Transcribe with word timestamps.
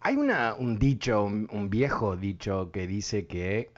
hay 0.00 0.16
un 0.16 0.78
dicho, 0.78 1.24
un, 1.24 1.70
viejo 1.70 2.16
dicho 2.16 2.70
que 2.70 2.86
dice 2.86 3.26
que 3.26 3.70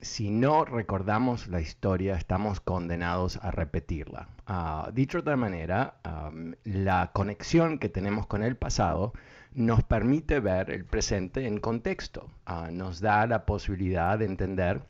si 0.00 0.30
no 0.30 0.64
recordamos 0.64 1.48
la 1.48 1.60
historia 1.60 2.16
estamos 2.16 2.60
condenados 2.60 3.38
a 3.42 3.50
repetirla. 3.50 4.28
Uh, 4.48 4.92
dicho 4.92 5.18
de 5.18 5.22
otra 5.22 5.36
manera, 5.36 5.96
la 6.64 7.10
conexión 7.12 7.78
que 7.78 7.88
tenemos 7.88 8.26
con 8.26 8.42
el 8.42 8.56
pasado 8.56 9.12
nos 9.56 9.82
permite 9.82 10.38
ver 10.40 10.70
el 10.70 10.84
presente 10.84 11.46
en 11.46 11.58
contexto, 11.58 12.30
ah, 12.44 12.68
nos 12.70 13.00
da 13.00 13.26
la 13.26 13.46
posibilidad 13.46 14.18
de 14.18 14.26
entender 14.26 14.82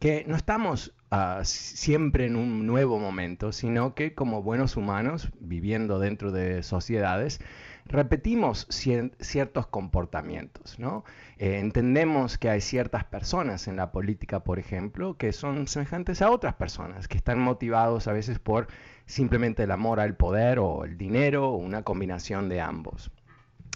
que 0.00 0.24
no 0.26 0.34
estamos 0.34 0.92
ah, 1.12 1.42
siempre 1.44 2.26
en 2.26 2.34
un 2.34 2.66
nuevo 2.66 2.98
momento, 2.98 3.52
sino 3.52 3.94
que 3.94 4.14
como 4.14 4.42
buenos 4.42 4.76
humanos, 4.76 5.30
viviendo 5.38 6.00
dentro 6.00 6.32
de 6.32 6.64
sociedades, 6.64 7.40
repetimos 7.86 8.66
ciertos 8.70 9.66
comportamientos. 9.66 10.78
¿no? 10.78 11.04
Eh, 11.38 11.58
entendemos 11.58 12.38
que 12.38 12.50
hay 12.50 12.60
ciertas 12.60 13.04
personas 13.04 13.68
en 13.68 13.76
la 13.76 13.92
política, 13.92 14.40
por 14.40 14.58
ejemplo, 14.58 15.16
que 15.16 15.32
son 15.32 15.66
semejantes 15.66 16.22
a 16.22 16.30
otras 16.30 16.54
personas, 16.54 17.08
que 17.08 17.16
están 17.16 17.38
motivados 17.38 18.08
a 18.08 18.12
veces 18.12 18.38
por 18.38 18.68
simplemente 19.06 19.64
el 19.64 19.70
amor 19.70 20.00
al 20.00 20.16
poder 20.16 20.58
o 20.58 20.84
el 20.84 20.96
dinero 20.96 21.50
o 21.50 21.56
una 21.56 21.82
combinación 21.82 22.48
de 22.48 22.60
ambos. 22.60 23.10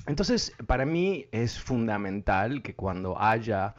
Entonces, 0.06 0.54
para 0.66 0.87
mí 0.87 1.27
es 1.33 1.60
fundamental 1.60 2.62
que 2.62 2.75
cuando 2.75 3.21
haya 3.21 3.75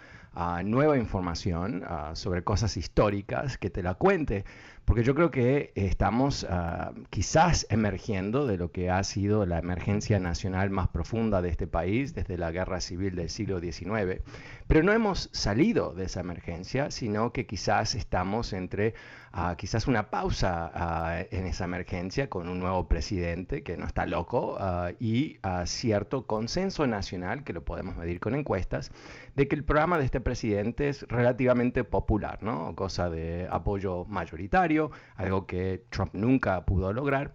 nueva 0.63 0.97
información 0.97 1.83
sobre 2.13 2.43
cosas 2.43 2.77
históricas, 2.77 3.57
que 3.57 3.69
te 3.69 3.83
la 3.83 3.95
cuente, 3.95 4.45
porque 4.89 5.03
yo 5.03 5.13
creo 5.13 5.29
que 5.29 5.71
estamos 5.75 6.47
ah, 6.49 6.93
quizás 7.11 7.67
emergiendo 7.69 8.47
de 8.47 8.57
lo 8.57 8.71
que 8.71 8.89
ha 8.89 9.03
sido 9.03 9.45
la 9.45 9.59
emergencia 9.59 10.19
nacional 10.19 10.71
más 10.71 10.87
profunda 10.87 11.43
de 11.43 11.49
este 11.49 11.67
país 11.67 12.15
desde 12.15 12.39
la 12.39 12.49
guerra 12.49 12.81
civil 12.81 13.15
del 13.15 13.29
siglo 13.29 13.59
XIX, 13.59 14.23
pero 14.67 14.81
no 14.81 14.91
hemos 14.91 15.29
salido 15.31 15.93
de 15.93 16.05
esa 16.05 16.21
emergencia, 16.21 16.89
sino 16.89 17.31
que 17.33 17.45
quizás 17.45 17.93
estamos 17.93 18.51
entre 18.51 18.95
uh, 19.33 19.55
quizás 19.55 19.87
una 19.87 20.09
pausa 20.09 21.27
en 21.31 21.45
esa 21.45 21.65
emergencia 21.65 22.29
con 22.29 22.49
un 22.49 22.59
nuevo 22.59 22.87
presidente 22.87 23.63
que 23.63 23.77
no 23.77 23.85
está 23.85 24.05
loco 24.05 24.57
y 24.99 25.39
cierto 25.65 26.25
consenso 26.25 26.87
nacional, 26.87 27.43
que 27.43 27.53
lo 27.53 27.63
podemos 27.63 27.95
medir 27.95 28.19
con 28.19 28.35
encuestas, 28.35 28.91
de 29.35 29.47
que 29.47 29.55
el 29.55 29.63
programa 29.63 29.97
de 29.97 30.05
este 30.05 30.21
presidente 30.21 30.89
es 30.89 31.03
relativamente 31.03 31.83
popular, 31.83 32.43
¿no? 32.43 32.75
cosa 32.75 33.09
de 33.09 33.47
apoyo 33.49 34.05
mayoritario 34.05 34.91
algo 35.15 35.45
que 35.45 35.85
Trump 35.89 36.13
nunca 36.13 36.65
pudo 36.65 36.93
lograr 36.93 37.33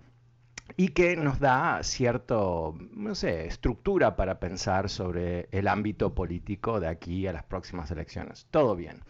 y 0.77 0.89
que 0.89 1.17
nos 1.17 1.39
da 1.41 1.83
cierto, 1.83 2.75
no 2.93 3.15
sé, 3.15 3.47
estructura 3.47 4.17
para 4.17 4.41
pensar 4.41 4.89
sobre 4.89 5.49
el 5.53 5.69
ámbito 5.69 6.15
político 6.15 6.81
de 6.81 6.89
aquí 6.89 7.27
a 7.27 7.33
las 7.33 7.45
próximas 7.45 7.91
elecciones. 7.91 8.47
Todo 8.51 8.75
bien. 8.75 9.01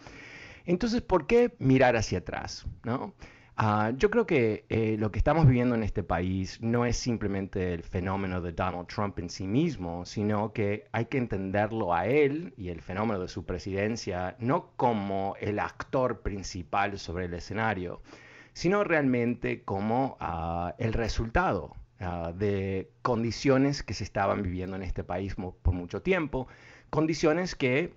Entonces, 0.64 1.02
¿por 1.02 1.26
qué 1.26 1.54
mirar 1.58 1.96
hacia 1.96 2.18
atrás? 2.18 2.66
¿no? 2.84 3.14
Ah, 3.56 3.92
yo 3.96 4.10
creo 4.10 4.26
que 4.26 4.64
eh, 4.68 4.96
lo 4.98 5.12
que 5.12 5.18
estamos 5.18 5.46
viviendo 5.46 5.76
en 5.76 5.84
este 5.84 6.02
país 6.02 6.60
no 6.60 6.84
es 6.84 6.96
simplemente 6.96 7.72
el 7.72 7.84
fenómeno 7.84 8.40
de 8.40 8.52
Donald 8.52 8.88
Trump 8.88 9.18
en 9.20 9.30
sí 9.30 9.46
mismo, 9.46 10.04
sino 10.04 10.52
que 10.52 10.88
hay 10.90 11.04
que 11.06 11.18
entenderlo 11.18 11.94
a 11.94 12.06
él 12.06 12.52
y 12.56 12.70
el 12.70 12.80
fenómeno 12.80 13.20
de 13.20 13.28
su 13.28 13.44
presidencia 13.44 14.34
no 14.40 14.72
como 14.76 15.36
el 15.40 15.60
actor 15.60 16.22
principal 16.22 16.98
sobre 16.98 17.26
el 17.26 17.34
escenario, 17.34 18.02
sino 18.54 18.82
realmente 18.82 19.62
como 19.62 20.16
ah, 20.18 20.74
el 20.78 20.92
resultado 20.92 21.76
ah, 22.00 22.32
de 22.34 22.90
condiciones 23.02 23.84
que 23.84 23.94
se 23.94 24.02
estaban 24.02 24.42
viviendo 24.42 24.74
en 24.74 24.82
este 24.82 25.04
país 25.04 25.36
por 25.36 25.74
mucho 25.74 26.02
tiempo, 26.02 26.48
condiciones 26.90 27.54
que 27.54 27.94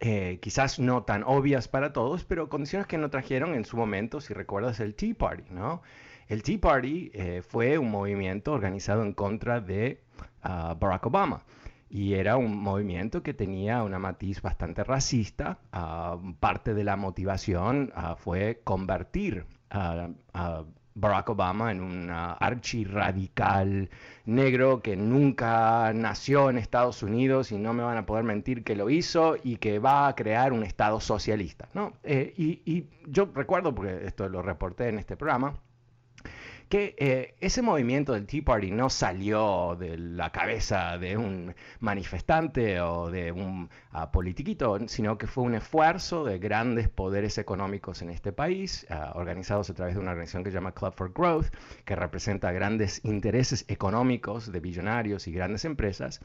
eh, 0.00 0.38
quizás 0.42 0.78
no 0.78 1.02
tan 1.04 1.22
obvias 1.24 1.68
para 1.68 1.92
todos, 1.92 2.24
pero 2.24 2.48
condiciones 2.48 2.86
que 2.86 2.98
no 2.98 3.10
trajeron 3.10 3.54
en 3.54 3.64
su 3.64 3.76
momento, 3.76 4.20
si 4.20 4.34
recuerdas, 4.34 4.80
el 4.80 4.94
Tea 4.94 5.14
Party, 5.14 5.44
¿no? 5.50 5.82
El 6.28 6.42
Tea 6.42 6.60
Party 6.60 7.10
eh, 7.14 7.42
fue 7.42 7.78
un 7.78 7.90
movimiento 7.90 8.52
organizado 8.52 9.02
en 9.02 9.12
contra 9.12 9.60
de 9.60 10.02
ah, 10.42 10.76
Barack 10.78 11.06
Obama 11.06 11.44
y 11.88 12.14
era 12.14 12.36
un 12.36 12.56
movimiento 12.56 13.22
que 13.22 13.34
tenía 13.34 13.82
una 13.82 13.98
matiz 13.98 14.40
bastante 14.40 14.84
racista. 14.84 15.58
Ah, 15.72 16.18
parte 16.38 16.74
de 16.74 16.84
la 16.84 16.96
motivación 16.96 17.92
ah, 17.96 18.14
fue 18.16 18.60
convertir 18.62 19.46
a 19.70 20.64
Barack 20.94 21.30
Obama 21.30 21.70
en 21.70 21.80
un 21.80 22.10
archirradical 22.10 23.90
negro 24.26 24.82
que 24.82 24.96
nunca 24.96 25.92
nació 25.94 26.50
en 26.50 26.58
Estados 26.58 27.02
Unidos 27.02 27.52
y 27.52 27.58
no 27.58 27.72
me 27.72 27.82
van 27.82 27.98
a 27.98 28.06
poder 28.06 28.24
mentir 28.24 28.64
que 28.64 28.76
lo 28.76 28.90
hizo 28.90 29.36
y 29.42 29.56
que 29.56 29.78
va 29.78 30.08
a 30.08 30.14
crear 30.14 30.52
un 30.52 30.64
Estado 30.64 31.00
socialista. 31.00 31.68
¿no? 31.74 31.92
Eh, 32.02 32.34
y, 32.36 32.60
y 32.64 32.88
yo 33.06 33.28
recuerdo, 33.34 33.74
porque 33.74 34.06
esto 34.06 34.28
lo 34.28 34.42
reporté 34.42 34.88
en 34.88 34.98
este 34.98 35.16
programa, 35.16 35.54
que 36.70 36.94
eh, 36.98 37.34
ese 37.40 37.62
movimiento 37.62 38.12
del 38.12 38.26
Tea 38.26 38.42
Party 38.44 38.70
no 38.70 38.90
salió 38.90 39.76
de 39.76 39.98
la 39.98 40.30
cabeza 40.30 40.98
de 40.98 41.16
un 41.16 41.52
manifestante 41.80 42.80
o 42.80 43.10
de 43.10 43.32
un 43.32 43.68
uh, 43.92 44.10
politiquito, 44.12 44.78
sino 44.86 45.18
que 45.18 45.26
fue 45.26 45.42
un 45.42 45.56
esfuerzo 45.56 46.24
de 46.24 46.38
grandes 46.38 46.88
poderes 46.88 47.38
económicos 47.38 48.02
en 48.02 48.10
este 48.10 48.32
país, 48.32 48.86
uh, 48.88 49.18
organizados 49.18 49.68
a 49.68 49.74
través 49.74 49.96
de 49.96 50.00
una 50.00 50.12
organización 50.12 50.44
que 50.44 50.50
se 50.50 50.54
llama 50.54 50.72
Club 50.72 50.94
for 50.94 51.12
Growth, 51.12 51.48
que 51.84 51.96
representa 51.96 52.52
grandes 52.52 53.04
intereses 53.04 53.64
económicos 53.66 54.52
de 54.52 54.60
billonarios 54.60 55.26
y 55.26 55.32
grandes 55.32 55.64
empresas, 55.64 56.20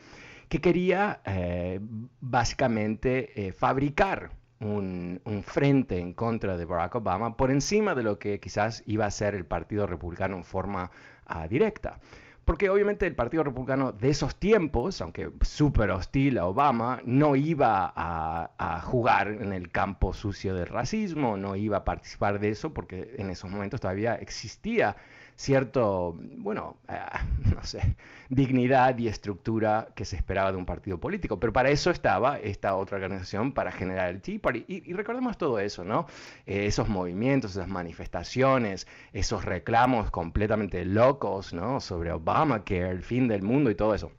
que 0.47 0.61
quería 0.61 1.21
eh, 1.25 1.79
básicamente 2.21 3.47
eh, 3.47 3.51
fabricar 3.51 4.29
un, 4.59 5.21
frente 5.45 5.99
en 5.99 6.13
contra 6.13 6.57
de 6.57 6.65
Barack 6.65 6.95
Obama 6.95 7.37
por 7.37 7.51
encima 7.51 7.95
de 7.95 8.03
lo 8.03 8.19
que 8.19 8.39
quizás 8.39 8.83
iba 8.85 9.05
a 9.05 9.11
ser 9.11 9.35
el 9.35 9.45
Partido 9.45 9.87
Republicano 9.87 10.37
en 10.37 10.43
forma 10.43 10.91
ah, 11.25 11.47
directa. 11.47 11.99
Porque 12.45 12.69
obviamente 12.69 13.07
el 13.07 13.15
Partido 13.15 13.43
Republicano 13.43 13.91
de 13.91 14.09
esos 14.09 14.35
tiempos, 14.35 15.01
aunque 15.01 15.31
súper 15.41 15.89
hostil 15.89 16.37
a 16.37 16.45
Obama, 16.45 17.01
no 17.03 17.35
iba 17.35 17.91
a, 17.95 18.51
a, 18.59 18.81
jugar 18.81 19.29
en 19.29 19.51
el 19.51 19.71
campo 19.71 20.13
sucio 20.13 20.53
del 20.53 20.67
racismo, 20.67 21.37
no 21.37 21.55
iba 21.55 21.77
a 21.77 21.83
participar 21.83 22.39
de 22.39 22.49
eso, 22.49 22.71
porque 22.71 23.15
en 23.17 23.31
esos 23.31 23.49
momentos 23.49 23.81
todavía 23.81 24.13
existía 24.13 24.95
cierto, 25.35 26.17
bueno, 26.37 26.77
no 27.55 27.63
sé, 27.63 27.95
dignidad 28.29 28.97
y 28.97 29.07
estructura 29.07 29.89
que 29.95 30.05
se 30.05 30.15
esperaba 30.15 30.51
de 30.51 30.57
un 30.57 30.65
partido 30.65 30.99
político. 30.99 31.39
Pero 31.39 31.53
para 31.53 31.69
eso 31.69 31.91
estaba 31.91 32.39
esta 32.39 32.75
otra 32.75 32.97
organización, 32.97 33.53
para 33.53 33.71
generar 33.71 34.09
el 34.09 34.21
Tea 34.21 34.39
Party. 34.39 34.65
Y, 34.67 34.93
recordemos 34.93 35.37
todo 35.37 35.59
eso, 35.59 35.83
¿no? 35.83 36.07
Eh, 36.45 36.65
esos 36.65 36.89
movimientos, 36.89 37.51
esas 37.51 37.67
manifestaciones, 37.67 38.87
esos 39.13 39.45
reclamos 39.45 40.11
completamente 40.11 40.85
locos, 40.85 41.53
¿no? 41.53 41.79
Sobre 41.79 42.11
Obamacare, 42.11 42.89
el 42.89 43.03
fin 43.03 43.27
del 43.27 43.43
mundo 43.43 43.69
y 43.71 43.75
todo 43.75 43.93
eso. 43.93 44.11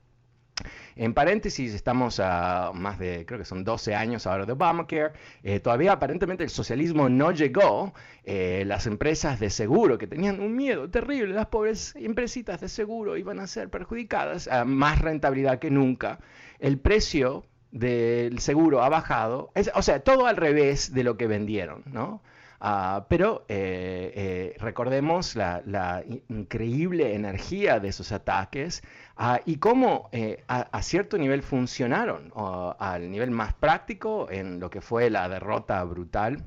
En 0.95 1.13
paréntesis, 1.13 1.73
estamos 1.73 2.19
a 2.19 2.71
más 2.73 2.97
de, 2.97 3.25
creo 3.25 3.39
que 3.39 3.45
son 3.45 3.63
12 3.63 3.93
años 3.93 4.25
ahora 4.25 4.45
de 4.45 4.53
Obamacare. 4.53 5.13
Eh, 5.43 5.59
todavía 5.59 5.93
aparentemente 5.93 6.43
el 6.43 6.49
socialismo 6.49 7.09
no 7.09 7.31
llegó. 7.31 7.93
Eh, 8.23 8.63
las 8.65 8.87
empresas 8.87 9.39
de 9.39 9.49
seguro 9.49 9.97
que 9.97 10.07
tenían 10.07 10.39
un 10.39 10.55
miedo 10.55 10.89
terrible, 10.89 11.33
las 11.33 11.47
pobres 11.47 11.95
empresitas 11.95 12.59
de 12.59 12.69
seguro 12.69 13.15
iban 13.15 13.39
a 13.39 13.47
ser 13.47 13.69
perjudicadas, 13.69 14.47
a 14.47 14.65
más 14.65 14.99
rentabilidad 14.99 15.59
que 15.59 15.71
nunca. 15.71 16.19
El 16.59 16.79
precio 16.79 17.45
del 17.71 18.39
seguro 18.39 18.81
ha 18.83 18.89
bajado, 18.89 19.51
o 19.75 19.81
sea, 19.81 19.99
todo 19.99 20.25
al 20.25 20.37
revés 20.37 20.93
de 20.93 21.03
lo 21.03 21.17
que 21.17 21.27
vendieron, 21.27 21.83
¿no? 21.85 22.21
Ah, 22.59 23.05
pero 23.07 23.45
eh, 23.49 24.11
eh, 24.15 24.55
recordemos 24.59 25.35
la, 25.35 26.03
increíble 26.27 27.13
energía 27.13 27.79
de 27.79 27.89
esos 27.89 28.11
ataques 28.11 28.81
ah, 29.17 29.41
y 29.45 29.57
cómo 29.57 30.09
eh, 30.11 30.43
a, 30.47 30.81
cierto 30.81 31.17
nivel 31.17 31.43
funcionaron, 31.43 32.31
al 32.79 33.11
nivel 33.11 33.31
más 33.31 33.53
práctico 33.53 34.29
en 34.31 34.59
lo 34.59 34.69
que 34.69 34.81
fue 34.81 35.09
la 35.09 35.27
derrota 35.29 35.83
brutal 35.83 36.43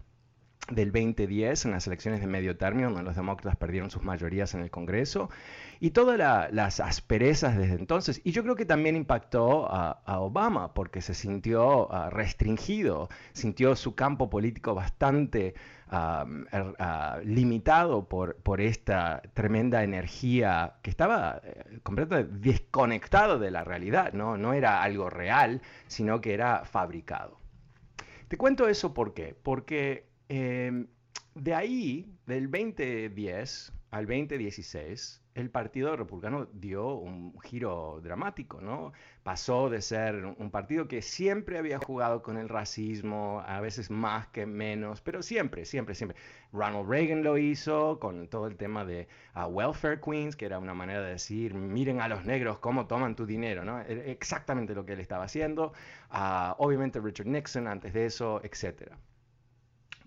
del 0.70 0.92
2010 0.92 1.64
en 1.66 1.70
las 1.72 1.86
elecciones 1.86 2.20
de 2.20 2.26
medio 2.26 2.56
término, 2.56 2.88
donde 2.88 3.02
los 3.02 3.16
demócratas 3.16 3.56
perdieron 3.56 3.90
sus 3.90 4.02
mayorías 4.02 4.54
en 4.54 4.62
el 4.62 4.70
Congreso, 4.70 5.30
y 5.80 5.90
todas 5.90 6.18
las 6.52 6.80
asperezas 6.80 7.56
desde 7.56 7.74
entonces. 7.74 8.20
Y 8.22 8.32
yo 8.32 8.42
creo 8.42 8.54
que 8.54 8.66
también 8.66 8.96
impactó 8.96 9.66
a, 9.70 10.20
Obama, 10.20 10.74
porque 10.74 11.00
se 11.00 11.14
sintió 11.14 11.90
ah, 11.92 12.10
restringido, 12.10 13.08
sintió 13.32 13.74
su 13.74 13.94
campo 13.94 14.28
político 14.28 14.74
bastante 14.74 15.54
Er, 15.92 17.26
limitado 17.26 18.08
por, 18.08 18.36
por, 18.36 18.60
esta 18.60 19.22
tremenda 19.34 19.82
energía 19.82 20.74
que 20.82 20.90
estaba 20.90 21.40
eh, 21.42 21.80
completamente 21.82 22.32
desconectado 22.38 23.40
de 23.40 23.50
la 23.50 23.64
realidad, 23.64 24.12
¿no? 24.12 24.36
no 24.36 24.52
era 24.52 24.84
algo 24.84 25.10
real, 25.10 25.62
sino 25.88 26.20
que 26.20 26.32
era 26.32 26.64
fabricado. 26.64 27.40
Te 28.28 28.36
cuento 28.36 28.68
eso 28.68 28.94
por 28.94 29.14
qué, 29.14 29.36
porque 29.42 30.06
em, 30.28 30.86
de 31.34 31.54
ahí, 31.54 32.14
del 32.26 32.48
2010 32.48 33.72
al 33.90 34.06
2016, 34.06 35.20
el 35.34 35.50
Partido 35.50 35.96
Republicano 35.96 36.46
dio 36.52 36.94
un 36.94 37.38
giro 37.40 38.00
dramático, 38.02 38.60
¿no? 38.60 38.92
Pasó 39.24 39.68
de 39.68 39.82
ser 39.82 40.24
un 40.24 40.50
partido 40.50 40.86
que 40.86 41.02
siempre 41.02 41.58
había 41.58 41.78
jugado 41.78 42.22
con 42.22 42.36
el 42.36 42.48
racismo, 42.48 43.42
a 43.44 43.60
veces 43.60 43.90
más 43.90 44.28
que 44.28 44.46
menos, 44.46 45.00
pero 45.00 45.22
siempre, 45.22 45.64
siempre, 45.64 45.96
siempre. 45.96 46.16
Ronald 46.52 46.88
Reagan 46.88 47.24
lo 47.24 47.36
hizo 47.36 47.98
con 47.98 48.28
todo 48.28 48.46
el 48.46 48.56
tema 48.56 48.84
de 48.84 49.08
uh, 49.34 49.46
welfare 49.46 50.00
queens, 50.00 50.36
que 50.36 50.46
era 50.46 50.60
una 50.60 50.74
manera 50.74 51.02
de 51.02 51.10
decir, 51.10 51.54
miren 51.54 52.00
a 52.00 52.06
los 52.06 52.24
negros 52.24 52.60
cómo 52.60 52.86
toman 52.86 53.16
tu 53.16 53.26
dinero, 53.26 53.64
¿no? 53.64 53.80
Exactamente 53.80 54.74
lo 54.74 54.86
que 54.86 54.92
él 54.92 55.00
estaba 55.00 55.24
haciendo. 55.24 55.72
Uh, 56.12 56.54
obviamente 56.58 57.00
Richard 57.00 57.26
Nixon 57.26 57.66
antes 57.66 57.92
de 57.92 58.06
eso, 58.06 58.40
etc. 58.44 58.92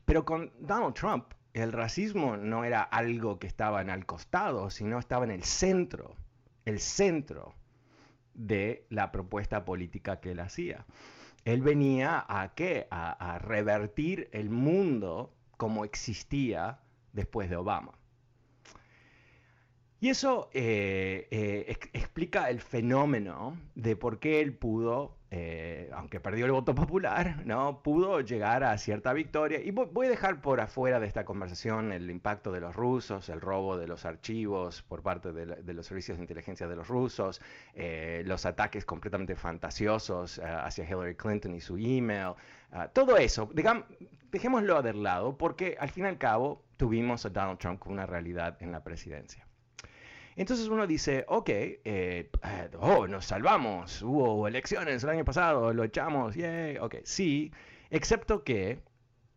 Pero 0.06 0.24
con 0.24 0.51
Donald 0.59 0.94
Trump 0.94 1.33
el 1.53 1.71
racismo 1.71 2.35
no 2.35 2.63
era 2.63 2.81
algo 2.81 3.39
que 3.39 3.47
estaba 3.47 3.81
en 3.81 3.89
al 3.89 4.05
costado, 4.05 4.69
sino 4.69 4.97
estaba 4.97 5.25
en 5.25 5.31
el 5.31 5.44
centro, 5.44 6.15
el 6.65 6.79
centro 6.79 7.53
de 8.33 8.85
la 8.89 9.11
propuesta 9.11 9.63
política 9.63 10.19
que 10.19 10.31
él 10.31 10.39
hacía. 10.39 10.85
Él 11.45 11.61
venía 11.61 12.25
a 12.27 12.53
qué? 12.55 12.88
A, 12.89 13.38
revertir 13.39 14.29
el 14.31 14.50
mundo 14.50 15.33
como 15.57 15.85
existía 15.85 16.79
después 17.11 17.50
de 17.50 17.57
Obama. 17.57 17.91
Y 19.99 20.09
eso 20.09 20.49
eh, 20.53 21.27
eh, 21.31 21.77
explica 21.94 22.49
el 22.49 22.59
fenómeno 22.59 23.57
de 23.75 23.95
por 23.95 24.19
qué 24.19 24.41
él 24.41 24.53
pudo 24.53 25.17
eh, 25.35 25.89
aunque 25.94 26.19
perdió 26.19 26.45
el 26.45 26.51
voto 26.51 26.75
popular, 26.75 27.44
¿no? 27.44 27.81
pudo 27.81 28.21
llegar 28.21 28.63
a 28.63 28.77
cierta 28.77 29.13
victoria. 29.13 29.59
Y 29.59 29.71
voy 29.71 30.06
a 30.06 30.09
dejar 30.12 30.41
por 30.41 30.62
afuera 30.62 31.00
de 31.00 31.07
esta 31.07 31.25
conversación 31.25 31.91
el 31.91 32.12
impacto 32.12 32.51
de 32.51 32.62
los 32.62 32.75
rusos, 32.75 33.30
el 33.30 33.41
robo 33.41 33.75
de 33.75 33.88
los 33.88 34.06
archivos 34.06 34.83
por 34.83 35.01
parte 35.01 35.33
de, 35.33 35.74
los 35.74 35.88
servicios 35.88 36.19
de 36.19 36.24
inteligencia 36.24 36.68
de 36.68 36.75
los 36.75 36.88
rusos, 36.88 37.41
eh, 37.74 38.21
los 38.27 38.45
ataques 38.45 38.85
completamente 38.85 39.35
fantasiosos 39.35 40.38
eh, 40.38 40.44
hacia 40.44 40.88
Hillary 40.88 41.15
Clinton 41.15 41.56
y 41.56 41.62
su 41.62 41.77
email, 41.77 42.33
todo 42.94 43.18
eso. 43.18 43.50
Digamos, 43.56 43.85
dejémoslo 44.31 44.83
de 44.83 44.94
lado 44.94 45.35
porque 45.35 45.77
al 45.80 45.89
fin 45.89 46.06
y 46.06 46.09
al 46.09 46.19
cabo 46.19 46.62
tuvimos 46.77 47.25
a 47.25 47.30
Donald 47.30 47.57
Trump 47.57 47.80
con 47.80 47.94
una 47.94 48.06
realidad 48.06 48.62
en 48.62 48.71
la 48.71 48.83
presidencia. 48.83 49.47
Entonces 50.35 50.68
uno 50.68 50.88
dice, 50.88 51.25
ok, 51.27 51.50
eh, 51.50 51.81
eh, 51.85 52.30
oh, 52.80 53.07
nos 53.07 53.25
salvamos, 53.25 54.01
hubo 54.01 54.47
elecciones 54.47 55.03
el 55.03 55.09
año 55.12 55.25
pasado, 55.25 55.74
lo 55.74 55.83
echamos, 55.83 56.35
yay, 56.35 56.77
ok, 56.77 56.95
sí, 57.03 57.51
excepto 57.91 58.44
que 58.44 58.80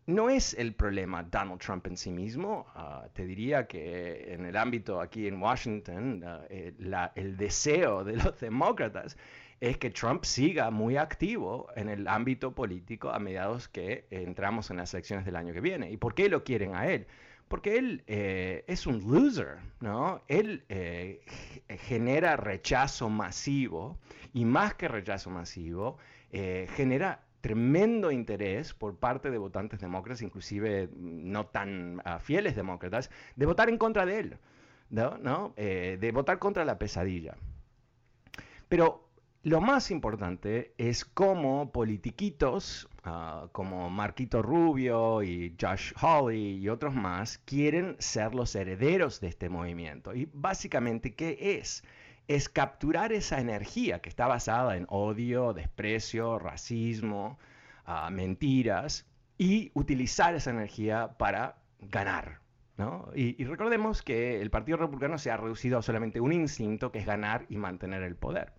no 0.07 0.29
es 0.29 0.53
el 0.53 0.73
problema 0.73 1.21
Donald 1.23 1.59
Trump 1.59 1.85
en 1.87 1.97
sí 1.97 2.11
mismo. 2.11 2.65
Ah, 2.75 3.07
te 3.13 3.25
diría 3.25 3.67
que 3.67 4.33
en 4.33 4.45
el 4.45 4.55
ámbito 4.55 5.01
aquí 5.01 5.27
en 5.27 5.41
Washington, 5.41 6.23
ah, 6.25 6.45
eh, 6.49 6.73
el 7.15 7.37
deseo 7.37 8.03
de 8.03 8.15
los 8.15 8.39
demócratas 8.39 9.17
es 9.59 9.77
que 9.77 9.89
Trump 9.89 10.23
siga 10.23 10.71
muy 10.71 10.97
activo 10.97 11.67
en 11.75 11.89
el 11.89 12.07
ámbito 12.07 12.53
político 12.55 13.09
a 13.09 13.19
mediados 13.19 13.67
que 13.67 14.05
entramos 14.09 14.69
en 14.71 14.77
las 14.77 14.93
elecciones 14.93 15.25
del 15.25 15.35
año 15.35 15.53
que 15.53 15.61
viene. 15.61 15.91
¿Y 15.91 15.97
por 15.97 16.15
qué 16.15 16.29
lo 16.29 16.43
quieren 16.43 16.75
a 16.75 16.87
él? 16.87 17.07
Porque 17.47 17.77
él 17.77 18.03
eh, 18.07 18.65
es 18.67 18.87
un 18.87 19.09
loser, 19.09 19.59
¿no? 19.79 20.21
Él 20.27 20.65
eh, 20.69 21.21
genera 21.79 22.35
rechazo 22.35 23.09
masivo 23.09 23.97
y 24.33 24.45
más 24.45 24.73
que 24.73 24.87
rechazo 24.87 25.29
masivo, 25.29 25.97
eh, 26.31 26.67
genera 26.75 27.23
tremendo 27.41 28.11
interés 28.11 28.73
por 28.73 28.97
parte 28.97 29.31
de 29.31 29.37
votantes 29.37 29.79
demócratas, 29.79 30.21
inclusive 30.21 30.89
no 30.95 31.45
tan 31.45 32.01
ah, 32.03 32.19
fieles 32.19 32.55
demócratas, 32.55 33.09
de 33.35 33.45
votar 33.45 33.69
en 33.69 33.77
contra 33.77 34.05
de 34.05 34.19
él, 34.19 34.37
¿no? 34.89 35.53
de 35.55 36.11
votar 36.13 36.39
contra 36.39 36.65
la 36.65 36.77
pesadilla. 36.77 37.35
Pero 38.67 39.07
lo 39.43 39.61
más 39.61 39.91
importante 39.91 40.73
es 40.77 41.05
cómo 41.05 41.71
politiquitos 41.71 42.89
ah, 43.07 43.47
como 43.51 43.89
Marquito 43.89 44.41
Rubio 44.41 45.23
y 45.23 45.55
Josh 45.59 45.93
Hawley 45.95 46.57
y 46.57 46.69
otros 46.69 46.93
más 46.93 47.39
quieren 47.39 47.95
ser 47.99 48.35
los 48.35 48.55
herederos 48.55 49.19
de 49.21 49.27
este 49.29 49.49
movimiento. 49.49 50.13
Y 50.13 50.29
básicamente, 50.33 51.15
¿qué 51.15 51.59
es? 51.59 51.83
Es 52.27 52.49
capturar 52.49 53.13
esa 53.13 53.39
energía 53.39 53.99
que 54.01 54.09
está 54.09 54.27
basada 54.27 54.77
en 54.77 54.85
odio, 54.89 55.53
desprecio, 55.53 56.39
racismo, 56.39 57.39
ah, 57.85 58.09
mentiras 58.11 59.07
y 59.37 59.71
utilizar 59.73 60.35
esa 60.35 60.51
energía 60.51 61.17
para 61.17 61.57
ganar, 61.79 62.41
y, 63.15 63.43
recordemos 63.45 64.03
que 64.03 64.39
el 64.39 64.51
Partido 64.51 64.77
Republicano 64.77 65.17
se 65.17 65.31
ha 65.31 65.37
reducido 65.37 65.79
a 65.79 65.81
solamente 65.81 66.19
un 66.19 66.31
instinto, 66.31 66.91
que 66.91 66.99
es 66.99 67.05
ganar 67.07 67.45
y 67.49 67.57
mantener 67.57 68.03
el 68.03 68.15
poder. 68.15 68.53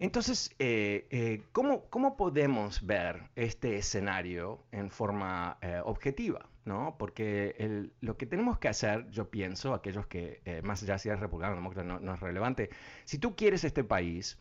Entonces, 0.00 0.54
eh, 0.60 1.06
eh, 1.10 1.42
¿cómo, 1.50 2.16
podemos 2.16 2.86
ver 2.86 3.30
este 3.34 3.76
escenario 3.76 4.64
en 4.70 4.90
forma 4.90 5.58
eh, 5.60 5.80
objetiva? 5.84 6.48
¿no? 6.64 6.96
Porque 6.98 7.90
lo 8.00 8.16
que 8.16 8.26
tenemos 8.26 8.58
que 8.58 8.68
hacer, 8.68 9.08
yo 9.10 9.30
pienso, 9.30 9.72
aquellos 9.72 10.06
que, 10.06 10.42
más 10.62 10.82
allá 10.82 10.98
si 10.98 11.08
eres 11.08 11.20
republicano 11.20 11.54
o 11.54 11.56
demócrata, 11.56 11.98
no, 11.98 12.14
es 12.14 12.20
relevante, 12.20 12.68
si 13.04 13.18
tú 13.18 13.34
quieres 13.34 13.64
este 13.64 13.84
país, 13.84 14.38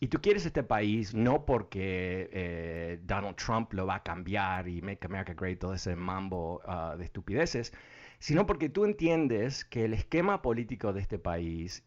y 0.00 0.08
tú 0.08 0.20
quieres 0.20 0.46
este 0.46 0.62
país 0.62 1.14
no 1.14 1.44
porque 1.44 2.98
Donald 3.04 3.36
Trump 3.36 3.74
lo 3.74 3.86
va 3.86 3.96
a 3.96 4.02
cambiar 4.02 4.66
y 4.66 4.80
Make 4.80 5.06
America 5.06 5.34
Great, 5.34 5.58
todo 5.58 5.74
ese 5.74 5.94
mambo 5.94 6.62
ah, 6.64 6.96
de 6.96 7.04
estupideces, 7.04 7.74
sino 8.18 8.46
porque 8.46 8.70
tú 8.70 8.86
entiendes 8.86 9.66
que 9.66 9.84
el 9.84 9.92
esquema 9.92 10.40
político 10.40 10.94
de 10.94 11.02
este 11.02 11.18
país, 11.18 11.84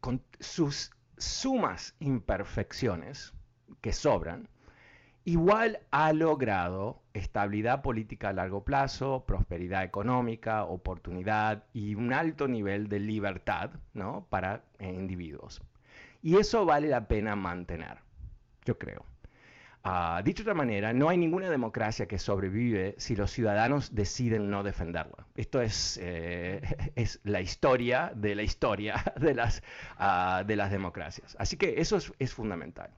con 0.00 0.22
sus 0.38 0.92
sumas 1.22 1.94
imperfecciones 2.00 3.32
que 3.80 3.92
sobran, 3.92 4.48
igual 5.24 5.80
ha 5.90 6.12
logrado 6.12 7.02
estabilidad 7.14 7.82
política 7.82 8.30
a 8.30 8.32
largo 8.32 8.64
plazo, 8.64 9.24
prosperidad 9.26 9.84
económica, 9.84 10.64
oportunidad 10.64 11.64
y 11.72 11.94
un 11.94 12.12
alto 12.12 12.48
nivel 12.48 12.88
de 12.88 13.00
libertad 13.00 13.70
¿no? 13.94 14.26
para 14.30 14.64
individuos. 14.80 15.62
Y 16.22 16.36
eso 16.36 16.64
vale 16.64 16.88
la 16.88 17.08
pena 17.08 17.36
mantener, 17.36 17.98
yo 18.64 18.78
creo. 18.78 19.11
Ah, 19.84 20.22
dicho 20.24 20.44
de 20.44 20.50
otra 20.50 20.54
manera, 20.54 20.92
no 20.92 21.08
hay 21.08 21.18
ninguna 21.18 21.50
democracia 21.50 22.06
que 22.06 22.16
sobrevive 22.16 22.94
si 22.98 23.16
los 23.16 23.32
ciudadanos 23.32 23.92
deciden 23.92 24.48
no 24.48 24.62
defenderla. 24.62 25.26
Esto 25.34 25.60
es, 25.60 25.98
eh, 26.00 26.62
es 26.94 27.18
la 27.24 27.40
historia 27.40 28.12
de 28.14 28.36
la 28.36 28.42
historia 28.42 29.02
de 29.20 29.34
las, 29.34 29.62
ah, 29.98 30.44
de 30.46 30.54
las 30.54 30.70
democracias. 30.70 31.36
Así 31.38 31.56
que 31.56 31.80
eso 31.80 31.98
es, 32.18 32.32
fundamental. 32.32 32.90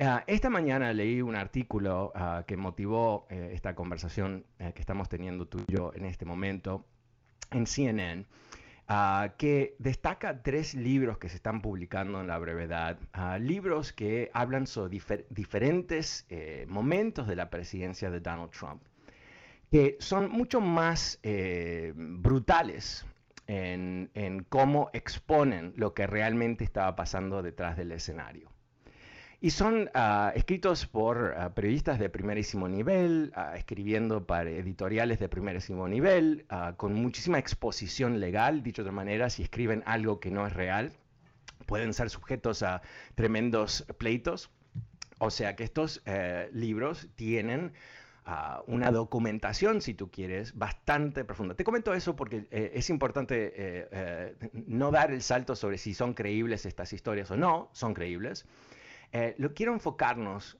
Ah, 0.00 0.24
esta 0.26 0.50
mañana 0.50 0.92
leí 0.92 1.22
un 1.22 1.36
artículo 1.36 2.12
que 2.46 2.56
motivó 2.56 3.26
eh, 3.30 3.50
esta 3.52 3.74
conversación 3.74 4.44
eh, 4.58 4.72
que 4.74 4.80
estamos 4.80 5.08
teniendo 5.08 5.46
tú 5.46 5.62
y 5.68 5.72
yo 5.72 5.92
en 5.94 6.04
este 6.04 6.24
momento 6.24 6.84
en 7.52 7.66
CNN. 7.66 8.24
Ah, 8.92 9.34
que 9.38 9.76
destaca 9.78 10.42
tres 10.42 10.74
libros 10.74 11.16
que 11.18 11.28
se 11.28 11.36
están 11.36 11.62
publicando 11.62 12.20
en 12.20 12.26
la 12.26 12.38
brevedad, 12.38 12.98
ah, 13.12 13.38
libros 13.38 13.92
que 13.92 14.32
hablan 14.34 14.66
sobre 14.66 14.98
diferentes 15.30 16.26
eh, 16.28 16.66
momentos 16.68 17.28
de 17.28 17.36
la 17.36 17.50
presidencia 17.50 18.10
de 18.10 18.18
Donald 18.18 18.50
Trump, 18.50 18.82
que 19.70 19.96
son 20.00 20.28
mucho 20.28 20.60
más 20.60 21.20
eh, 21.22 21.92
brutales 21.94 23.06
en, 23.46 24.10
en 24.14 24.42
cómo 24.42 24.90
exponen 24.92 25.72
lo 25.76 25.94
que 25.94 26.08
realmente 26.08 26.64
estaba 26.64 26.96
pasando 26.96 27.42
detrás 27.42 27.76
del 27.76 27.92
escenario. 27.92 28.50
Y 29.42 29.50
son 29.50 29.90
ah, 29.94 30.32
escritos 30.34 30.86
por 30.86 31.34
ah, 31.34 31.54
periodistas 31.54 31.98
de 31.98 32.10
primerísimo 32.10 32.68
nivel, 32.68 33.32
ah, 33.34 33.56
escribiendo 33.56 34.26
para 34.26 34.50
editoriales 34.50 35.18
de 35.18 35.30
primerísimo 35.30 35.88
nivel, 35.88 36.44
con 36.76 36.92
muchísima 36.92 37.38
exposición 37.38 38.20
legal, 38.20 38.62
dicho 38.62 38.82
de 38.82 38.90
otra 38.90 38.96
manera, 38.96 39.30
si 39.30 39.42
escriben 39.42 39.82
algo 39.86 40.20
que 40.20 40.30
no 40.30 40.46
es 40.46 40.52
real, 40.52 40.92
pueden 41.64 41.94
ser 41.94 42.10
sujetos 42.10 42.62
a 42.62 42.82
tremendos 43.14 43.86
pleitos. 43.96 44.50
O 45.18 45.30
sea 45.30 45.56
que 45.56 45.64
estos 45.64 46.02
eh, 46.04 46.50
libros 46.52 47.08
tienen 47.14 47.72
una 48.68 48.92
documentación, 48.92 49.80
si 49.80 49.92
tú 49.92 50.08
quieres, 50.08 50.56
bastante 50.56 51.24
profunda. 51.24 51.56
Te 51.56 51.64
comento 51.64 51.92
eso 51.94 52.14
porque 52.14 52.46
eh, 52.52 52.72
es 52.74 52.88
importante 52.88 53.52
eh, 53.56 54.36
no 54.66 54.92
dar 54.92 55.10
el 55.10 55.20
salto 55.20 55.56
sobre 55.56 55.78
si 55.78 55.94
son 55.94 56.14
creíbles 56.14 56.64
estas 56.64 56.92
historias 56.92 57.28
o 57.32 57.36
no, 57.36 57.70
son 57.72 57.92
creíbles. 57.92 58.46
Eh, 59.12 59.34
lo 59.38 59.54
quiero 59.54 59.72
enfocarnos 59.72 60.58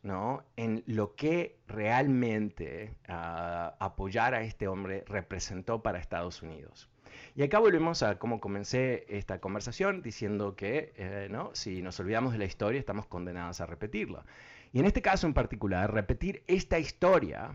en 0.56 0.82
lo 0.86 1.14
que 1.14 1.60
realmente 1.68 2.96
ah, 3.08 3.76
apoyar 3.78 4.34
a 4.34 4.42
este 4.42 4.66
hombre 4.66 5.04
representó 5.06 5.82
para 5.82 5.98
Estados 5.98 6.42
Unidos. 6.42 6.88
Y 7.36 7.42
acá 7.42 7.60
volvemos 7.60 8.02
a 8.02 8.18
cómo 8.18 8.40
comencé 8.40 9.06
esta 9.08 9.40
conversación 9.40 10.02
diciendo 10.02 10.56
que 10.56 10.92
eh, 10.96 11.28
¿no? 11.30 11.50
si 11.54 11.80
nos 11.80 12.00
olvidamos 12.00 12.32
de 12.32 12.38
la 12.38 12.44
historia 12.44 12.80
estamos 12.80 13.06
condenados 13.06 13.60
a 13.60 13.66
repetirla. 13.66 14.24
Y 14.72 14.80
en 14.80 14.86
este 14.86 15.02
caso 15.02 15.28
en 15.28 15.34
particular, 15.34 15.92
repetir 15.92 16.42
esta 16.48 16.78
historia 16.78 17.52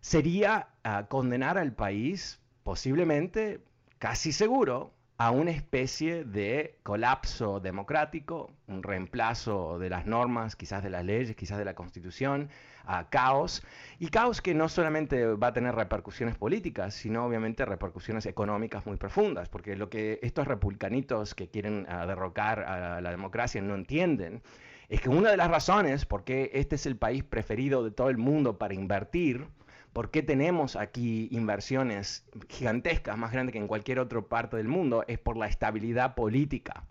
sería 0.00 0.68
ah, 0.82 1.06
condenar 1.08 1.58
al 1.58 1.74
país 1.74 2.40
posiblemente, 2.62 3.60
casi 3.98 4.32
seguro, 4.32 4.95
a 5.18 5.30
una 5.30 5.50
especie 5.50 6.24
de 6.24 6.78
colapso 6.82 7.58
democrático, 7.60 8.50
un 8.66 8.82
reemplazo 8.82 9.78
de 9.78 9.88
las 9.88 10.06
normas, 10.06 10.56
quizás 10.56 10.82
de 10.82 10.90
las 10.90 11.04
leyes, 11.04 11.34
quizás 11.34 11.56
de 11.58 11.64
la 11.64 11.74
constitución, 11.74 12.50
a 12.84 13.08
caos, 13.08 13.62
y 13.98 14.08
caos 14.08 14.42
que 14.42 14.54
no 14.54 14.68
solamente 14.68 15.24
va 15.26 15.48
a 15.48 15.52
tener 15.52 15.74
repercusiones 15.74 16.36
políticas, 16.36 16.94
sino 16.94 17.24
obviamente 17.24 17.64
repercusiones 17.64 18.26
económicas 18.26 18.86
muy 18.86 18.96
profundas, 18.96 19.48
porque 19.48 19.74
lo 19.74 19.88
que 19.88 20.20
estos 20.22 20.46
republicanitos 20.46 21.34
que 21.34 21.48
quieren 21.48 21.86
ah, 21.88 22.06
derrocar 22.06 22.60
a 22.60 23.00
la 23.00 23.10
democracia 23.10 23.62
no 23.62 23.74
entienden 23.74 24.42
es 24.88 25.00
que 25.00 25.08
una 25.08 25.30
de 25.30 25.36
las 25.36 25.50
razones 25.50 26.04
por 26.04 26.24
qué 26.24 26.50
este 26.54 26.76
es 26.76 26.86
el 26.86 26.96
país 26.96 27.24
preferido 27.24 27.82
de 27.82 27.90
todo 27.90 28.08
el 28.08 28.18
mundo 28.18 28.58
para 28.58 28.74
invertir, 28.74 29.48
por 29.96 30.10
qué 30.10 30.22
tenemos 30.22 30.76
aquí 30.76 31.26
inversiones 31.30 32.26
gigantescas, 32.50 33.16
más 33.16 33.32
grandes 33.32 33.54
que 33.54 33.58
en 33.58 33.66
cualquier 33.66 33.98
otra 33.98 34.20
parte 34.20 34.58
del 34.58 34.68
mundo, 34.68 35.04
es 35.08 35.18
por 35.18 35.38
la 35.38 35.46
estabilidad 35.46 36.14
política 36.14 36.84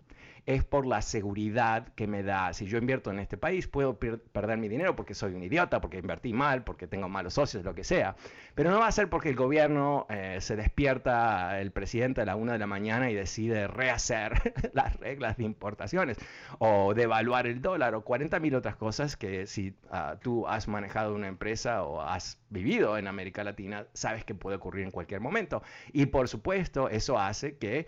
es 0.46 0.64
por 0.64 0.86
la 0.86 1.02
seguridad 1.02 1.88
que 1.96 2.06
me 2.06 2.22
da. 2.22 2.52
Si 2.52 2.66
yo 2.66 2.78
invierto 2.78 3.10
en 3.10 3.18
este 3.18 3.36
país, 3.36 3.66
puedo 3.66 3.98
perder 3.98 4.58
mi 4.58 4.68
dinero 4.68 4.94
porque 4.94 5.12
soy 5.12 5.34
un 5.34 5.42
idiota, 5.42 5.80
porque 5.80 5.98
invertí 5.98 6.32
mal, 6.32 6.62
porque 6.62 6.86
tengo 6.86 7.08
malos 7.08 7.34
socios, 7.34 7.64
lo 7.64 7.74
que 7.74 7.82
sea. 7.82 8.14
Pero 8.54 8.70
no 8.70 8.78
va 8.78 8.86
a 8.86 8.92
ser 8.92 9.10
porque 9.10 9.28
el 9.28 9.34
gobierno 9.34 10.06
eh, 10.08 10.38
se 10.40 10.54
despierta 10.54 11.60
el 11.60 11.72
presidente 11.72 12.20
a 12.20 12.24
la 12.24 12.36
una 12.36 12.52
de 12.52 12.60
la 12.60 12.68
mañana 12.68 13.10
y 13.10 13.14
decide 13.14 13.66
rehacer 13.66 14.54
las 14.72 14.96
reglas 15.00 15.36
de 15.36 15.44
importaciones 15.44 16.16
o 16.60 16.94
devaluar 16.94 17.48
el 17.48 17.60
dólar 17.60 17.96
o 17.96 18.02
40 18.02 18.38
mil 18.38 18.54
otras 18.54 18.76
cosas 18.76 19.16
que 19.16 19.48
si 19.48 19.74
ah, 19.90 20.16
tú 20.22 20.46
has 20.46 20.68
manejado 20.68 21.14
una 21.14 21.26
empresa 21.26 21.82
o 21.82 22.00
has 22.00 22.38
vivido 22.50 22.96
en 22.98 23.08
América 23.08 23.42
Latina, 23.42 23.86
sabes 23.94 24.24
que 24.24 24.34
puede 24.34 24.56
ocurrir 24.56 24.84
en 24.84 24.92
cualquier 24.92 25.20
momento. 25.20 25.62
Y 25.92 26.06
por 26.06 26.28
supuesto, 26.28 26.88
eso 26.88 27.18
hace 27.18 27.56
que 27.56 27.86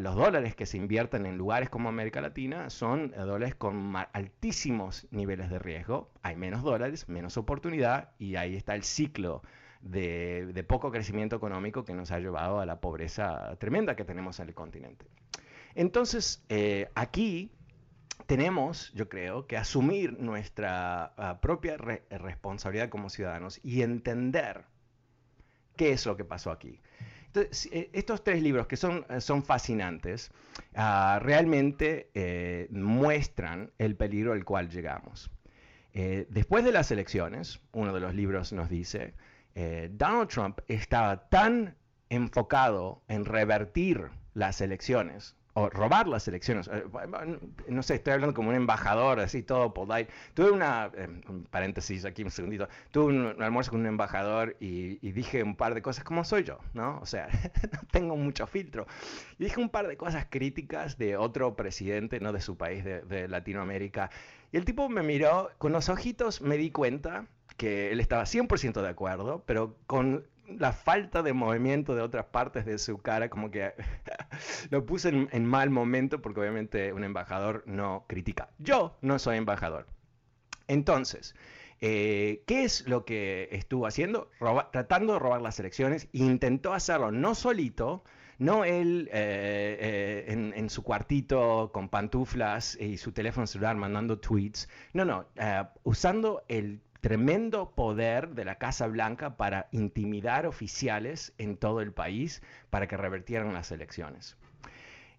los 0.00 0.14
dólares 0.14 0.54
que 0.54 0.64
se 0.64 0.76
invierten 0.76 1.26
en 1.26 1.36
lugares 1.36 1.68
como 1.68 1.88
América 1.88 2.20
Latina 2.20 2.70
son 2.70 3.12
eh, 3.14 3.20
dólares 3.20 3.56
con 3.56 3.94
altísimos 4.12 5.08
niveles 5.10 5.50
de 5.50 5.58
riesgo. 5.58 6.10
Hay 6.22 6.36
menos 6.36 6.62
dólares, 6.62 7.08
menos 7.08 7.36
oportunidad 7.36 8.10
y 8.18 8.36
ahí 8.36 8.54
está 8.54 8.74
el 8.74 8.84
ciclo 8.84 9.42
de, 9.80 10.64
poco 10.68 10.92
crecimiento 10.92 11.34
económico 11.34 11.84
que 11.84 11.94
nos 11.94 12.12
ha 12.12 12.20
llevado 12.20 12.60
a 12.60 12.66
la 12.66 12.80
pobreza 12.80 13.56
tremenda 13.58 13.96
que 13.96 14.04
tenemos 14.04 14.38
en 14.38 14.48
el 14.48 14.54
continente. 14.54 15.06
Entonces, 15.74 16.44
eh, 16.48 16.90
aquí 16.94 17.50
tenemos, 18.26 18.92
yo 18.92 19.08
creo, 19.08 19.48
que 19.48 19.56
asumir 19.56 20.18
nuestra 20.20 21.12
ah, 21.16 21.40
propia 21.40 21.76
responsabilidad 21.76 22.88
como 22.88 23.10
ciudadanos 23.10 23.58
y 23.64 23.82
entender 23.82 24.64
qué 25.76 25.90
es 25.90 26.06
lo 26.06 26.16
que 26.16 26.24
pasó 26.24 26.52
aquí. 26.52 26.80
Eh, 27.34 27.90
estos 27.92 28.22
tres 28.22 28.42
libros 28.42 28.66
que 28.66 28.76
son, 28.76 29.06
eh, 29.08 29.20
son 29.20 29.42
fascinantes, 29.42 30.30
ah, 30.74 31.18
realmente 31.22 32.10
eh, 32.14 32.68
muestran 32.70 33.72
el 33.78 33.96
peligro 33.96 34.32
al 34.32 34.44
cual 34.44 34.68
llegamos. 34.68 35.30
después 35.94 36.64
de 36.64 36.72
las 36.72 36.90
elecciones, 36.90 37.60
uno 37.72 37.92
de 37.92 38.00
los 38.00 38.14
libros 38.14 38.50
nos 38.54 38.70
dice, 38.70 39.12
Donald 39.90 40.30
Trump 40.30 40.60
estaba 40.66 41.28
tan 41.28 41.76
enfocado 42.08 43.02
en 43.08 43.26
revertir 43.26 44.08
las 44.32 44.62
elecciones 44.62 45.36
o 45.54 45.68
robar 45.68 46.08
las 46.08 46.26
elecciones. 46.28 46.68
Eh, 46.68 46.84
no 47.68 47.82
sé, 47.82 47.96
estoy 47.96 48.14
hablando 48.14 48.34
como 48.34 48.50
un 48.50 48.54
embajador, 48.54 49.20
así 49.20 49.42
todo 49.42 49.74
polite. 49.74 50.10
Tuve 50.34 50.50
una, 50.50 50.90
eh, 50.94 51.08
paréntesis 51.50 52.04
aquí 52.04 52.22
un 52.22 52.30
segundito, 52.30 52.68
tuve 52.90 53.12
un, 53.12 53.42
almuerzo 53.42 53.72
con 53.72 53.80
un 53.80 53.86
embajador 53.86 54.56
y, 54.60 54.96
dije 55.12 55.42
un 55.42 55.56
par 55.56 55.74
de 55.74 55.82
cosas 55.82 56.04
como 56.04 56.24
soy 56.24 56.44
yo, 56.44 56.58
¿no? 56.74 56.98
O 57.00 57.06
sea, 57.06 57.28
tengo 57.90 58.16
mucho 58.16 58.46
filtro. 58.46 58.86
Y 59.38 59.44
dije 59.44 59.60
un 59.60 59.68
par 59.68 59.88
de 59.88 59.96
cosas 59.96 60.26
críticas 60.28 60.96
de 60.98 61.16
otro 61.16 61.54
presidente, 61.54 62.20
no 62.20 62.32
de 62.32 62.40
su 62.40 62.56
país, 62.56 62.84
de, 62.84 63.02
de 63.02 63.28
Latinoamérica. 63.28 64.10
Y 64.52 64.56
el 64.56 64.64
tipo 64.64 64.88
me 64.88 65.02
miró, 65.02 65.50
con 65.58 65.72
los 65.72 65.88
ojitos 65.88 66.40
me 66.40 66.56
di 66.56 66.70
cuenta 66.70 67.26
que 67.56 67.92
él 67.92 68.00
estaba 68.00 68.24
100% 68.24 68.80
de 68.82 68.88
acuerdo, 68.88 69.42
pero 69.46 69.76
con 69.86 70.26
la 70.58 70.72
falta 70.72 71.22
de 71.22 71.32
movimiento 71.32 71.94
de 71.94 72.02
otras 72.02 72.26
partes 72.26 72.64
de 72.64 72.78
su 72.78 72.98
cara, 72.98 73.28
como 73.28 73.50
que 73.50 73.72
lo 74.70 74.86
puse 74.86 75.08
en, 75.08 75.46
mal 75.46 75.70
momento, 75.70 76.20
porque 76.20 76.40
obviamente 76.40 76.92
un 76.92 77.04
embajador 77.04 77.62
no 77.66 78.04
critica. 78.08 78.48
Yo 78.58 78.96
no 79.00 79.18
soy 79.18 79.36
embajador. 79.36 79.86
Entonces, 80.68 81.34
eh, 81.80 82.42
¿qué 82.46 82.64
es 82.64 82.86
lo 82.86 83.04
que 83.04 83.48
estuvo 83.52 83.86
haciendo? 83.86 84.30
tratando 84.72 85.14
de 85.14 85.18
robar 85.18 85.42
las 85.42 85.58
elecciones. 85.58 86.08
Intentó 86.12 86.72
hacerlo 86.72 87.10
no 87.10 87.34
solito, 87.34 88.04
no 88.38 88.64
él 88.64 89.08
eh, 89.12 89.78
eh, 89.80 90.32
en, 90.32 90.52
en, 90.56 90.70
su 90.70 90.82
cuartito 90.82 91.70
con 91.72 91.88
pantuflas 91.88 92.78
y 92.80 92.96
su 92.96 93.12
teléfono 93.12 93.46
celular 93.46 93.76
mandando 93.76 94.18
tweets. 94.18 94.68
No, 94.92 95.04
no, 95.04 95.26
usando 95.82 96.44
el 96.48 96.80
tremendo 97.02 97.74
poder 97.74 98.30
de 98.30 98.44
la 98.44 98.54
Casa 98.58 98.86
Blanca 98.86 99.36
para 99.36 99.68
intimidar 99.72 100.46
oficiales 100.46 101.34
en 101.36 101.56
todo 101.56 101.80
el 101.80 101.92
país 101.92 102.42
para 102.70 102.86
que 102.86 102.96
revertieran 102.96 103.52
las 103.52 103.72
elecciones. 103.72 104.38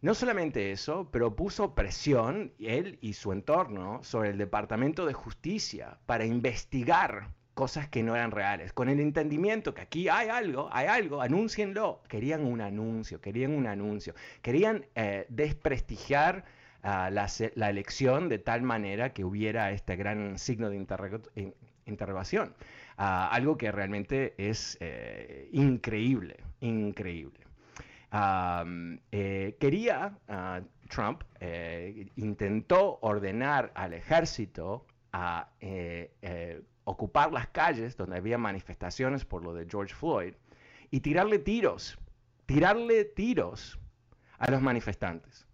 No 0.02 0.16
solamente 0.16 0.72
eso, 0.72 1.10
pero 1.12 1.36
puso 1.36 1.76
presión, 1.76 2.54
él 2.58 2.98
y 3.02 3.14
su 3.14 3.34
entorno, 3.34 4.02
sobre 4.02 4.30
el 4.32 4.38
Departamento 4.38 5.06
de 5.06 5.14
Justicia 5.14 5.98
para 6.06 6.26
investigar 6.26 7.30
cosas 7.54 7.88
que 7.90 8.02
no 8.02 8.16
eran 8.16 8.32
reales, 8.32 8.72
con 8.74 8.88
el 8.90 9.00
entendimiento 9.00 9.74
que 9.74 9.82
aquí 9.82 10.10
hay 10.10 10.30
algo, 10.30 10.70
hay 10.72 10.88
algo, 10.88 11.22
anúncienlo. 11.22 12.02
Querían 12.08 12.46
un 12.46 12.62
anuncio, 12.62 13.20
querían 13.22 13.54
un 13.54 13.68
anuncio, 13.68 14.16
querían 14.42 14.86
eh, 14.96 15.26
desprestigiar 15.30 16.46
ah, 16.82 17.10
la, 17.10 17.70
elección 17.70 18.30
de 18.30 18.40
tal 18.40 18.62
manera 18.62 19.14
que 19.14 19.24
hubiera 19.24 19.72
este 19.72 19.96
gran 19.98 20.40
signo 20.40 20.70
de 20.70 20.78
interrogación 21.86 22.54
algo 22.98 23.58
que 23.58 23.72
realmente 23.72 24.34
es 24.38 24.78
eh, 24.80 25.50
increíble, 25.52 26.38
increíble. 26.60 27.40
Eh, 29.12 29.58
quería, 29.60 30.18
Trump 30.90 31.24
eh, 31.40 32.08
intentó 32.16 33.00
ordenar 33.02 33.72
al 33.76 33.94
ejército 33.94 34.86
a 35.12 35.50
ocupar 36.86 37.32
las 37.32 37.48
calles 37.48 37.96
donde 37.98 38.18
había 38.18 38.38
manifestaciones 38.38 39.26
por 39.26 39.44
lo 39.44 39.54
de 39.54 39.68
George 39.70 39.94
Floyd 39.94 40.34
y 40.92 41.00
tirarle 41.00 41.40
tiros, 41.40 41.98
tirarle 42.46 43.06
tiros 43.06 43.80
a 44.38 44.52
los 44.52 44.62
manifestantes. 44.62 45.48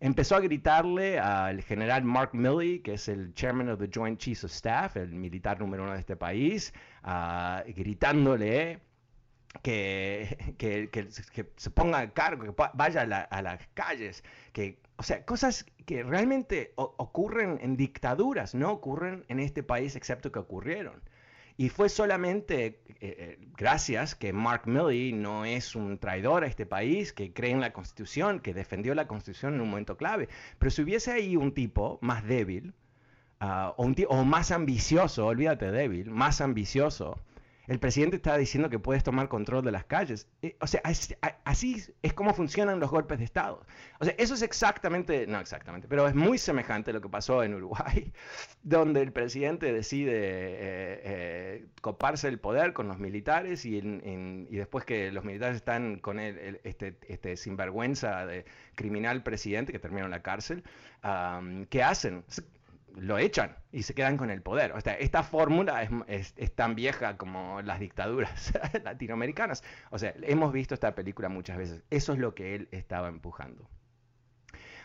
Empezó 0.00 0.36
a 0.36 0.40
gritarle 0.40 1.18
al 1.18 1.62
general 1.62 2.04
Mark 2.04 2.30
Milley, 2.32 2.80
que 2.80 2.94
es 2.94 3.08
el 3.08 3.34
chairman 3.34 3.68
of 3.68 3.80
the 3.80 3.90
Joint 3.92 4.18
Chiefs 4.18 4.44
of 4.44 4.52
Staff, 4.52 4.96
el 4.96 5.12
militar 5.12 5.58
número 5.58 5.82
uno 5.82 5.92
de 5.92 5.98
este 5.98 6.14
país, 6.14 6.72
uh, 7.04 7.68
gritándole 7.74 8.78
que, 9.62 10.54
que, 10.56 11.08
se 11.56 11.70
ponga 11.70 11.98
a 11.98 12.10
cargo, 12.10 12.44
que 12.44 12.62
vaya 12.74 13.02
a, 13.02 13.20
a, 13.22 13.42
las 13.42 13.66
calles, 13.74 14.22
que, 14.52 14.80
o 14.96 15.02
sea, 15.02 15.24
cosas 15.24 15.66
que 15.84 16.04
realmente 16.04 16.72
ocurren 16.76 17.58
en 17.60 17.76
dictaduras, 17.76 18.54
no 18.54 18.70
ocurren 18.70 19.24
en 19.28 19.40
este 19.40 19.64
país, 19.64 19.96
excepto 19.96 20.30
que 20.30 20.38
ocurrieron. 20.38 21.02
Y 21.58 21.70
fue 21.70 21.88
solamente 21.88 22.66
eh, 22.66 22.76
eh, 23.00 23.38
gracias 23.56 24.14
que 24.14 24.32
Mark 24.32 24.62
Milley 24.66 25.12
no 25.12 25.44
es 25.44 25.74
un 25.74 25.98
traidor 25.98 26.44
a 26.44 26.46
este 26.46 26.66
país, 26.66 27.12
que 27.12 27.32
cree 27.32 27.50
en 27.50 27.60
la 27.60 27.72
Constitución, 27.72 28.38
que 28.38 28.54
defendió 28.54 28.94
la 28.94 29.08
Constitución 29.08 29.54
en 29.54 29.62
un 29.62 29.70
momento 29.70 29.96
clave. 29.96 30.28
Pero 30.60 30.70
si 30.70 30.82
hubiese 30.82 31.10
ahí 31.10 31.36
un 31.36 31.52
tipo 31.52 31.98
más 32.00 32.24
débil, 32.24 32.74
uh, 33.40 33.72
o, 33.76 33.84
un 33.84 33.96
o 34.08 34.24
más 34.24 34.52
ambicioso, 34.52 35.26
olvídate 35.26 35.72
débil, 35.72 36.12
más 36.12 36.40
ambicioso, 36.40 37.18
el 37.68 37.78
presidente 37.78 38.16
está 38.16 38.36
diciendo 38.36 38.70
que 38.70 38.78
puedes 38.78 39.04
tomar 39.04 39.28
control 39.28 39.62
de 39.62 39.70
las 39.70 39.84
calles. 39.84 40.26
Eh, 40.40 40.56
o 40.60 40.66
sea, 40.66 40.80
así 41.44 41.84
es 42.02 42.14
como 42.14 42.32
funcionan 42.32 42.80
los 42.80 42.90
golpes 42.90 43.18
de 43.18 43.24
Estado. 43.24 43.64
O 44.00 44.04
sea, 44.06 44.14
eso 44.16 44.34
es 44.34 44.42
exactamente, 44.42 45.26
no 45.26 45.38
exactamente, 45.38 45.86
pero 45.86 46.08
es 46.08 46.14
muy 46.14 46.38
semejante 46.38 46.90
a 46.90 46.94
lo 46.94 47.02
que 47.02 47.10
pasó 47.10 47.42
en 47.42 47.54
Uruguay, 47.54 48.10
donde 48.62 49.02
el 49.02 49.12
presidente 49.12 49.70
decide 49.70 50.12
eh, 50.12 51.00
eh, 51.04 51.66
coparse 51.82 52.28
el 52.28 52.40
poder 52.40 52.72
con 52.72 52.88
los 52.88 52.98
militares 52.98 53.66
y, 53.66 53.80
después 53.80 54.86
que 54.86 55.12
los 55.12 55.24
militares 55.24 55.56
están 55.56 55.98
con 55.98 56.18
él, 56.18 56.60
este, 56.64 56.96
este 57.06 57.36
sinvergüenza 57.36 58.24
de 58.24 58.46
criminal 58.76 59.22
presidente 59.22 59.72
que 59.72 59.78
terminó 59.78 60.06
en 60.06 60.10
la 60.10 60.22
cárcel, 60.22 60.64
¿qué 61.68 61.82
hacen? 61.82 62.24
Lo 63.00 63.18
echan 63.18 63.56
y 63.72 63.82
se 63.82 63.94
quedan 63.94 64.16
con 64.16 64.30
el 64.30 64.42
poder. 64.42 64.72
O 64.72 64.80
sea, 64.80 64.94
esta 64.94 65.22
fórmula 65.22 65.88
es, 66.06 66.34
tan 66.54 66.74
vieja 66.74 67.16
como 67.16 67.62
las 67.62 67.80
dictaduras 67.80 68.52
latinoamericanas. 68.84 69.62
O 69.90 69.98
sea, 69.98 70.14
hemos 70.22 70.52
visto 70.52 70.74
esta 70.74 70.94
película 70.94 71.28
muchas 71.28 71.56
veces. 71.56 71.84
Eso 71.90 72.12
es 72.12 72.18
lo 72.18 72.34
que 72.34 72.54
él 72.54 72.68
estaba 72.70 73.08
empujando. 73.08 73.68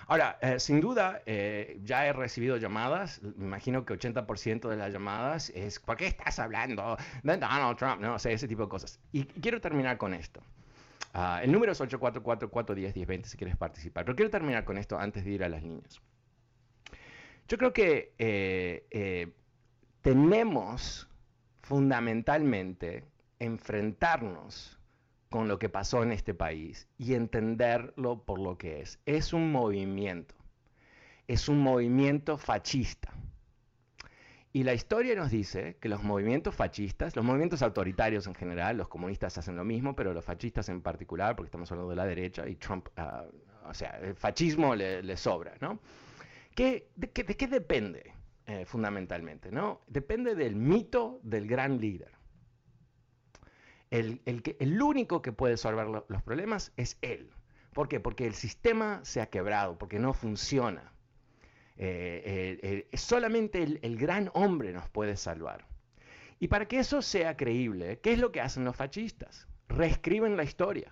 Ahora, 0.08 0.38
eh, 0.42 0.60
sin 0.60 0.82
duda, 0.82 1.22
eh, 1.26 1.80
ya 1.84 2.06
he 2.06 2.12
recibido 2.12 2.58
llamadas, 2.58 3.22
me 3.22 3.46
imagino 3.46 3.86
que 3.86 3.94
80% 3.94 4.68
de 4.68 4.76
las 4.76 4.92
llamadas 4.92 5.50
es, 5.56 5.80
¿por 5.80 5.96
qué 5.96 6.08
estás 6.08 6.40
hablando 6.40 6.98
de 7.24 7.38
Donald 7.38 7.78
Trump? 7.78 8.02
No, 8.02 8.16
o 8.16 8.20
sea, 8.20 8.34
ese 8.34 8.48
tipo 8.48 8.64
de 8.64 8.70
cosas. 8.70 9.00
Y 9.14 9.24
quiero 9.24 9.62
terminar 9.62 9.98
con 9.98 10.14
esto. 10.14 10.42
Ah, 11.14 11.40
el 11.44 11.52
número 11.52 11.72
es 11.72 11.80
844-410-1020 11.80 13.26
si 13.26 13.38
quieres 13.38 13.56
participar. 13.56 14.04
Pero 14.04 14.16
quiero 14.16 14.32
terminar 14.32 14.66
con 14.66 14.78
esto 14.78 14.98
antes 14.98 15.24
de 15.24 15.32
ir 15.32 15.44
a 15.44 15.50
las 15.50 15.64
líneas. 15.64 16.02
Yo 17.48 17.58
creo 17.58 17.74
que 17.74 18.14
eh, 18.18 18.88
eh, 18.92 19.34
tenemos 20.02 21.08
fundamentalmente 21.62 23.06
enfrentarnos 23.40 24.80
con 25.30 25.48
lo 25.48 25.60
que 25.60 25.70
pasó 25.70 26.04
en 26.04 26.12
este 26.12 26.34
país 26.34 26.88
y 26.98 27.16
entenderlo 27.16 28.24
por 28.24 28.40
lo 28.40 28.58
que 28.58 28.82
es. 28.82 29.00
Es 29.06 29.34
un 29.34 29.52
movimiento, 29.52 30.36
es 31.28 31.50
un 31.50 31.60
movimiento 31.60 32.38
fascista. 32.38 33.12
Y 34.56 34.64
la 34.64 34.76
historia 34.76 35.16
nos 35.16 35.32
dice 35.32 35.78
que 35.82 35.90
los 35.90 36.04
movimientos 36.04 36.54
fascistas, 36.54 37.16
los 37.16 37.26
movimientos 37.26 37.64
autoritarios 37.64 38.28
en 38.28 38.36
general, 38.36 38.78
los 38.78 38.88
comunistas 38.88 39.36
hacen 39.40 39.56
lo 39.56 39.64
mismo, 39.64 39.96
pero 39.96 40.14
los 40.14 40.24
fascistas 40.24 40.70
en 40.70 40.82
particular, 40.82 41.36
porque 41.36 41.48
estamos 41.48 41.72
hablando 41.72 41.90
de 41.90 41.96
la 41.96 42.06
derecha 42.06 42.48
y 42.48 42.56
Trump, 42.56 42.90
ah, 42.96 43.26
o 43.66 43.74
sea, 43.74 44.00
el 44.00 44.14
fascismo 44.14 44.76
le, 44.76 45.02
le 45.02 45.18
sobra, 45.18 45.56
¿no? 45.60 45.80
De, 46.56 47.12
qué 47.12 47.48
depende 47.48 48.14
eh, 48.46 48.66
fundamentalmente? 48.66 49.52
¿no? 49.52 49.82
Depende 49.88 50.36
del 50.36 50.56
mito 50.56 51.20
del 51.24 51.48
gran 51.48 51.80
líder. 51.80 52.12
El, 53.90 54.22
el, 54.26 54.82
único 54.82 55.22
que 55.22 55.32
puede 55.32 55.54
resolver 55.54 55.88
los 56.08 56.24
problemas 56.24 56.72
es 56.78 56.98
él. 57.02 57.30
¿Por 57.74 57.88
qué? 57.88 58.00
Porque 58.00 58.26
el 58.26 58.34
sistema 58.34 59.02
se 59.04 59.22
ha 59.22 59.28
quebrado, 59.28 59.78
porque 59.78 60.00
no 60.00 60.14
funciona. 60.14 60.92
Eh, 61.78 62.88
solamente 62.94 63.62
el, 63.62 63.98
gran 63.98 64.32
hombre 64.34 64.74
nos 64.74 64.90
puede 64.90 65.16
salvar. 65.16 65.68
Y 66.40 66.48
para 66.48 66.68
que 66.68 66.80
eso 66.80 67.02
sea 67.02 67.38
creíble, 67.38 68.00
¿qué 68.00 68.14
es 68.14 68.20
lo 68.20 68.32
que 68.32 68.42
hacen 68.42 68.66
los 68.66 68.76
fascistas? 68.76 69.48
Reescriben 69.70 70.38
la 70.38 70.44
historia. 70.44 70.92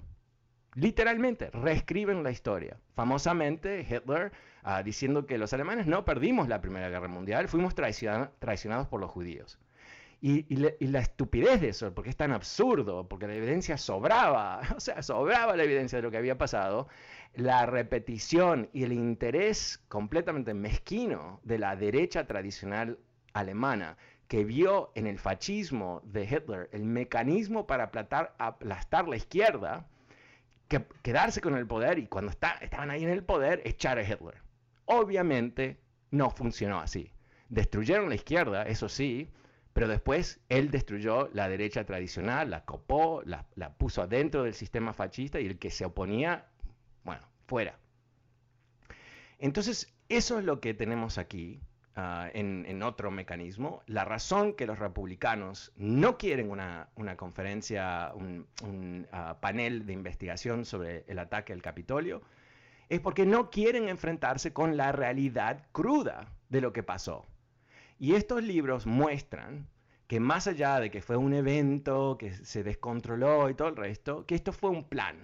Literalmente, 0.76 1.50
reescriben 1.52 2.24
la 2.24 2.32
historia. 2.32 2.78
Famosamente, 2.96 3.82
Hitler 3.82 4.32
Ah, 4.64 4.84
diciendo 4.84 5.26
que 5.26 5.38
los 5.38 5.54
alemanes 5.54 5.88
no 5.88 6.06
perdimos 6.06 6.48
la 6.48 6.62
Primera 6.62 6.90
Guerra 6.90 7.08
Mundial, 7.08 7.48
fuimos 7.48 7.74
traicionados 7.74 8.88
por 8.88 9.00
los 9.00 9.10
judíos. 9.10 9.58
Y, 10.24 10.56
la 10.56 11.00
estupidez 11.00 11.62
de 11.62 11.70
eso, 11.70 11.96
porque 11.96 12.12
es 12.12 12.16
tan 12.16 12.32
absurdo, 12.32 13.08
porque 13.08 13.26
la 13.26 13.34
evidencia 13.34 13.76
sobraba, 13.78 14.62
o 14.76 14.80
sea, 14.80 15.02
sobraba 15.02 15.56
la 15.56 15.64
evidencia 15.64 15.98
de 15.98 16.04
lo 16.04 16.12
que 16.12 16.18
había 16.18 16.38
pasado, 16.38 16.88
la 17.34 17.66
repetición 17.66 18.70
y 18.72 18.84
el 18.84 18.94
interés 18.94 19.84
completamente 19.88 20.54
mezquino 20.54 21.40
de 21.44 21.58
la 21.58 21.76
derecha 21.76 22.28
tradicional 22.28 23.00
alemana, 23.34 23.98
que 24.28 24.44
vio 24.44 24.92
en 24.94 25.08
el 25.08 25.18
fascismo 25.18 26.02
de 26.06 26.24
Hitler 26.26 26.70
el 26.72 26.86
mecanismo 26.86 27.66
para 27.66 27.86
aplastar 28.38 29.08
la 29.08 29.16
izquierda, 29.16 29.88
que 30.72 30.86
quedarse 31.02 31.42
con 31.42 31.58
el 31.58 31.68
poder 31.68 32.00
y 32.00 32.08
cuando 32.08 32.32
estaban 32.32 32.92
ahí 32.92 33.04
en 33.04 33.10
el 33.10 33.26
poder, 33.26 33.62
echar 33.66 33.98
a 33.98 34.04
Hitler. 34.04 34.42
Obviamente 34.86 35.82
no 36.12 36.30
funcionó 36.30 36.80
así. 36.80 37.12
Destruyeron 37.50 38.08
la 38.08 38.16
izquierda, 38.16 38.64
eso 38.64 38.88
sí, 38.88 39.30
pero 39.74 39.90
después 39.90 40.40
él 40.48 40.72
destruyó 40.72 41.30
la 41.34 41.50
derecha 41.50 41.84
tradicional, 41.84 42.50
la 42.50 42.64
copó, 42.64 43.22
la, 43.26 43.44
puso 43.78 44.02
adentro 44.02 44.44
del 44.44 44.54
sistema 44.54 44.94
fascista 44.94 45.42
y 45.42 45.48
el 45.48 45.60
que 45.60 45.72
se 45.72 45.84
oponía, 45.84 46.48
bueno, 47.04 47.28
fuera. 47.48 47.78
Entonces, 49.40 49.94
eso 50.08 50.40
es 50.40 50.46
lo 50.46 50.62
que 50.62 50.74
tenemos 50.74 51.18
aquí 51.18 51.60
ah, 51.96 52.30
en, 52.34 52.84
otro 52.84 53.12
mecanismo. 53.12 53.82
La 53.86 54.06
razón 54.06 54.54
que 54.54 54.66
los 54.66 54.80
republicanos 54.80 55.72
no 55.76 56.18
quieren 56.18 56.50
una, 56.50 56.90
conferencia, 57.18 58.12
un, 58.16 59.08
ah, 59.12 59.38
panel 59.42 59.86
de 59.86 59.94
investigación 59.94 60.66
sobre 60.66 61.04
el 61.08 61.20
ataque 61.20 61.54
al 61.54 61.62
Capitolio, 61.62 62.22
es 62.90 63.00
porque 63.00 63.26
no 63.26 63.50
quieren 63.50 63.88
enfrentarse 63.88 64.52
con 64.52 64.76
la 64.76 64.92
realidad 64.92 65.66
cruda 65.72 66.28
de 66.50 66.62
lo 66.62 66.74
que 66.74 66.84
pasó. 66.84 67.26
Y 68.00 68.16
estos 68.16 68.44
libros 68.44 68.86
muestran 68.86 69.68
que 70.08 70.20
más 70.20 70.46
allá 70.48 70.82
de 70.82 70.92
que 70.92 71.02
fue 71.02 71.16
un 71.16 71.34
evento, 71.34 72.18
que 72.18 72.34
se 72.34 72.64
descontroló 72.64 73.50
y 73.50 73.54
todo 73.54 73.70
el 73.70 73.78
resto, 73.78 74.26
que 74.26 74.36
esto 74.36 74.52
fue 74.52 74.70
un 74.70 74.84
plan, 74.84 75.16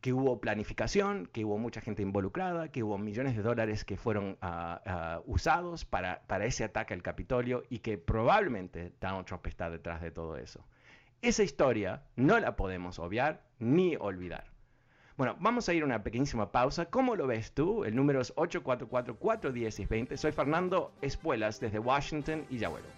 que 0.00 0.12
hubo 0.12 0.40
planificación, 0.40 1.26
que 1.26 1.44
hubo 1.44 1.58
mucha 1.58 1.80
gente 1.80 2.02
involucrada, 2.02 2.68
que 2.68 2.82
hubo 2.82 2.98
millones 2.98 3.36
de 3.36 3.42
dólares 3.42 3.84
que 3.84 3.96
fueron 3.96 4.38
ah, 4.40 4.80
ah, 4.86 5.22
usados 5.26 5.84
para, 5.84 6.22
para 6.26 6.46
ese 6.46 6.64
ataque 6.64 6.94
al 6.94 7.02
Capitolio 7.02 7.64
y 7.68 7.80
que 7.80 7.98
probablemente 7.98 8.92
Donald 9.00 9.26
Trump 9.26 9.46
está 9.46 9.68
detrás 9.68 10.00
de 10.00 10.10
todo 10.10 10.36
eso. 10.36 10.64
Esa 11.22 11.42
historia 11.42 12.02
no 12.16 12.38
la 12.40 12.56
podemos 12.56 12.98
obviar 12.98 13.42
ni 13.58 13.96
olvidar. 13.96 14.44
Bueno, 15.18 15.36
vamos 15.38 15.68
a 15.68 15.74
ir 15.74 15.82
a 15.82 15.84
una 15.84 16.02
pequeñísima 16.02 16.50
pausa. 16.50 16.86
¿Cómo 16.86 17.14
lo 17.14 17.26
ves 17.26 17.52
tú? 17.52 17.84
El 17.84 17.94
número 17.94 18.22
es 18.22 18.34
844-410-20. 18.36 20.16
Soy 20.16 20.32
Fernando 20.32 20.94
Espuelas 21.02 21.60
desde 21.60 21.78
Washington 21.78 22.46
y 22.48 22.56
ya 22.56 22.70
vuelvo. 22.70 22.88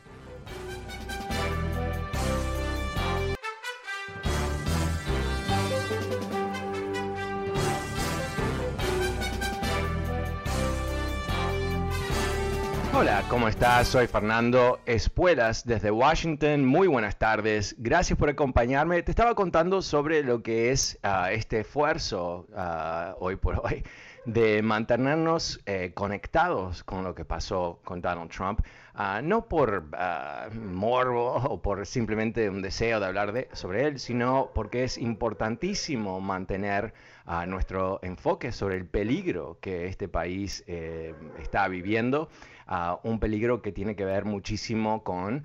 Hola, 12.95 13.25
¿cómo 13.31 13.49
estás? 13.49 13.89
Soy 13.89 14.07
Fernando 14.07 14.79
Espuelas 14.85 15.65
desde 15.67 15.91
Washington. 15.91 16.63
Muy 16.67 16.89
buenas 16.89 17.19
tardes. 17.19 17.75
Gracias 17.79 18.19
por 18.19 18.29
acompañarme. 18.29 19.03
Te 19.03 19.11
estaba 19.11 19.35
contando 19.35 19.81
sobre 19.81 20.23
lo 20.23 20.43
que 20.43 20.71
es 20.71 20.99
ah, 21.03 21.33
este 21.33 21.61
esfuerzo 21.61 22.47
ah, 22.55 23.15
hoy 23.19 23.37
por 23.37 23.61
hoy 23.65 23.83
de 24.27 24.61
mantenernos 24.61 25.59
eh, 25.65 25.93
conectados 25.95 26.85
con 26.85 27.03
lo 27.03 27.15
que 27.15 27.25
pasó 27.25 27.81
con 27.83 28.03
Donald 28.03 28.31
Trump, 28.31 28.61
ah, 28.95 29.21
no 29.25 29.49
por 29.49 29.87
morbo 30.55 31.37
o 31.37 31.63
por 31.63 31.87
simplemente 31.87 32.51
un 32.51 32.61
deseo 32.61 33.01
de 33.01 33.07
hablar 33.07 33.33
de, 33.33 33.49
sobre 33.53 33.87
él, 33.87 33.99
sino 33.99 34.51
porque 34.55 34.85
es 34.85 34.99
importantísimo 34.99 36.21
mantener 36.21 36.93
nuestro 37.47 38.01
enfoque 38.03 38.53
sobre 38.53 38.77
el 38.77 38.87
peligro 38.87 39.59
que 39.61 39.87
este 39.87 40.09
país 40.09 40.65
eh, 40.67 41.15
está 41.41 41.69
viviendo, 41.69 42.29
un 43.03 43.21
peligro 43.21 43.63
que 43.63 43.73
tiene 43.73 43.97
que 43.97 44.05
ver 44.05 44.25
muchísimo 44.25 45.05
con 45.05 45.45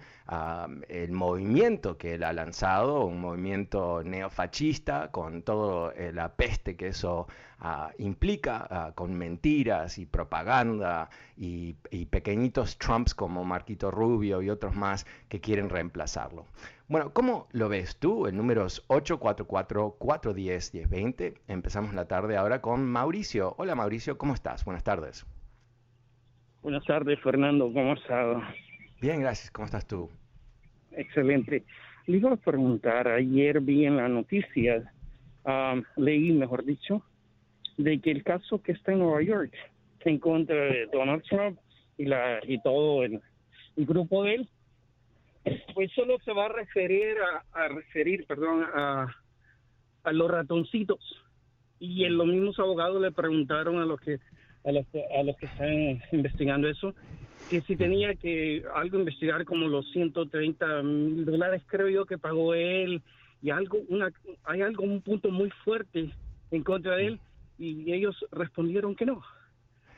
el 0.90 1.12
movimiento 1.12 1.98
que 1.98 2.16
él 2.16 2.24
ha 2.24 2.34
lanzado, 2.34 3.06
un 3.06 3.22
movimiento 3.22 4.04
neofascista, 4.04 5.12
con 5.12 5.44
toda 5.44 5.94
eh, 5.94 6.12
la 6.14 6.36
peste 6.36 6.76
que 6.76 6.88
eso 6.88 7.28
ah, 7.60 7.92
implica, 7.98 8.68
ah, 8.70 8.92
con 8.96 9.18
mentiras 9.18 9.98
y 9.98 10.06
propaganda 10.06 11.10
y, 11.36 11.74
pequeñitos 12.10 12.78
Trumps 12.78 13.14
como 13.14 13.44
Marquito 13.44 13.92
Rubio 13.92 14.42
y 14.42 14.50
otros 14.50 14.74
más 14.76 15.06
que 15.30 15.42
quieren 15.42 15.70
reemplazarlo. 15.70 16.46
Bueno, 16.88 17.12
¿cómo 17.14 17.48
lo 17.52 17.70
ves 17.70 17.98
tú? 17.98 18.28
El 18.28 18.38
número 18.38 18.66
es 18.66 18.88
844-410-1020. 18.88 21.36
Empezamos 21.48 21.94
la 21.94 22.08
tarde 22.08 22.38
ahora 22.38 22.62
con 22.62 22.86
Mauricio. 22.86 23.56
Hola 23.58 23.76
Mauricio, 23.76 24.18
¿cómo 24.18 24.34
estás? 24.34 24.64
Buenas 24.64 24.84
tardes. 24.84 25.26
Buenas 26.62 26.84
tardes, 26.86 27.20
Fernando. 27.22 27.72
¿Cómo 27.72 27.94
estás? 27.94 28.44
Bien, 29.02 29.22
gracias. 29.22 29.52
¿Cómo 29.52 29.66
estás 29.66 29.88
tú? 29.88 30.10
Excelente. 30.92 31.64
Le 32.08 32.18
iba 32.18 32.34
a 32.34 32.38
preguntar, 32.38 33.08
ayer 33.08 33.62
vi 33.62 33.86
en 33.86 33.98
la 33.98 34.08
noticia, 34.08 34.92
um, 35.46 35.84
leí, 35.96 36.32
mejor 36.32 36.66
dicho, 36.66 37.04
de 37.78 38.00
que 38.00 38.12
el 38.12 38.24
caso 38.24 38.62
que 38.62 38.72
está 38.72 38.92
en 38.92 39.00
Nueva 39.00 39.22
York, 39.22 39.54
en 40.08 40.20
contra 40.20 40.56
de 40.56 40.88
Donald 40.92 41.22
Trump 41.24 41.60
y, 41.98 42.06
la, 42.06 42.40
y 42.48 42.62
todo 42.62 43.04
el, 43.04 43.22
grupo 43.76 44.24
de 44.24 44.36
él, 44.36 44.50
pues 45.74 45.92
solo 45.92 46.18
se 46.24 46.32
va 46.32 46.46
a 46.46 46.50
referir 46.50 47.18
a, 47.54 47.68
referir, 47.68 48.26
perdón, 48.26 48.64
a, 48.74 49.16
a 50.04 50.12
los 50.14 50.32
ratoncitos. 50.32 51.00
Y 51.80 52.06
en 52.06 52.18
los 52.18 52.26
mismos 52.26 52.58
abogados 52.58 53.02
le 53.02 53.12
preguntaron 53.12 53.80
a 53.80 53.86
los 53.86 54.00
que 54.00 54.20
a 54.66 54.72
los, 54.72 54.86
a 55.18 55.24
los 55.24 55.38
que 55.38 55.46
están 55.46 56.02
investigando 56.12 56.68
eso 56.68 56.94
que 57.50 57.62
si 57.62 57.76
tenía 57.76 58.14
que 58.16 58.64
algo 58.76 59.00
investigar 59.00 59.46
como 59.46 59.68
los 59.68 59.90
130 59.92 60.84
mil 60.84 61.26
dólares 61.26 61.64
creo 61.68 61.88
yo 61.88 62.06
que 62.06 62.18
pagó 62.18 62.54
él 62.54 63.02
y 63.42 63.50
algo 63.52 63.80
una 63.90 64.12
hay 64.44 64.62
algo 64.62 64.84
un 64.84 65.02
punto 65.02 65.32
muy 65.32 65.50
fuerte 65.64 66.12
en 66.52 66.64
contra 66.64 66.96
de 66.96 67.08
él 67.08 67.20
y 67.58 67.92
ellos 67.94 68.16
respondieron 68.32 68.96
que 68.96 69.06
no 69.06 69.22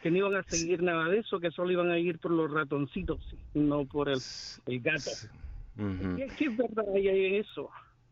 que 0.04 0.12
no 0.12 0.18
iban 0.18 0.36
a 0.36 0.44
seguir 0.44 0.82
nada 0.84 1.10
de 1.10 1.20
eso 1.20 1.40
que 1.40 1.52
solo 1.52 1.72
iban 1.72 1.90
a 1.90 1.98
ir 1.98 2.20
por 2.20 2.32
los 2.32 2.52
ratoncitos 2.52 3.20
no 3.54 3.86
por 3.86 4.10
el, 4.10 4.20
el 4.68 4.80
gato. 4.80 5.12
¿Qué, 5.78 6.28
¿Qué, 6.38 6.50
verdad 6.50 6.86
hay 6.94 7.08
en 7.08 7.36
eso 7.36 7.70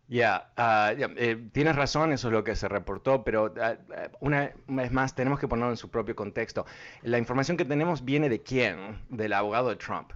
ya, 0.10 0.52
ah, 0.56 0.94
eh, 0.96 1.50
tienes 1.52 1.76
razón, 1.76 2.14
eso 2.14 2.30
es 2.30 2.32
lo 2.32 2.44
que 2.44 2.56
se 2.56 2.70
reportó, 2.70 3.26
pero 3.26 3.54
ah, 3.62 3.76
una, 4.22 4.52
vez 4.68 4.92
más 4.92 5.16
tenemos 5.16 5.38
que 5.38 5.50
ponerlo 5.50 5.72
en 5.72 5.78
su 5.78 5.90
propio 5.90 6.16
contexto. 6.16 6.66
La 7.02 7.18
información 7.18 7.58
que 7.58 7.66
tenemos 7.66 8.06
viene 8.06 8.30
de 8.30 8.42
quién? 8.42 9.02
Del 9.10 9.34
abogado 9.34 9.70
de 9.70 9.76
Trump. 9.76 10.14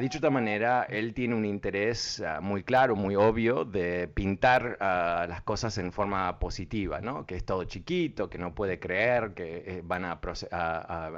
dicho 0.00 0.14
de 0.14 0.18
otra 0.18 0.30
manera, 0.30 0.82
él 0.90 1.14
tiene 1.14 1.36
un 1.36 1.44
interés 1.44 2.24
muy 2.40 2.64
claro, 2.64 2.96
muy 2.96 3.14
obvio 3.14 3.64
de 3.64 4.08
pintar 4.08 4.78
las 4.80 5.42
cosas 5.42 5.78
en 5.78 5.92
forma 5.92 6.40
positiva, 6.40 7.00
¿no? 7.00 7.24
Que 7.24 7.36
es 7.36 7.44
todo 7.44 7.62
chiquito, 7.64 8.28
que 8.28 8.38
no 8.38 8.52
puede 8.52 8.80
creer, 8.80 9.32
que 9.34 9.78
eh, 9.78 9.82
van 9.84 10.04
a, 10.04 10.18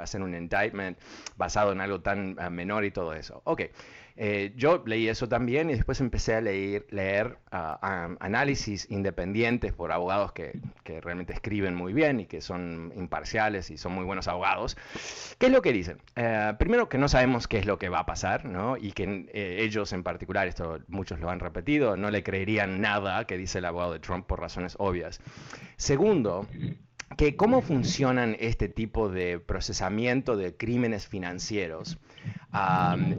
hacer 0.01 0.21
un 0.21 0.35
indictment 0.35 0.99
basado 1.35 1.71
en 1.71 1.81
algo 1.81 2.01
tan 2.01 2.35
menor 2.51 2.85
y 2.85 2.91
todo 2.91 3.13
eso. 3.13 3.41
Ok. 3.45 3.63
Eh, 4.19 4.53
yo 4.55 4.83
leí 4.85 5.07
eso 5.07 5.29
también 5.29 5.69
y 5.69 5.73
después 5.73 6.01
empecé 6.01 6.33
a 6.33 6.41
leer, 6.41 6.87
leer 6.89 7.37
ah, 7.51 8.15
análisis 8.19 8.89
independientes 8.89 9.73
por 9.73 9.91
abogados 9.91 10.31
que, 10.31 10.59
realmente 11.01 11.33
escriben 11.33 11.75
muy 11.75 11.93
bien 11.93 12.21
y 12.21 12.25
que 12.25 12.41
son 12.41 12.93
imparciales 12.95 13.69
y 13.69 13.77
son 13.77 13.91
muy 13.91 14.05
buenos 14.05 14.27
abogados. 14.27 14.77
¿Qué 15.37 15.47
es 15.47 15.51
lo 15.51 15.61
que 15.61 15.73
dicen? 15.73 15.97
Eh, 16.15 16.53
primero 16.57 16.89
que 16.89 16.97
no 16.97 17.09
sabemos 17.09 17.47
qué 17.47 17.59
es 17.59 17.65
lo 17.65 17.77
que 17.77 17.89
va 17.89 17.99
a 17.99 18.05
pasar, 18.05 18.45
¿no? 18.45 18.77
Y 18.77 18.93
que 18.93 19.27
eh, 19.33 19.57
ellos 19.59 19.91
en 19.93 20.03
particular, 20.03 20.47
esto 20.47 20.79
muchos 20.87 21.19
lo 21.19 21.29
han 21.29 21.39
repetido, 21.41 21.97
no 21.97 22.09
le 22.09 22.23
creerían 22.23 22.81
nada 22.81 23.25
que 23.25 23.37
dice 23.37 23.59
el 23.59 23.65
abogado 23.65 23.93
de 23.93 23.99
Trump 23.99 24.25
por 24.25 24.39
razones 24.39 24.75
obvias. 24.79 25.19
Segundo, 25.75 26.47
que 27.17 27.35
cómo 27.35 27.61
funcionan 27.61 28.37
este 28.39 28.69
tipo 28.69 29.09
de 29.09 29.39
procesamiento 29.39 30.37
de 30.37 30.55
crímenes 30.55 31.07
financieros 31.07 31.97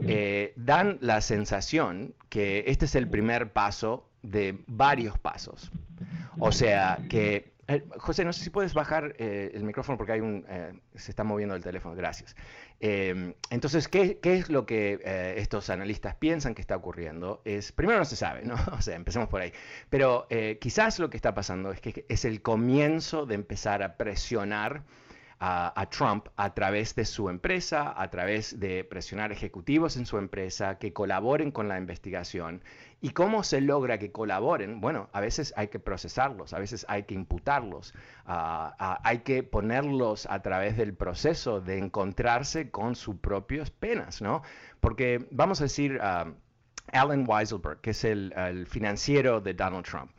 eh, 0.07 0.53
dan 0.55 0.97
la 1.01 1.21
sensación 1.21 2.15
que 2.29 2.63
este 2.67 2.85
es 2.85 2.95
el 2.95 3.09
primer 3.09 3.51
paso 3.51 4.09
de 4.23 4.57
varios 4.67 5.19
pasos. 5.19 5.71
O 6.39 6.51
sea, 6.51 6.99
que... 7.09 7.48
Eh, 7.69 7.83
José, 7.97 8.25
no 8.25 8.33
sé 8.33 8.43
si 8.43 8.49
puedes 8.49 8.73
bajar 8.73 9.13
eh, 9.19 9.51
el 9.53 9.63
micrófono 9.63 9.95
porque 9.95 10.13
hay 10.13 10.21
un... 10.21 10.43
se 10.95 11.11
está 11.11 11.23
moviendo 11.23 11.55
el 11.55 11.63
teléfono, 11.63 11.95
gracias. 11.95 12.35
entonces, 12.79 13.87
¿qué, 13.87 14.19
es 14.23 14.49
lo 14.49 14.65
que 14.65 14.99
estos 15.37 15.69
analistas 15.69 16.15
piensan 16.15 16.55
que 16.55 16.61
está 16.61 16.75
ocurriendo? 16.75 17.41
Es, 17.45 17.71
primero 17.71 17.99
no 17.99 18.05
se 18.05 18.15
sabe, 18.15 18.43
¿no? 18.43 18.55
O 18.73 18.81
sea, 18.81 18.95
empecemos 18.95 19.29
por 19.29 19.41
ahí. 19.41 19.53
Pero 19.89 20.27
quizás 20.59 20.97
lo 20.97 21.11
que 21.11 21.17
está 21.17 21.35
pasando 21.35 21.71
es 21.71 21.79
que 21.79 22.05
es 22.09 22.25
el 22.25 22.41
comienzo 22.41 23.27
de 23.27 23.35
empezar 23.35 23.83
a 23.83 23.97
presionar 23.97 24.83
a, 25.41 25.87
Trump 25.89 26.27
a 26.35 26.53
través 26.53 26.95
de 26.95 27.05
su 27.05 27.29
empresa, 27.29 27.93
a 27.95 28.09
través 28.09 28.59
de 28.59 28.83
presionar 28.83 29.31
ejecutivos 29.31 29.95
en 29.95 30.05
su 30.05 30.17
empresa 30.17 30.77
que 30.77 30.91
colaboren 30.91 31.51
con 31.51 31.69
la 31.69 31.77
investigación. 31.77 32.61
¿Y 32.99 33.11
cómo 33.11 33.43
se 33.43 33.61
logra 33.61 33.97
que 33.99 34.11
colaboren? 34.11 34.81
Bueno, 34.81 35.09
a 35.13 35.21
veces 35.21 35.53
hay 35.55 35.69
que 35.69 35.79
procesarlos, 35.79 36.53
a 36.53 36.59
veces 36.59 36.85
hay 36.89 37.03
que 37.03 37.13
imputarlos, 37.15 37.93
hay 38.25 39.19
que 39.19 39.43
ponerlos 39.43 40.25
a 40.29 40.41
través 40.41 40.75
del 40.75 40.93
proceso 40.93 41.61
de 41.61 41.77
encontrarse 41.77 42.69
con 42.69 42.95
sus 42.95 43.15
propias 43.15 43.71
penas, 43.71 44.21
¿no? 44.21 44.41
Porque 44.81 45.25
vamos 45.31 45.61
a 45.61 45.65
decir, 45.65 46.01
Alan 46.01 47.25
Weiselberg, 47.25 47.79
que 47.79 47.91
es 47.91 48.03
el 48.03 48.67
financiero 48.67 49.39
de 49.39 49.53
Donald 49.53 49.85
Trump, 49.85 50.11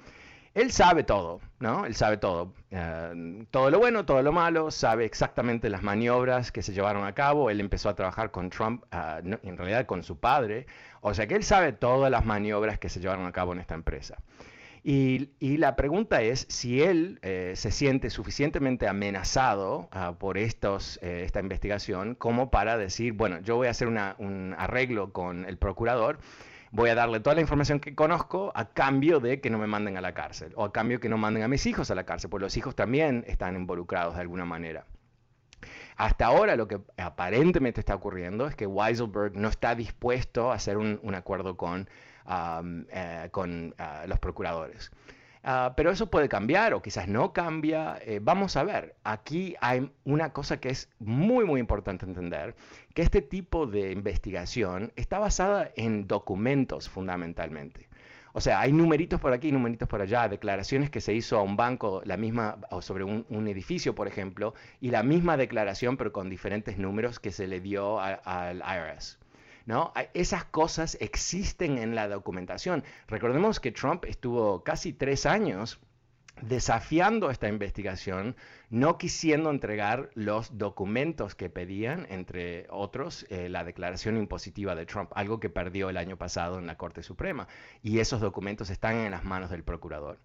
él 0.55 0.73
sabe 0.73 1.05
todo, 1.05 1.41
¿no? 1.61 1.87
Él 1.87 1.95
sabe 1.95 2.17
todo. 2.17 2.53
Eh, 2.71 3.45
todo 3.51 3.71
lo 3.71 3.79
bueno, 3.79 4.05
todo 4.05 4.23
lo 4.23 4.33
malo, 4.33 4.71
sabe 4.71 5.05
exactamente 5.05 5.71
las 5.71 5.83
maniobras 5.83 6.51
que 6.51 6.63
se 6.63 6.73
llevaron 6.73 7.05
a 7.05 7.15
cabo. 7.15 7.51
Él 7.51 7.61
empezó 7.61 7.89
a 7.89 7.95
trabajar 7.95 8.33
con 8.33 8.51
Trump, 8.51 8.85
ah, 8.91 9.21
en 9.23 9.57
realidad 9.57 9.87
con 9.87 10.03
su 10.03 10.19
padre. 10.19 10.67
O 11.03 11.15
sea 11.15 11.29
que 11.29 11.37
él 11.37 11.45
sabe 11.45 11.73
todas 11.73 12.11
las 12.11 12.25
maniobras 12.25 12.79
que 12.79 12.89
se 12.89 13.01
llevaron 13.01 13.27
a 13.27 13.33
cabo 13.33 13.53
en 13.53 13.61
esta 13.61 13.75
empresa. 13.75 14.19
Y, 14.83 15.29
la 15.59 15.77
pregunta 15.77 16.23
es 16.23 16.47
si 16.49 16.83
él 16.83 17.19
eh, 17.23 17.53
se 17.55 17.71
siente 17.71 18.09
suficientemente 18.09 18.89
amenazado 18.89 19.91
por 20.19 20.39
eh, 20.39 20.49
esta 21.03 21.41
investigación 21.41 22.15
como 22.15 22.51
para 22.51 22.79
decir, 22.79 23.13
bueno, 23.13 23.41
yo 23.41 23.57
voy 23.57 23.67
a 23.67 23.71
hacer 23.73 23.89
un 23.89 24.55
arreglo 24.57 25.13
con 25.13 25.45
el 25.45 25.59
procurador 25.59 26.19
voy 26.71 26.91
a 26.91 26.95
darle 26.95 27.21
toda 27.21 27.35
la 27.35 27.41
información 27.41 27.81
que 27.81 27.95
conozco 27.95 28.53
a 28.55 28.67
cambio 28.67 29.21
de 29.21 29.41
que 29.41 29.51
no 29.51 29.59
me 29.59 29.67
manden 29.67 29.97
a 29.97 30.01
la 30.01 30.15
cárcel 30.15 30.53
o 30.57 30.65
a 30.65 30.73
cambio 30.73 31.01
que 31.01 31.09
no 31.09 31.19
manden 31.19 31.43
a 31.43 31.49
mis 31.49 31.67
hijos 31.67 31.91
a 31.91 31.95
la 31.95 32.05
cárcel, 32.05 32.31
porque 32.31 32.45
los 32.45 32.57
hijos 32.57 32.75
también 32.75 33.25
están 33.27 33.57
involucrados 33.57 34.15
de 34.15 34.21
alguna 34.21 34.45
manera. 34.45 34.85
Hasta 35.97 36.27
ahora 36.27 36.57
lo 36.57 36.67
que 36.67 36.81
aparentemente 36.97 37.81
está 37.81 37.95
ocurriendo 37.95 38.47
es 38.47 38.55
que 38.55 38.67
Weiselberg 38.67 39.37
no 39.37 39.49
está 39.49 39.75
dispuesto 39.75 40.51
a 40.51 40.55
hacer 40.55 40.79
un, 40.79 41.15
acuerdo 41.15 41.57
con, 41.59 41.89
eh, 42.91 43.29
con 43.31 43.75
ah, 43.77 44.05
los 44.07 44.19
procuradores. 44.19 44.91
Ah, 45.43 45.73
pero 45.75 45.91
eso 45.91 46.11
puede 46.11 46.29
cambiar 46.29 46.75
o 46.75 46.83
quizás 46.83 47.09
no 47.09 47.33
cambia. 47.33 47.99
Eh, 48.03 48.21
vamos 48.23 48.57
a 48.57 48.65
ver, 48.65 48.95
aquí 49.05 49.57
hay 49.61 49.91
una 50.05 50.33
cosa 50.33 50.61
que 50.61 50.69
es 50.69 50.89
muy, 50.99 51.45
muy 51.47 51.61
importante 51.61 52.05
entender, 52.05 52.55
que 52.95 53.03
este 53.03 53.23
tipo 53.23 53.67
de 53.67 53.93
investigación 53.93 54.93
está 54.97 55.19
basada 55.19 55.71
en 55.77 56.07
documentos 56.07 56.89
fundamentalmente. 56.91 57.89
O 58.33 58.41
sea, 58.41 58.61
hay 58.61 58.73
numeritos 58.73 59.21
por 59.21 59.33
aquí, 59.33 59.51
numeritos 59.51 59.89
por 59.89 60.01
allá, 60.03 60.29
declaraciones 60.29 60.91
que 60.91 61.01
se 61.01 61.15
hizo 61.15 61.39
a 61.39 61.43
un 61.43 61.57
banco, 61.57 62.03
la 62.05 62.17
misma, 62.17 62.59
o 62.71 62.81
sobre 62.83 63.03
un, 63.05 63.49
edificio, 63.49 63.95
por 63.95 64.07
ejemplo, 64.09 64.55
y 64.81 64.91
la 64.91 65.03
misma 65.03 65.37
declaración, 65.37 65.97
pero 65.97 66.13
con 66.13 66.31
diferentes 66.31 66.79
números 66.79 67.19
que 67.19 67.33
se 67.33 67.49
le 67.49 67.61
dio 67.61 68.01
al 68.01 68.59
IRS. 68.59 69.20
¿No? 69.67 69.93
Esas 70.15 70.45
cosas 70.45 70.97
existen 71.01 71.79
en 71.79 71.95
la 71.95 72.09
documentación. 72.09 72.85
Recordemos 73.09 73.61
que 73.61 73.73
Trump 73.73 74.05
estuvo 74.05 74.65
casi 74.65 74.93
tres 74.93 75.27
años 75.27 75.81
desafiando 76.43 77.31
esta 77.31 77.49
investigación, 77.49 78.37
no 78.71 78.99
quisiendo 78.99 79.51
entregar 79.51 80.11
los 80.15 80.57
documentos 80.57 81.35
que 81.35 81.51
pedían, 81.51 82.07
entre 82.09 82.67
otros, 82.71 83.27
eh, 83.31 83.49
la 83.49 83.65
declaración 83.65 84.17
impositiva 84.17 84.75
de 84.75 84.87
Trump, 84.87 85.11
algo 85.15 85.41
que 85.41 85.51
perdió 85.51 85.91
el 85.91 85.97
año 85.97 86.17
pasado 86.17 86.59
en 86.59 86.67
la 86.67 86.77
Corte 86.77 87.03
Suprema. 87.03 87.49
Y 87.83 87.99
esos 87.99 88.21
documentos 88.21 88.71
están 88.71 88.97
en 88.97 89.11
las 89.11 89.25
manos 89.25 89.51
del 89.51 89.65
procurador. 89.65 90.19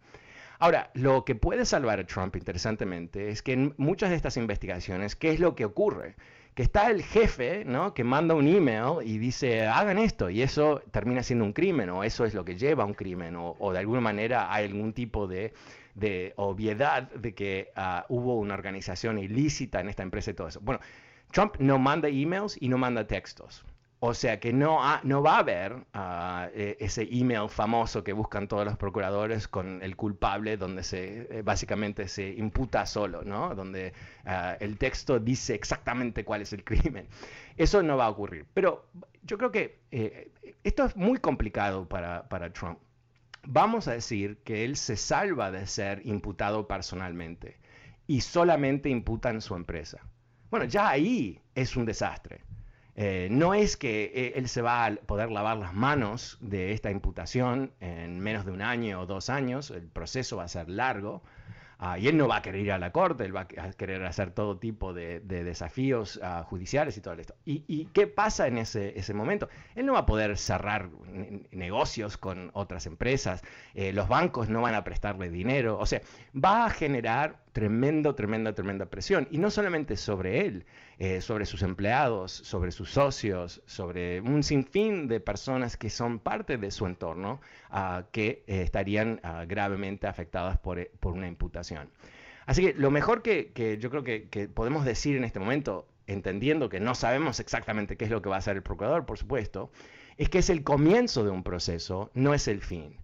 Ahora, 0.58 0.90
lo 0.94 1.26
que 1.26 1.36
puede 1.36 1.66
salvar 1.66 2.00
a 2.00 2.06
Trump, 2.06 2.36
interesantemente, 2.38 3.30
es 3.30 3.42
que 3.42 3.54
en 3.54 3.74
muchas 3.78 4.10
de 4.10 4.16
estas 4.16 4.38
investigaciones, 4.38 5.16
¿qué 5.16 5.32
es 5.32 5.40
lo 5.42 5.54
que 5.54 5.66
ocurre? 5.66 6.16
Que 6.56 6.64
está 6.64 6.90
el 6.90 7.04
jefe, 7.04 7.66
¿no? 7.66 7.94
Que 7.94 8.06
manda 8.06 8.34
un 8.34 8.48
email 8.48 9.06
y 9.06 9.18
dice, 9.18 9.68
hagan 9.68 9.98
esto, 9.98 10.30
y 10.30 10.42
eso 10.42 10.82
termina 10.90 11.22
siendo 11.22 11.44
un 11.44 11.52
crimen, 11.52 11.90
o 11.90 12.04
eso 12.04 12.24
es 12.24 12.34
lo 12.34 12.46
que 12.46 12.56
lleva 12.56 12.84
a 12.84 12.86
un 12.86 12.94
crimen, 12.94 13.36
o, 13.38 13.74
de 13.74 13.80
alguna 13.80 14.00
manera 14.00 14.52
hay 14.54 14.66
algún 14.66 14.94
tipo 14.94 15.28
de, 15.28 15.54
obviedad 16.38 17.12
de 17.12 17.36
que 17.36 17.72
ah, 17.76 18.06
hubo 18.08 18.40
una 18.40 18.54
organización 18.54 19.20
ilícita 19.20 19.82
en 19.82 19.90
esta 19.90 20.04
empresa 20.04 20.32
y 20.32 20.34
todo 20.34 20.48
eso. 20.48 20.62
Bueno, 20.62 20.80
Trump 21.32 21.58
no 21.60 21.78
manda 21.78 22.08
emails 22.08 22.58
y 22.62 22.70
no 22.70 22.78
manda 22.78 23.06
textos. 23.06 23.66
O 24.00 24.14
sea 24.14 24.40
que 24.40 24.52
no, 24.52 24.80
no 25.04 25.24
va 25.24 25.38
a 25.38 25.40
haber 25.40 25.86
e, 26.54 26.78
ese 26.80 27.08
email 27.12 27.50
famoso 27.50 28.04
que 28.04 28.14
buscan 28.14 28.48
todos 28.48 28.66
los 28.66 28.78
procuradores 28.78 29.48
con 29.48 29.82
el 29.82 29.96
culpable 29.96 30.58
donde 30.58 30.84
se 30.84 31.40
eh, 31.40 31.42
básicamente 31.42 32.08
se 32.08 32.30
imputa 32.30 32.86
solo, 32.86 33.24
¿no? 33.24 33.56
Donde 33.56 33.94
ah, 34.26 34.58
el 34.60 34.78
texto 34.78 35.20
dice 35.20 35.56
exactamente 35.56 36.26
cuál 36.26 36.42
es 36.42 36.54
el 36.54 36.64
crimen. 36.64 37.08
Eso 37.58 37.82
no 37.82 37.98
va 37.98 38.06
a 38.06 38.10
ocurrir. 38.10 38.46
Pero 38.54 38.86
yo 39.24 39.38
creo 39.38 39.52
que 39.52 39.80
eh, 39.92 40.32
esto 40.64 40.86
es 40.86 40.96
muy 40.96 41.20
complicado 41.20 41.88
para, 41.88 42.28
para 42.28 42.52
Trump. 42.52 42.80
Vamos 43.48 43.88
a 43.88 43.94
decir 43.94 44.38
que 44.44 44.66
él 44.66 44.76
se 44.76 44.98
salva 44.98 45.52
de 45.52 45.66
ser 45.68 46.02
imputado 46.06 46.68
personalmente 46.68 47.58
y 48.08 48.22
solamente 48.22 48.90
imputa 48.90 49.30
en 49.30 49.42
su 49.42 49.56
empresa. 49.56 50.00
Bueno, 50.50 50.66
ya 50.66 50.90
ahí 50.90 51.40
es 51.54 51.76
un 51.76 51.86
desastre. 51.86 52.42
Eh, 52.96 53.28
no 53.30 53.54
es 53.54 53.76
que 53.78 54.12
eh, 54.16 54.34
él 54.36 54.48
se 54.48 54.62
va 54.62 54.86
a 54.86 54.96
poder 54.96 55.30
lavar 55.32 55.58
las 55.58 55.74
manos 55.74 56.38
de 56.40 56.72
esta 56.72 56.92
imputación 56.92 57.74
en 57.82 58.20
menos 58.20 58.46
de 58.46 58.52
un 58.52 58.62
año 58.62 59.02
o 59.02 59.06
dos 59.06 59.30
años, 59.30 59.72
el 59.72 59.88
proceso 59.88 60.38
va 60.38 60.46
a 60.46 60.48
ser 60.48 60.70
largo, 60.70 61.22
Ah, 61.78 62.00
y 62.00 62.08
él 62.08 62.16
no 62.16 62.28
va 62.28 62.38
a 62.38 62.42
querer 62.42 62.62
ir 62.62 62.72
a 62.72 62.78
la 62.78 62.92
corte, 62.92 63.26
él 63.26 63.36
va 63.36 63.42
a 63.42 63.72
querer 63.74 64.04
hacer 64.06 64.32
todo 64.32 64.58
tipo 64.58 64.94
de, 64.94 65.20
desafíos 65.20 66.20
ah, 66.24 66.44
judiciales 66.48 66.98
y 66.98 67.02
todo 67.02 67.16
esto. 67.16 67.36
¿Y, 67.46 67.86
qué 67.94 68.08
pasa 68.08 68.48
en 68.48 68.58
ese, 68.58 69.14
momento? 69.14 69.50
Él 69.76 69.86
no 69.86 69.94
va 69.94 70.00
a 70.00 70.06
poder 70.06 70.38
cerrar 70.38 70.90
negocios 71.52 72.18
con 72.18 72.50
otras 72.54 72.86
empresas, 72.86 73.44
eh, 73.74 73.92
los 73.92 74.08
bancos 74.08 74.50
no 74.50 74.62
van 74.62 74.76
a 74.76 74.84
prestarle 74.84 75.30
dinero, 75.30 75.78
o 75.78 75.86
sea, 75.86 76.02
va 76.34 76.66
a 76.66 76.70
generar 76.70 77.45
tremendo, 77.56 78.16
tremenda, 78.16 78.52
tremenda 78.52 78.86
presión. 78.88 79.30
Y 79.32 79.38
no 79.38 79.50
solamente 79.50 79.96
sobre 79.96 80.46
él, 80.46 80.66
eh, 81.00 81.22
sobre 81.22 81.46
sus 81.46 81.62
empleados, 81.62 82.34
sobre 82.34 82.74
sus 82.74 82.92
socios, 82.92 83.62
sobre 83.66 84.20
un 84.20 84.44
sinfín 84.44 85.08
de 85.08 85.22
personas 85.22 85.78
que 85.78 85.90
son 85.90 86.20
parte 86.20 86.58
de 86.58 86.70
su 86.70 86.86
entorno 86.86 87.40
ah, 87.70 88.08
que 88.12 88.44
eh, 88.48 88.62
estarían 88.62 89.22
ah, 89.24 89.46
gravemente 89.48 90.06
afectadas 90.06 90.58
por, 90.58 90.86
por, 91.00 91.14
una 91.14 91.30
imputación. 91.30 91.90
Así 92.46 92.62
que 92.62 92.74
lo 92.74 92.92
mejor 92.92 93.22
que, 93.22 93.78
yo 93.80 93.90
creo 93.90 94.04
que, 94.04 94.28
que 94.28 94.50
podemos 94.50 94.84
decir 94.84 95.16
en 95.16 95.24
este 95.24 95.40
momento, 95.40 95.88
entendiendo 96.08 96.68
que 96.68 96.82
no 96.82 96.94
sabemos 96.94 97.40
exactamente 97.40 97.96
qué 97.96 98.04
es 98.04 98.12
lo 98.12 98.22
que 98.22 98.28
va 98.28 98.36
a 98.36 98.40
hacer 98.40 98.58
el 98.58 98.64
procurador, 98.64 99.06
por 99.06 99.18
supuesto, 99.18 99.72
es 100.18 100.28
que 100.28 100.40
es 100.40 100.50
el 100.50 100.62
comienzo 100.66 101.24
de 101.24 101.30
un 101.30 101.42
proceso, 101.42 102.12
no 102.16 102.34
es 102.34 102.50
el 102.50 102.60
fin. 102.60 102.98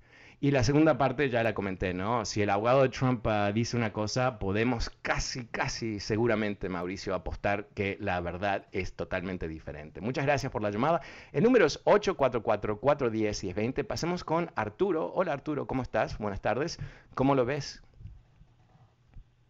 Y 0.43 0.49
la 0.49 0.63
segunda 0.63 0.97
parte 0.97 1.29
ya 1.29 1.43
la 1.43 1.53
comenté, 1.53 1.93
¿no? 1.93 2.25
Si 2.25 2.41
el 2.41 2.49
abogado 2.49 2.81
de 2.81 2.89
Trump 2.89 3.27
uh, 3.27 3.53
dice 3.53 3.77
una 3.77 3.93
cosa, 3.93 4.39
podemos 4.39 4.89
casi, 4.89 5.45
casi 5.45 5.99
seguramente, 5.99 6.67
Mauricio, 6.67 7.13
apostar 7.13 7.67
que 7.75 7.95
la 7.99 8.19
verdad 8.21 8.65
es 8.71 8.95
totalmente 8.95 9.47
diferente. 9.47 10.01
Muchas 10.01 10.25
gracias 10.25 10.51
por 10.51 10.63
la 10.63 10.71
llamada. 10.71 11.01
El 11.31 11.43
número 11.43 11.67
es 11.67 11.85
844-410-1020. 11.85 13.85
Pasemos 13.85 14.23
con 14.23 14.49
Arturo. 14.55 15.11
Hola 15.13 15.33
Arturo, 15.33 15.67
¿cómo 15.67 15.83
estás? 15.83 16.17
Buenas 16.17 16.41
tardes. 16.41 16.79
¿Cómo 17.13 17.35
lo 17.35 17.45
ves? 17.45 17.83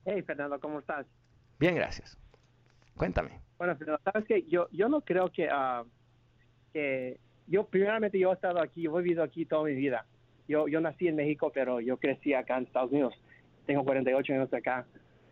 Hey 0.03 0.21
Fernando, 0.23 0.59
¿cómo 0.59 0.79
estás? 0.79 1.05
Bien, 1.57 1.73
gracias. 1.73 2.17
Cuéntame. 2.97 3.39
Bueno, 3.57 3.77
Fernando, 3.77 4.01
sabes 4.03 4.27
que 4.27 4.43
yo, 4.43 4.67
yo 4.73 4.89
no 4.89 4.99
creo 4.99 5.31
que, 5.31 5.47
uh, 5.47 5.87
que 6.73 7.17
yo, 7.47 7.63
primeramente, 7.63 8.19
yo 8.19 8.31
he 8.31 8.33
estado 8.33 8.59
aquí, 8.59 8.81
yo 8.81 8.99
he 8.99 9.03
vivido 9.03 9.23
aquí 9.23 9.45
toda 9.45 9.63
mi 9.63 9.73
vida 9.73 10.05
yo, 10.47 10.67
yo 10.67 10.81
nací 10.81 11.07
en 11.07 11.15
México, 11.15 11.51
pero 11.53 11.79
yo 11.79 11.97
crecí 11.97 12.33
acá 12.33 12.57
en 12.57 12.63
Estados 12.63 12.91
Unidos. 12.91 13.13
Tengo 13.65 13.83
48 13.83 14.33
años 14.33 14.53
acá. 14.53 14.85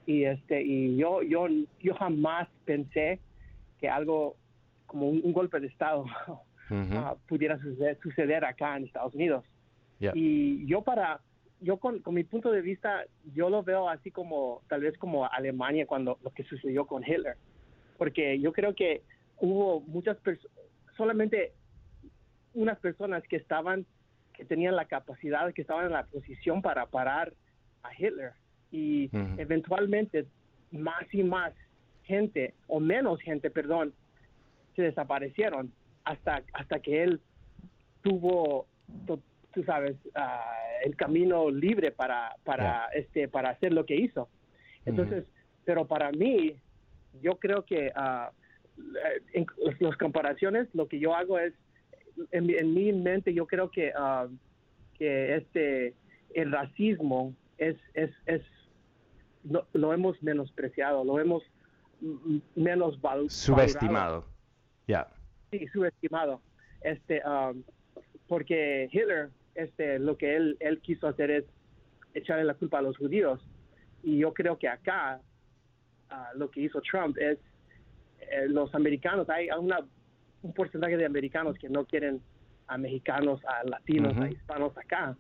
Y, 0.06 0.24
este, 0.24 0.62
y 0.62 0.98
yo, 0.98 1.22
yo, 1.22 1.48
yo 1.82 1.94
jamás 1.96 2.48
pensé 2.66 3.20
que 3.80 3.90
algo 3.90 4.36
como 4.86 5.08
un, 5.10 5.34
golpe 5.34 5.60
de 5.60 5.68
Estado 5.68 6.06
ah, 6.70 7.16
pudiera 7.28 7.60
suceder, 8.02 8.44
acá 8.44 8.76
en 8.78 8.86
Estados 8.86 9.14
Unidos. 9.14 9.46
Y 10.14 10.66
yo 10.66 10.82
para, 10.82 11.20
yo 11.60 11.78
con, 11.78 12.00
con, 12.00 12.16
mi 12.16 12.24
punto 12.24 12.52
de 12.52 12.62
vista, 12.62 13.04
yo 13.36 13.50
lo 13.50 13.64
veo 13.64 13.90
así 13.90 14.12
como, 14.12 14.62
tal 14.70 14.82
vez 14.82 14.98
como 14.98 15.26
Alemania 15.26 15.86
cuando 15.86 16.18
lo 16.24 16.32
que 16.32 16.44
sucedió 16.44 16.88
con 16.88 17.04
Hitler. 17.04 17.36
Porque 17.98 18.40
yo 18.40 18.54
creo 18.54 18.74
que 18.74 19.04
hubo 19.38 19.82
muchas 19.82 20.18
personas, 20.18 20.56
solamente 20.96 21.54
unas 22.54 22.80
personas 22.80 23.24
que 23.24 23.36
estaban 23.36 23.86
que 24.40 24.46
tenían 24.46 24.78
la 24.78 24.86
capacidad, 24.86 25.54
que 25.54 25.62
estaban 25.62 25.88
en 25.88 25.92
la 25.92 26.06
posición 26.06 26.62
para 26.62 26.86
parar 26.86 27.34
a 27.84 27.90
Hitler. 27.94 28.32
Y 28.72 29.10
eventualmente 29.38 30.28
más 30.72 31.14
y 31.14 31.24
más 31.24 31.54
gente, 32.04 32.54
o 32.68 32.80
menos 32.80 33.20
gente, 33.20 33.52
perdón, 33.52 33.94
se 34.78 34.84
desaparecieron 34.84 35.74
hasta, 36.06 36.42
hasta 36.54 36.80
que 36.80 37.04
él 37.04 37.20
tuvo, 38.02 38.66
tú 39.08 39.64
sabes, 39.66 39.98
ah, 40.16 40.56
el 40.86 40.96
camino 40.96 41.50
libre 41.50 41.92
para, 41.92 42.34
para, 42.46 42.86
este, 42.94 43.28
para 43.28 43.50
hacer 43.50 43.74
lo 43.74 43.86
que 43.86 43.98
hizo. 43.98 44.30
Entonces, 44.86 45.26
pero 45.66 45.86
para 45.86 46.14
mí, 46.14 46.56
yo 47.22 47.38
creo 47.40 47.66
que 47.66 47.92
uh, 47.94 48.32
en 49.34 49.46
las 49.80 49.98
comparaciones, 49.98 50.74
lo 50.74 50.88
que 50.88 50.98
yo 50.98 51.14
hago 51.14 51.38
es 51.38 51.54
en, 52.32 52.74
mi 52.74 52.92
mente 52.94 53.34
yo 53.34 53.48
creo 53.48 53.70
que, 53.70 53.92
ah, 53.96 54.28
que 54.98 55.36
este 55.36 55.94
el 56.34 56.52
racismo 56.52 57.34
es, 57.58 57.76
es, 57.94 58.12
es 58.26 58.42
lo 59.74 59.94
hemos 59.94 60.22
menospreciado, 60.22 61.04
lo 61.04 61.20
hemos 61.20 61.44
menos 62.56 63.00
subestimado. 63.30 64.26
Ya. 64.88 65.08
Sí, 65.52 65.68
subestimado. 65.68 66.42
Este, 66.82 67.22
ah, 67.26 67.54
porque 68.28 68.90
Hitler, 68.92 69.30
este, 69.56 70.00
lo 70.00 70.18
que 70.18 70.36
él, 70.36 70.58
él 70.60 70.80
quiso 70.82 71.08
hacer 71.08 71.32
es 71.32 71.46
echarle 72.14 72.44
la 72.44 72.54
culpa 72.54 72.80
a 72.80 72.82
los 72.82 72.98
judíos. 72.98 73.40
Y 74.04 74.18
yo 74.18 74.34
creo 74.34 74.58
que 74.58 74.68
acá 74.68 75.22
ah, 76.10 76.30
lo 76.36 76.50
que 76.50 76.62
hizo 76.62 76.82
Trump 76.82 77.18
es 77.18 77.38
eh, 78.20 78.48
los 78.48 78.74
americanos, 78.76 79.30
hay 79.30 79.50
una 79.50 79.86
un 80.42 80.54
porcentaje 80.54 80.98
de 80.98 81.06
americanos 81.06 81.58
que 81.58 81.70
no 81.70 81.86
quieren 81.86 82.22
a 82.68 82.78
mexicanos, 82.78 83.42
a 83.46 83.68
latinos, 83.68 84.16
a 84.18 84.30
hispanos 84.30 84.78
acá. 84.78 85.18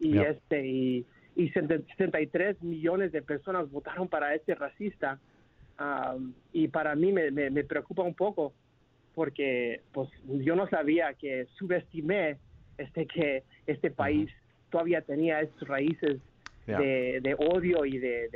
Y 0.00 0.18
este 0.18 0.66
y, 0.66 1.06
y 1.36 1.48
73 1.50 2.62
millones 2.62 3.12
de 3.12 3.22
personas 3.22 3.70
votaron 3.70 4.08
para 4.08 4.34
este 4.34 4.54
racista. 4.54 5.18
y 6.52 6.68
para 6.68 6.94
mí 6.96 7.12
me, 7.12 7.30
me, 7.30 7.64
preocupa 7.64 8.02
un 8.02 8.14
poco 8.14 8.52
porque 9.14 9.80
pues 9.92 10.08
yo 10.24 10.56
no 10.56 10.68
sabía 10.68 11.14
que 11.14 11.46
subestimé 11.56 12.38
este 12.78 13.06
que 13.06 13.44
este 13.66 13.90
país 13.90 14.30
todavía 14.70 15.02
tenía 15.02 15.40
esas 15.40 15.60
raíces 15.68 16.20
de, 16.76 17.36
odio 17.38 17.84
y 17.84 17.98
de, 17.98 18.28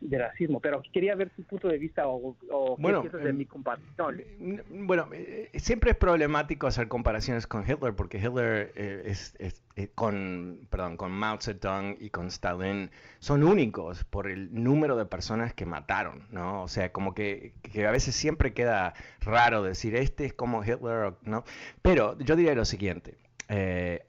de, 0.00 0.18
racismo. 0.18 0.60
Pero 0.60 0.82
quería 0.92 1.14
ver 1.14 1.30
su 1.34 1.42
punto 1.42 1.68
de 1.68 1.78
vista 1.78 2.06
o, 2.06 2.36
bueno, 2.78 3.02
qué 3.02 3.16
de 3.16 3.32
mi 3.32 3.46
comparación. 3.46 4.22
Bueno, 4.70 5.08
eh, 5.12 5.50
siempre 5.54 5.92
es 5.92 5.96
problemático 5.96 6.66
hacer 6.66 6.88
comparaciones 6.88 7.46
con 7.46 7.68
Hitler 7.68 7.94
porque 7.94 8.18
Hitler 8.18 8.72
eh, 8.76 9.02
es, 9.06 9.34
eh, 9.76 9.88
con, 9.94 10.66
perdón, 10.70 10.96
con 10.96 11.10
Mao 11.10 11.38
Zedong 11.40 11.96
y 11.98 12.10
con 12.10 12.28
Stalin 12.28 12.90
son 13.18 13.42
únicos 13.42 14.04
por 14.04 14.28
el 14.28 14.52
número 14.52 14.96
de 14.96 15.06
personas 15.06 15.54
que 15.54 15.66
mataron, 15.66 16.26
¿no? 16.30 16.62
O 16.62 16.68
sea, 16.68 16.92
como 16.92 17.14
que, 17.14 17.54
que 17.62 17.86
a 17.86 17.90
veces 17.90 18.14
siempre 18.14 18.52
queda 18.52 18.94
raro 19.20 19.62
decir 19.62 19.96
este 19.96 20.26
es 20.26 20.32
como 20.32 20.62
Hitler, 20.62 21.14
¿no? 21.24 21.44
Pero 21.82 22.18
yo 22.18 22.36
diría 22.36 22.54
lo 22.54 22.64
siguiente. 22.64 23.16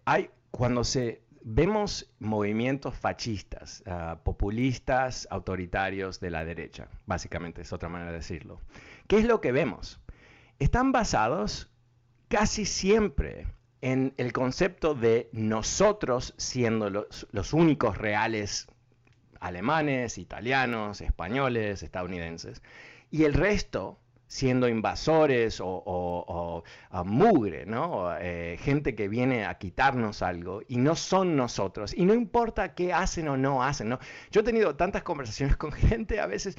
hay, 0.05 0.29
cuando 0.51 0.83
se 0.83 1.21
vemos 1.43 2.11
movimientos 2.19 2.95
fascistas, 2.95 3.83
ah, 3.87 4.19
populistas, 4.23 5.27
autoritarios 5.31 6.19
de 6.19 6.29
la 6.29 6.45
derecha, 6.45 6.87
básicamente 7.05 7.61
es 7.61 7.73
otra 7.73 7.89
manera 7.89 8.11
de 8.11 8.17
decirlo. 8.17 8.59
¿Qué 9.07 9.17
es 9.19 9.25
lo 9.25 9.41
que 9.41 9.51
vemos? 9.51 9.99
Están 10.59 10.91
basados 10.91 11.71
casi 12.27 12.65
siempre 12.65 13.47
en 13.81 14.13
el 14.17 14.31
concepto 14.31 14.93
de 14.93 15.29
nosotros 15.33 16.33
siendo 16.37 16.89
los, 16.89 17.27
los 17.31 17.53
únicos 17.53 17.97
reales 17.97 18.67
alemanes, 19.39 20.17
italianos, 20.17 21.01
españoles, 21.01 21.81
estadounidenses, 21.81 22.61
y 23.09 23.23
el 23.23 23.33
resto 23.33 24.00
siendo 24.31 24.69
invasores 24.69 25.59
o, 25.61 26.63
mugre, 27.03 27.65
¿no? 27.65 28.15
Eh, 28.17 28.57
gente 28.61 28.95
que 28.95 29.09
viene 29.09 29.45
a 29.45 29.55
quitarnos 29.55 30.21
algo 30.21 30.61
y 30.69 30.77
no 30.77 30.95
son 30.95 31.35
nosotros. 31.35 31.93
Y 31.93 32.05
no 32.05 32.13
importa 32.13 32.73
qué 32.73 32.93
hacen 32.93 33.27
o 33.27 33.35
no 33.35 33.61
hacen. 33.61 33.97
Yo 34.31 34.39
he 34.39 34.43
tenido 34.43 34.73
tantas 34.77 35.03
conversaciones 35.03 35.57
con 35.57 35.73
gente 35.73 36.21
a 36.21 36.27
veces 36.27 36.55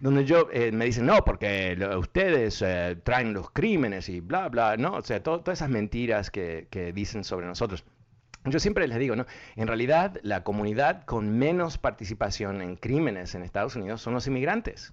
donde 0.00 0.24
yo 0.24 0.48
eh, 0.52 0.72
me 0.72 0.84
dicen, 0.84 1.06
no, 1.06 1.24
porque 1.24 1.78
ustedes 1.96 2.60
eh, 2.60 2.96
traen 3.04 3.32
los 3.32 3.50
crímenes 3.50 4.08
y 4.08 4.18
bla, 4.18 4.48
bla, 4.48 4.76
¿no? 4.76 4.94
O 4.94 5.02
sea, 5.02 5.22
todas 5.22 5.56
esas 5.56 5.70
mentiras 5.70 6.28
que, 6.28 6.66
que 6.70 6.92
dicen 6.92 7.22
sobre 7.22 7.46
nosotros. 7.46 7.84
Yo 8.46 8.58
siempre 8.58 8.88
les 8.88 8.98
digo, 8.98 9.14
¿no? 9.14 9.26
En 9.54 9.68
realidad, 9.68 10.18
la 10.24 10.42
comunidad 10.42 11.04
con 11.04 11.38
menos 11.38 11.78
participación 11.78 12.62
en 12.62 12.74
crímenes 12.74 13.36
en 13.36 13.44
Estados 13.44 13.76
Unidos 13.76 14.02
son 14.02 14.14
los 14.14 14.26
inmigrantes. 14.26 14.92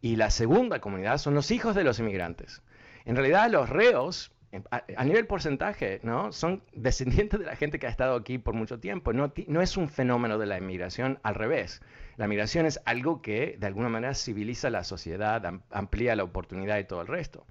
Y 0.00 0.16
la 0.16 0.30
segunda 0.30 0.80
comunidad 0.80 1.18
son 1.18 1.34
los 1.34 1.50
hijos 1.50 1.74
de 1.74 1.84
los 1.84 1.98
inmigrantes. 1.98 2.62
En 3.04 3.16
realidad, 3.16 3.50
los 3.50 3.68
reos, 3.68 4.32
a, 4.70 5.04
nivel 5.04 5.26
porcentaje, 5.26 6.00
¿no? 6.02 6.32
Son 6.32 6.62
descendientes 6.72 7.40
de 7.40 7.46
la 7.46 7.56
gente 7.56 7.78
que 7.78 7.86
ha 7.86 7.90
estado 7.90 8.14
aquí 8.14 8.38
por 8.38 8.54
mucho 8.54 8.78
tiempo. 8.78 9.12
No, 9.12 9.32
no 9.46 9.60
es 9.62 9.76
un 9.76 9.88
fenómeno 9.88 10.38
de 10.38 10.46
la 10.46 10.58
inmigración 10.58 11.18
al 11.22 11.34
revés. 11.34 11.82
La 12.16 12.28
migración 12.28 12.66
es 12.66 12.80
algo 12.84 13.22
que, 13.22 13.56
de 13.58 13.66
alguna 13.66 13.88
manera, 13.88 14.14
civiliza 14.14 14.70
la 14.70 14.84
sociedad, 14.84 15.42
amplía 15.70 16.16
la 16.16 16.24
oportunidad 16.24 16.78
y 16.78 16.84
todo 16.84 17.02
el 17.02 17.06
resto. 17.08 17.44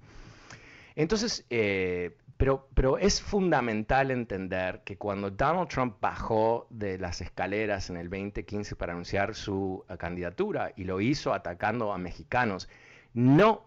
Entonces, 0.96 1.44
eh, 1.50 2.16
pero, 2.38 2.68
pero 2.74 2.98
es 2.98 3.20
fundamental 3.20 4.12
entender 4.12 4.82
que 4.84 4.96
cuando 4.96 5.30
Donald 5.30 5.68
Trump 5.68 5.96
bajó 6.00 6.68
de 6.70 6.96
las 6.96 7.20
escaleras 7.20 7.90
en 7.90 7.96
el 7.96 8.08
2015 8.08 8.76
para 8.76 8.92
anunciar 8.92 9.34
su 9.34 9.84
eh, 9.88 9.96
candidatura 9.98 10.72
y 10.76 10.84
lo 10.84 11.00
hizo 11.00 11.34
atacando 11.34 11.92
a 11.92 11.98
mexicanos, 11.98 12.68
no 13.12 13.64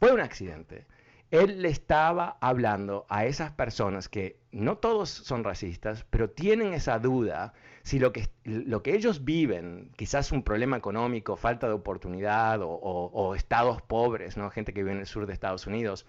fue 0.00 0.12
un 0.12 0.20
accidente. 0.20 0.86
Él 1.30 1.60
le 1.60 1.68
estaba 1.68 2.38
hablando 2.40 3.04
a 3.10 3.26
esas 3.26 3.50
personas 3.52 4.08
que 4.08 4.38
no 4.50 4.78
todos 4.78 5.10
son 5.10 5.44
racistas, 5.44 6.06
pero 6.08 6.30
tienen 6.30 6.72
esa 6.72 6.98
duda 6.98 7.52
si 7.82 7.98
lo 7.98 8.12
que, 8.14 8.30
lo 8.44 8.82
que 8.82 8.94
ellos 8.94 9.24
viven, 9.24 9.92
quizás 9.96 10.32
un 10.32 10.42
problema 10.42 10.78
económico, 10.78 11.36
falta 11.36 11.66
de 11.66 11.74
oportunidad 11.74 12.60
o, 12.62 13.34
estados 13.34 13.82
pobres, 13.82 14.38
¿no? 14.38 14.50
gente 14.50 14.72
que 14.72 14.82
vive 14.82 14.92
en 14.92 15.00
el 15.00 15.06
sur 15.06 15.26
de 15.26 15.34
Estados 15.34 15.66
Unidos, 15.66 16.06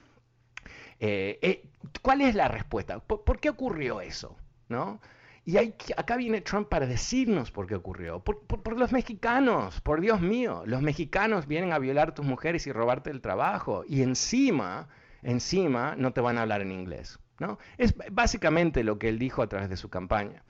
eh, 0.99 1.39
eh, 1.41 1.65
¿Cuál 2.01 2.21
es 2.21 2.35
la 2.35 2.47
respuesta? 2.47 2.99
¿Por, 2.99 3.39
qué 3.39 3.49
ocurrió 3.49 4.01
eso? 4.01 4.38
¿No? 4.67 4.99
Y 5.45 5.57
acá 5.57 6.15
viene 6.17 6.41
Trump 6.41 6.67
para 6.67 6.85
decirnos 6.85 7.51
por 7.51 7.65
qué 7.65 7.75
ocurrió. 7.75 8.19
Por, 8.19 8.77
los 8.77 8.91
mexicanos, 8.91 9.81
por 9.81 10.01
Dios 10.01 10.21
mío. 10.21 10.63
Los 10.65 10.81
mexicanos 10.81 11.47
vienen 11.47 11.73
a 11.73 11.79
violar 11.79 12.09
a 12.09 12.13
tus 12.13 12.25
mujeres 12.25 12.67
y 12.67 12.71
robarte 12.71 13.09
el 13.09 13.21
trabajo. 13.21 13.83
Y 13.88 14.03
encima, 14.03 14.89
encima, 15.23 15.95
no 15.97 16.13
te 16.13 16.21
van 16.21 16.38
a 16.38 16.43
hablar 16.43 16.62
en 16.62 16.71
inglés. 16.71 17.19
¿no? 17.39 17.57
Es 17.77 17.95
básicamente 18.12 18.83
lo 18.83 18.99
que 18.99 19.09
él 19.09 19.17
dijo 19.17 19.41
a 19.41 19.47
través 19.47 19.69
de 19.69 19.77
su 19.77 19.89
campaña. 19.89 20.43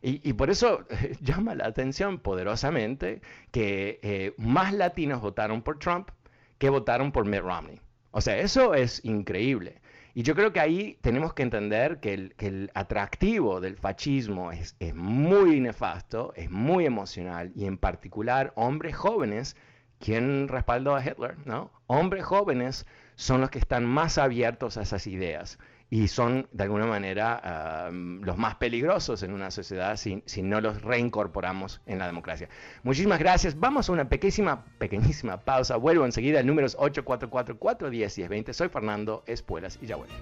Y, 0.00 0.32
por 0.34 0.48
eso 0.48 0.86
llama 1.20 1.56
la 1.56 1.66
atención 1.66 2.20
poderosamente 2.20 3.20
que 3.50 3.98
eh, 4.02 4.34
más 4.36 4.72
latinos 4.72 5.20
votaron 5.20 5.62
por 5.62 5.80
Trump 5.80 6.10
que 6.58 6.70
votaron 6.70 7.10
por 7.10 7.24
Mitt 7.24 7.40
Romney. 7.40 7.80
O 8.10 8.20
sea, 8.20 8.38
eso 8.38 8.74
es 8.74 9.04
increíble. 9.04 9.80
Y 10.14 10.22
yo 10.22 10.34
creo 10.34 10.52
que 10.52 10.60
ahí 10.60 10.98
tenemos 11.00 11.32
que 11.34 11.42
entender 11.42 12.00
que 12.00 12.32
el, 12.38 12.70
atractivo 12.74 13.60
del 13.60 13.76
fascismo 13.76 14.50
es, 14.50 14.74
muy 14.94 15.60
nefasto, 15.60 16.32
es 16.34 16.50
muy 16.50 16.86
emocional, 16.86 17.52
y 17.54 17.66
en 17.66 17.78
particular 17.78 18.52
hombres 18.56 18.96
jóvenes, 18.96 19.56
¿quién 20.00 20.48
respaldó 20.48 20.96
a 20.96 21.04
Hitler? 21.04 21.36
¿no? 21.44 21.70
Hombres 21.86 22.24
jóvenes 22.24 22.86
son 23.14 23.40
los 23.40 23.50
que 23.50 23.58
están 23.58 23.84
más 23.84 24.18
abiertos 24.18 24.76
a 24.76 24.82
esas 24.82 25.06
ideas 25.06 25.58
y 25.90 26.08
son 26.08 26.48
de 26.52 26.64
alguna 26.64 26.86
manera 26.86 27.90
los 27.90 28.36
más 28.36 28.56
peligrosos 28.56 29.22
en 29.22 29.32
una 29.32 29.50
sociedad 29.50 29.96
si, 29.96 30.22
si, 30.26 30.42
no 30.42 30.60
los 30.60 30.82
reincorporamos 30.82 31.80
en 31.86 31.98
la 31.98 32.06
democracia. 32.06 32.48
Muchísimas 32.82 33.18
gracias. 33.18 33.58
Vamos 33.58 33.88
a 33.88 33.92
una 33.92 34.08
pequeñísima, 34.08 34.64
pequeñísima 34.78 35.38
pausa. 35.38 35.76
Vuelvo 35.76 36.04
enseguida. 36.04 36.40
El 36.40 36.46
número 36.46 36.66
es 36.66 36.76
844-410-1020. 36.76 38.52
Soy 38.52 38.68
Fernando 38.68 39.24
Espuelas 39.26 39.78
y 39.80 39.86
ya 39.86 39.96
vuelvo. 39.96 40.14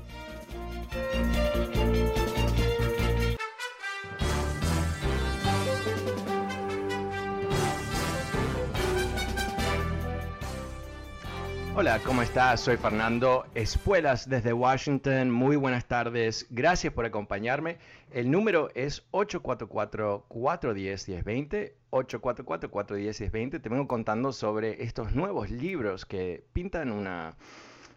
Hola, 11.78 12.00
¿cómo 12.02 12.22
estás? 12.22 12.62
Soy 12.62 12.78
Fernando 12.78 13.44
Espuelas 13.54 14.30
desde 14.30 14.54
Washington. 14.54 15.30
Muy 15.30 15.56
buenas 15.56 15.84
tardes. 15.84 16.46
Gracias 16.48 16.90
por 16.90 17.04
acompañarme. 17.04 17.76
El 18.10 18.30
número 18.30 18.70
es 18.74 19.06
844-410-1020. 19.10 21.74
844-410-1020. 21.90 23.60
Te 23.60 23.68
vengo 23.68 23.86
contando 23.86 24.32
sobre 24.32 24.84
estos 24.84 25.14
nuevos 25.14 25.50
libros 25.50 26.06
que 26.06 26.46
pintan 26.54 26.90
una, 26.90 27.36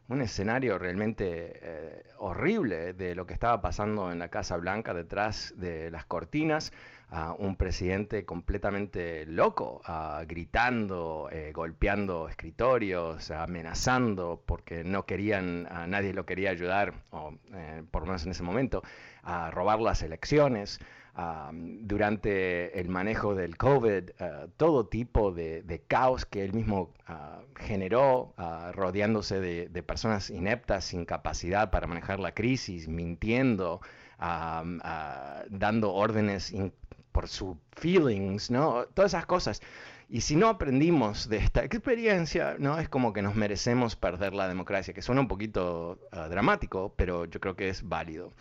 un 0.10 0.22
escenario 0.22 0.78
realmente 0.78 1.54
eh, 1.62 2.04
horrible 2.18 2.92
de 2.92 3.16
lo 3.16 3.26
que 3.26 3.34
estaba 3.34 3.62
pasando 3.62 4.12
en 4.12 4.20
la 4.20 4.28
Casa 4.28 4.58
Blanca 4.58 4.94
detrás 4.94 5.54
de 5.56 5.90
las 5.90 6.04
cortinas 6.04 6.74
a 7.12 7.34
un 7.34 7.56
presidente 7.56 8.24
completamente 8.24 9.26
loco, 9.26 9.82
gritando, 10.28 11.28
eh, 11.32 11.52
golpeando 11.52 12.30
escritorios, 12.30 13.32
amenazando 13.32 14.44
porque 14.46 14.84
no 14.84 15.06
querían, 15.06 15.68
a 15.72 15.88
nadie 15.88 16.14
lo 16.14 16.26
quería 16.26 16.52
ayudar, 16.52 16.94
o 17.12 17.34
eh, 17.54 17.84
por 17.90 18.04
lo 18.04 18.08
menos 18.08 18.26
en 18.26 18.32
ese 18.32 18.44
momento, 18.44 18.84
a 19.24 19.50
robar 19.52 19.80
las 19.80 20.04
elecciones. 20.04 20.80
durante 21.82 22.80
el 22.80 22.88
manejo 22.88 23.36
del 23.36 23.58
COVID, 23.58 24.10
eh, 24.20 24.48
todo 24.56 24.88
tipo 24.88 25.34
de, 25.34 25.82
caos 25.88 26.26
que 26.26 26.46
él 26.46 26.54
mismo 26.54 26.94
generó, 27.58 28.34
rodeándose 28.74 29.40
de, 29.42 29.84
personas 29.84 30.30
ineptas, 30.30 30.86
sin 30.86 31.04
capacidad 31.06 31.72
para 31.72 31.88
manejar 31.88 32.20
la 32.20 32.34
crisis, 32.34 32.88
mintiendo, 32.88 33.82
dando 35.50 35.94
órdenes 35.94 36.54
por 37.20 37.28
sus 37.28 37.58
feelings, 37.74 38.50
¿no? 38.50 38.86
Todas 38.94 39.12
esas 39.12 39.26
cosas. 39.26 39.62
Y 40.08 40.22
si 40.22 40.38
no 40.38 40.48
aprendimos 40.48 41.28
de 41.28 41.36
esta 41.36 41.66
experiencia, 41.66 42.56
¿no? 42.58 42.80
Es 42.80 42.88
como 42.88 43.12
que 43.12 43.22
nos 43.22 43.36
merecemos 43.36 43.98
perder 43.98 44.34
la 44.34 44.48
democracia, 44.48 44.94
que 44.94 45.02
suena 45.02 45.20
un 45.20 45.28
poquito 45.28 46.00
ah, 46.14 46.30
dramático, 46.30 46.94
pero 46.96 47.26
yo 47.26 47.42
creo 47.42 47.58
que 47.58 47.68
es 47.68 47.86
válido. 47.86 48.32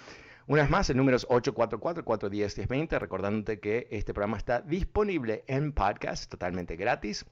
Una 0.47 0.63
vez 0.63 0.71
más, 0.71 0.89
el 0.91 0.97
número 0.97 1.17
es 1.17 1.27
844-410-1020, 1.27 3.01
recordándote 3.01 3.59
que 3.59 3.89
este 3.91 4.15
programa 4.15 4.37
está 4.37 4.61
disponible 4.61 5.43
en 5.49 5.73
podcast 5.73 6.31
totalmente 6.31 6.77
gratis. 6.77 7.27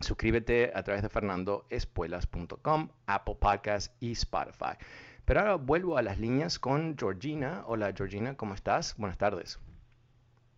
Suscríbete 0.00 0.72
a 0.74 0.82
través 0.82 1.02
de 1.02 1.08
fernandoespuelas.com, 1.08 2.90
Apple 3.06 3.36
Podcasts 3.40 3.94
y 3.98 4.12
Spotify. 4.12 4.76
Pero 5.24 5.40
ahora 5.40 5.54
vuelvo 5.54 5.96
a 5.96 6.02
las 6.02 6.18
líneas 6.18 6.58
con 6.58 6.98
Georgina. 6.98 7.62
Hola 7.66 7.94
Georgina, 7.96 8.36
¿cómo 8.36 8.52
estás? 8.52 8.94
Buenas 8.98 9.16
tardes. 9.16 9.58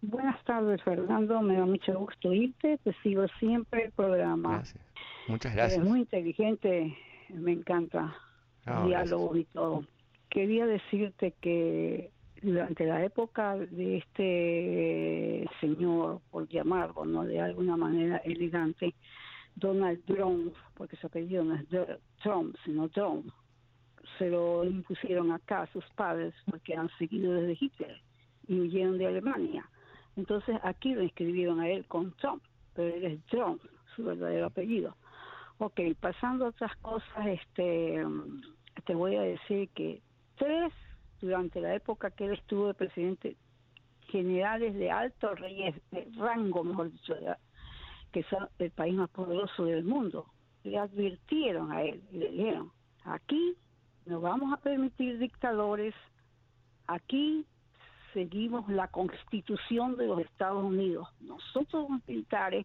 Buenas 0.07 0.43
tardes, 0.45 0.83
Fernando. 0.83 1.41
Me 1.41 1.57
da 1.57 1.65
mucho 1.65 1.99
gusto 1.99 2.33
irte. 2.33 2.79
Te 2.79 2.93
sigo 3.03 3.27
siempre 3.39 3.85
el 3.85 3.93
programa. 3.93 4.57
Gracias. 4.57 4.85
Muchas 5.29 5.55
gracias. 5.55 5.85
muy 5.85 6.01
inteligente. 6.01 6.97
Me 7.31 7.53
encanta 7.53 8.15
el 8.67 8.73
oh, 8.75 8.87
diálogo 8.87 9.37
y 9.37 9.45
todo. 9.47 9.85
Quería 10.29 10.67
decirte 10.67 11.35
que 11.41 12.11
durante 12.43 12.85
la 12.85 13.03
época 13.03 13.57
de 13.57 13.97
este 13.97 15.49
señor, 15.61 16.21
por 16.31 16.49
llamarlo, 16.49 17.07
¿no? 17.07 17.25
De 17.25 17.41
alguna 17.41 17.77
manera 17.79 18.19
elegante, 18.19 18.95
Donald 19.55 20.05
Trump, 20.05 20.55
porque 20.75 20.97
su 20.97 21.07
apellido 21.07 21.45
no 21.45 21.55
es 21.55 21.65
Trump, 22.23 22.57
sino 22.67 22.91
Trump, 22.91 23.33
se 24.19 24.29
lo 24.29 24.65
impusieron 24.65 25.33
acá 25.33 25.63
a 25.63 25.73
sus 25.73 25.85
padres 25.97 26.35
porque 26.45 26.75
han 26.75 26.91
seguido 26.99 27.33
desde 27.33 27.57
Hitler 27.59 28.03
y 28.47 28.61
huyeron 28.61 28.99
de 28.99 29.07
Alemania. 29.07 29.67
Entonces 30.17 30.57
aquí 30.63 30.95
lo 30.95 31.03
inscribieron 31.03 31.61
a 31.61 31.69
él 31.69 31.87
con 31.87 32.13
Trump, 32.17 32.43
pero 32.75 32.95
él 32.95 33.05
es 33.05 33.25
Trump, 33.27 33.61
su 33.95 34.05
verdadero 34.05 34.47
apellido. 34.47 34.97
Ok, 35.59 35.81
pasando 36.01 36.47
a 36.47 36.49
otras 36.49 36.75
cosas, 36.77 37.27
este, 37.27 38.05
te 38.85 38.95
voy 38.95 39.17
a 39.17 39.23
decir 39.23 39.69
que 39.71 40.03
tres, 40.37 40.73
durante 41.21 41.61
la 41.61 41.75
época 41.75 42.11
que 42.11 42.27
él 42.27 42.33
estuvo 42.33 42.67
de 42.67 42.75
presidente, 42.75 43.37
generales 44.09 44.75
de 44.75 44.91
alto 44.91 45.35
reyes, 45.35 45.75
de 45.91 46.09
rango, 46.17 46.65
mejor 46.65 46.93
dicho, 46.93 47.15
que 48.13 48.23
son 48.25 48.49
el 48.59 48.71
país 48.71 48.95
más 48.95 49.11
poderoso 49.11 49.65
del 49.65 49.85
mundo, 49.85 50.27
le 50.65 50.79
advirtieron 50.79 51.73
a 51.73 51.83
él 51.83 52.03
y 52.13 52.19
le 52.19 52.31
dijeron, 52.31 52.73
aquí 53.05 53.57
no 54.07 54.21
vamos 54.21 54.53
a 54.53 54.57
permitir 54.59 55.19
dictadores, 55.19 55.95
aquí 56.87 57.47
seguimos 58.15 58.67
la 58.69 58.89
constitución 58.89 59.97
de 59.97 60.07
los 60.07 60.21
Estados 60.21 60.65
Unidos. 60.65 61.09
Nosotros 61.21 61.91
los 61.91 62.09
militares 62.09 62.65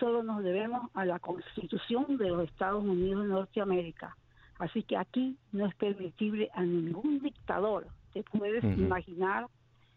solo 0.00 0.22
nos 0.22 0.42
debemos 0.42 0.90
a 0.94 1.04
la 1.04 1.18
constitución 1.18 2.16
de 2.16 2.28
los 2.30 2.44
Estados 2.44 2.82
Unidos 2.82 3.24
de 3.24 3.28
Norteamérica. 3.28 4.16
Así 4.58 4.82
que 4.82 4.96
aquí 4.96 5.36
no 5.52 5.66
es 5.66 5.74
permitible 5.74 6.50
a 6.54 6.62
ningún 6.62 7.20
dictador. 7.20 7.86
Te 8.12 8.22
puedes 8.22 8.64
imaginar 8.64 9.48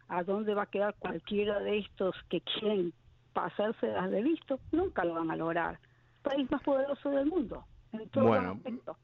a 0.10 0.24
dónde 0.24 0.54
va 0.54 0.64
a 0.64 0.68
quedar 0.68 0.96
cualquiera 0.98 1.60
de 1.60 1.78
estos 1.80 2.16
que 2.30 2.42
quieren 2.42 2.92
pasarse 3.34 3.88
las 3.88 4.10
de 4.10 4.24
listo, 4.24 4.60
nunca 4.72 5.06
lo 5.06 5.14
van 5.14 5.30
a 5.30 5.36
lograr. 5.36 5.80
país 6.24 6.50
más 6.50 6.62
poderoso 6.64 7.12
del 7.12 7.28
mundo, 7.28 7.64
en 7.92 8.10
bueno, 8.16 8.54
aspectos. 8.54 8.98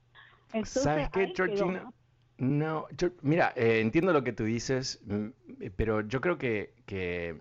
¿Sabes 0.64 1.10
qué, 1.10 1.32
Georgina? 1.36 1.84
No, 1.84 1.94
yo, 2.38 3.12
mira, 3.22 3.54
eh, 3.56 3.80
entiendo 3.80 4.14
lo 4.14 4.24
que 4.24 4.34
tú 4.34 4.44
dices. 4.44 5.02
pero 5.76 6.02
yo 6.02 6.22
creo 6.22 6.38
que, 6.38 7.40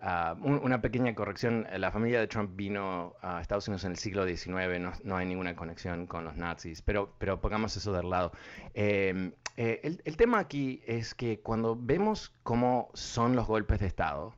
ah, 0.00 0.36
una 0.40 0.80
pequeña 0.80 1.14
corrección, 1.14 1.66
la 1.76 1.90
familia 1.90 2.20
de 2.20 2.26
Trump 2.26 2.52
vino 2.56 3.14
a 3.22 3.40
Estados 3.40 3.68
Unidos 3.68 3.84
en 3.84 3.92
el 3.92 3.98
siglo 3.98 4.26
XIX, 4.26 4.80
no, 4.80 4.92
no 5.04 5.16
hay 5.16 5.26
ninguna 5.26 5.56
conexión 5.56 6.06
con 6.06 6.24
los 6.24 6.36
nazis, 6.36 6.82
pero, 6.82 7.14
pero 7.18 7.40
pongamos 7.40 7.76
eso 7.76 7.92
del 7.92 8.10
lado. 8.10 8.32
Em, 8.74 9.32
eh, 9.56 9.80
el, 9.84 10.00
el, 10.04 10.16
tema 10.16 10.38
aquí 10.38 10.82
es 10.86 11.14
que 11.14 11.40
cuando 11.40 11.76
vemos 11.78 12.32
cómo 12.42 12.90
son 12.94 13.36
los 13.36 13.46
golpes 13.46 13.80
de 13.80 13.86
Estado, 13.86 14.34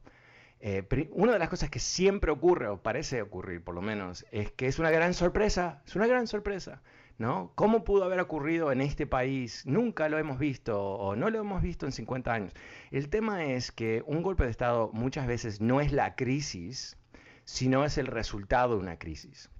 eh, 0.66 1.10
una 1.12 1.34
de 1.34 1.38
las 1.38 1.50
cosas 1.50 1.68
que 1.68 1.78
siempre 1.78 2.30
ocurre, 2.32 2.68
o 2.68 2.82
parece 2.82 3.20
ocurrir 3.20 3.62
por 3.62 3.74
lo 3.74 3.82
menos, 3.82 4.24
es 4.32 4.50
que 4.50 4.66
es 4.66 4.78
una 4.78 4.90
gran 4.90 5.12
sorpresa, 5.12 5.82
es 5.86 5.94
una 5.94 6.06
gran 6.06 6.26
sorpresa. 6.26 6.80
¿No? 7.18 7.52
¿Cómo 7.54 7.84
pudo 7.84 8.04
haber 8.04 8.20
ocurrido 8.20 8.72
en 8.72 8.80
este 8.80 9.06
país? 9.06 9.64
Nunca 9.66 10.08
lo 10.08 10.18
hemos 10.18 10.38
visto 10.38 10.80
o 10.80 11.16
no 11.16 11.30
lo 11.30 11.40
hemos 11.40 11.62
visto 11.62 11.86
en 11.86 11.92
50 11.92 12.32
años. 12.32 12.52
El 12.90 13.08
tema 13.08 13.44
es 13.44 13.72
que 13.72 14.02
un 14.06 14.22
golpe 14.22 14.44
de 14.44 14.50
Estado 14.50 14.90
muchas 14.92 15.26
veces 15.26 15.60
no 15.60 15.80
es 15.80 15.92
la 15.92 16.16
crisis, 16.16 16.96
sino 17.44 17.84
es 17.84 17.98
el 17.98 18.06
resultado 18.06 18.76
de 18.76 18.80
una 18.80 18.98
crisis. 18.98 19.50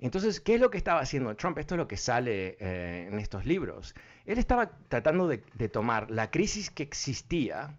Entonces, 0.00 0.40
¿qué 0.40 0.56
es 0.56 0.60
lo 0.60 0.70
que 0.70 0.78
estaba 0.78 1.00
haciendo 1.00 1.34
Trump? 1.36 1.58
Esto 1.58 1.76
es 1.76 1.78
lo 1.78 1.88
que 1.88 1.96
sale 1.96 2.56
eh, 2.60 3.08
en 3.10 3.18
estos 3.18 3.46
libros. 3.46 3.94
Él 4.26 4.38
estaba 4.38 4.70
tratando 4.88 5.28
de, 5.28 5.38
tomar 5.68 6.10
la 6.10 6.30
crisis 6.30 6.70
que 6.70 6.82
existía, 6.82 7.78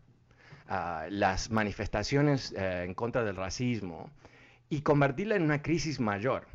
ah, 0.68 1.06
las 1.10 1.52
manifestaciones 1.52 2.54
eh, 2.58 2.84
en 2.86 2.94
contra 2.94 3.24
del 3.24 3.36
racismo, 3.36 4.10
y 4.70 4.82
convertirla 4.82 5.36
en 5.36 5.44
una 5.44 5.62
crisis 5.62 6.00
mayor. 6.00 6.48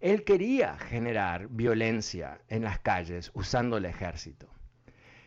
Él 0.00 0.24
quería 0.24 0.78
generar 0.78 1.48
violencia 1.48 2.40
en 2.48 2.64
las 2.64 2.78
calles 2.78 3.30
usando 3.34 3.76
el 3.76 3.84
ejército, 3.84 4.48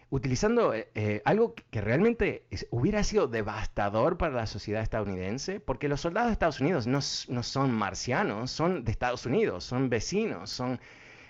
utilizando 0.09 0.74
eh, 0.74 0.89
eh, 0.95 1.21
algo 1.26 1.53
que 1.53 1.80
realmente 1.80 2.47
hubiera 2.71 3.03
sido 3.03 3.28
devastador 3.28 4.17
para 4.17 4.34
la 4.34 4.47
sociedad 4.47 4.82
estadounidense, 4.82 5.59
porque 5.59 5.88
los 5.88 6.01
soldados 6.01 6.30
de 6.30 6.34
Estados 6.34 6.59
Unidos 6.59 6.88
no, 6.88 7.01
son 7.01 7.71
marcianos, 7.71 8.49
son 8.49 8.84
de 8.84 8.91
Estados 8.91 9.26
Unidos, 9.26 9.63
son 9.63 9.89
vecinos, 9.89 10.49
son... 10.49 10.80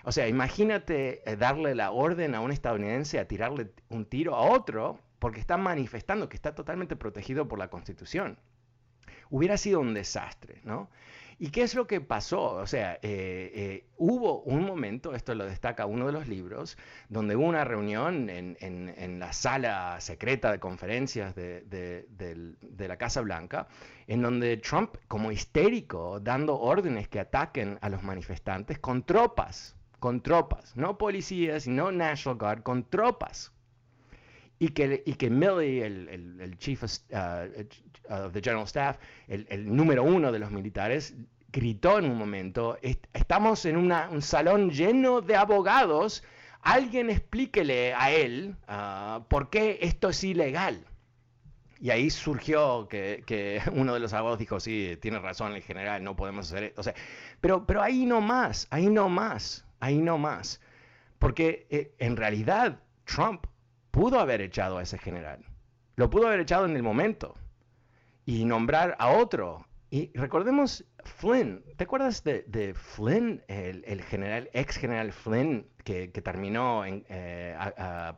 O 0.06 0.12
sea, 0.12 0.28
imagínate 0.28 1.22
eh, 1.30 1.36
darle 1.36 1.74
la 1.74 1.90
orden 1.90 2.34
a 2.34 2.40
un 2.40 2.50
estadounidense 2.50 3.18
a 3.18 3.26
tirarle 3.26 3.72
un 3.88 4.06
tiro 4.06 4.34
a 4.36 4.40
otro 4.40 5.00
porque 5.18 5.40
está 5.40 5.56
manifestando 5.56 6.28
que 6.28 6.36
está 6.36 6.54
totalmente 6.54 6.96
protegido 6.96 7.48
por 7.48 7.58
la 7.58 7.68
Constitución. 7.68 8.38
Hubiera 9.30 9.56
sido 9.56 9.80
un 9.80 9.94
desastre, 9.94 10.60
¿no? 10.64 10.90
¿Y 11.38 11.50
qué 11.50 11.62
es 11.62 11.74
lo 11.74 11.86
que 11.86 12.00
pasó? 12.00 12.54
O 12.54 12.66
sea, 12.66 12.94
eh, 12.94 13.50
eh, 13.54 13.84
hubo 13.96 14.42
un 14.42 14.64
momento, 14.64 15.14
esto 15.14 15.34
lo 15.34 15.44
destaca 15.46 15.86
uno 15.86 16.06
de 16.06 16.12
los 16.12 16.28
libros, 16.28 16.76
donde 17.08 17.36
hubo 17.36 17.46
una 17.46 17.64
reunión 17.64 18.28
en, 18.30 19.18
la 19.18 19.32
sala 19.32 20.00
secreta 20.00 20.52
de 20.52 20.58
conferencias 20.58 21.34
de, 21.34 22.54
la 22.78 22.96
Casa 22.96 23.20
Blanca, 23.20 23.68
en 24.06 24.22
donde 24.22 24.56
Trump, 24.58 24.96
como 25.08 25.32
histérico, 25.32 26.20
dando 26.20 26.58
órdenes 26.58 27.08
que 27.08 27.20
ataquen 27.20 27.78
a 27.80 27.88
los 27.88 28.02
manifestantes 28.02 28.78
con 28.78 29.02
tropas, 29.04 29.76
con 29.98 30.20
tropas, 30.20 30.76
no 30.76 30.98
policías, 30.98 31.66
no 31.66 31.90
National 31.90 32.38
Guard, 32.38 32.62
con 32.62 32.84
tropas. 32.84 33.53
Y 34.58 34.68
que, 34.68 35.02
y 35.04 35.14
que 35.14 35.30
Milley, 35.30 35.80
el, 35.80 36.56
chief 36.58 36.84
of, 36.84 36.92
uh, 37.10 38.30
the 38.30 38.40
General 38.40 38.64
Staff, 38.64 38.98
el, 39.26 39.46
el, 39.50 39.74
número 39.74 40.04
uno 40.04 40.30
de 40.30 40.38
los 40.38 40.50
militares, 40.50 41.14
gritó 41.54 41.98
en 41.98 42.06
un 42.06 42.18
momento, 42.18 42.78
estamos 43.12 43.64
en 43.64 43.76
un 43.76 44.22
salón 44.22 44.70
lleno 44.70 45.20
de 45.20 45.36
abogados, 45.36 46.24
alguien 46.62 47.10
explíquele 47.10 47.94
a 47.94 48.10
él 48.10 48.56
ah, 48.66 49.24
por 49.28 49.50
qué 49.50 49.78
esto 49.80 50.08
es 50.08 50.24
ilegal. 50.24 50.84
Y 51.80 51.90
ahí 51.90 52.10
surgió 52.10 52.88
que, 52.88 53.62
uno 53.72 53.94
de 53.94 54.00
los 54.00 54.12
abogados 54.12 54.38
dijo, 54.40 54.58
sí, 54.58 54.98
tiene 55.00 55.20
razón 55.20 55.54
en 55.54 55.62
general, 55.62 56.02
no 56.02 56.16
podemos 56.16 56.50
hacer 56.50 56.64
esto. 56.64 56.82
Pero, 57.40 57.66
pero 57.66 57.82
ahí 57.82 58.04
no 58.04 58.20
más, 58.20 58.66
ahí 58.70 58.88
no 58.88 59.08
más, 59.08 59.64
ahí 59.78 59.98
no 59.98 60.18
más. 60.18 60.60
Porque 61.20 61.66
eh, 61.70 61.94
en 61.98 62.16
realidad 62.16 62.80
Trump 63.04 63.46
pudo 63.94 64.18
haber 64.18 64.40
echado 64.40 64.78
a 64.78 64.82
ese 64.82 64.98
general. 64.98 65.38
Lo 65.94 66.10
pudo 66.10 66.26
haber 66.26 66.40
echado 66.40 66.66
en 66.66 66.74
el 66.74 66.82
momento 66.82 67.36
y 68.26 68.44
nombrar 68.44 68.96
a 68.98 69.10
otro 69.10 69.64
y 69.88 70.10
recordemos 70.14 70.84
Flynn, 71.04 71.62
¿te 71.76 71.84
acuerdas 71.84 72.24
de, 72.24 72.74
Flynn, 72.74 73.44
el, 73.46 74.02
general, 74.02 74.50
ex 74.52 74.76
general 74.76 75.12
Flynn, 75.12 75.68
que, 75.84 76.08
terminó 76.08 76.82
eh, 76.84 77.56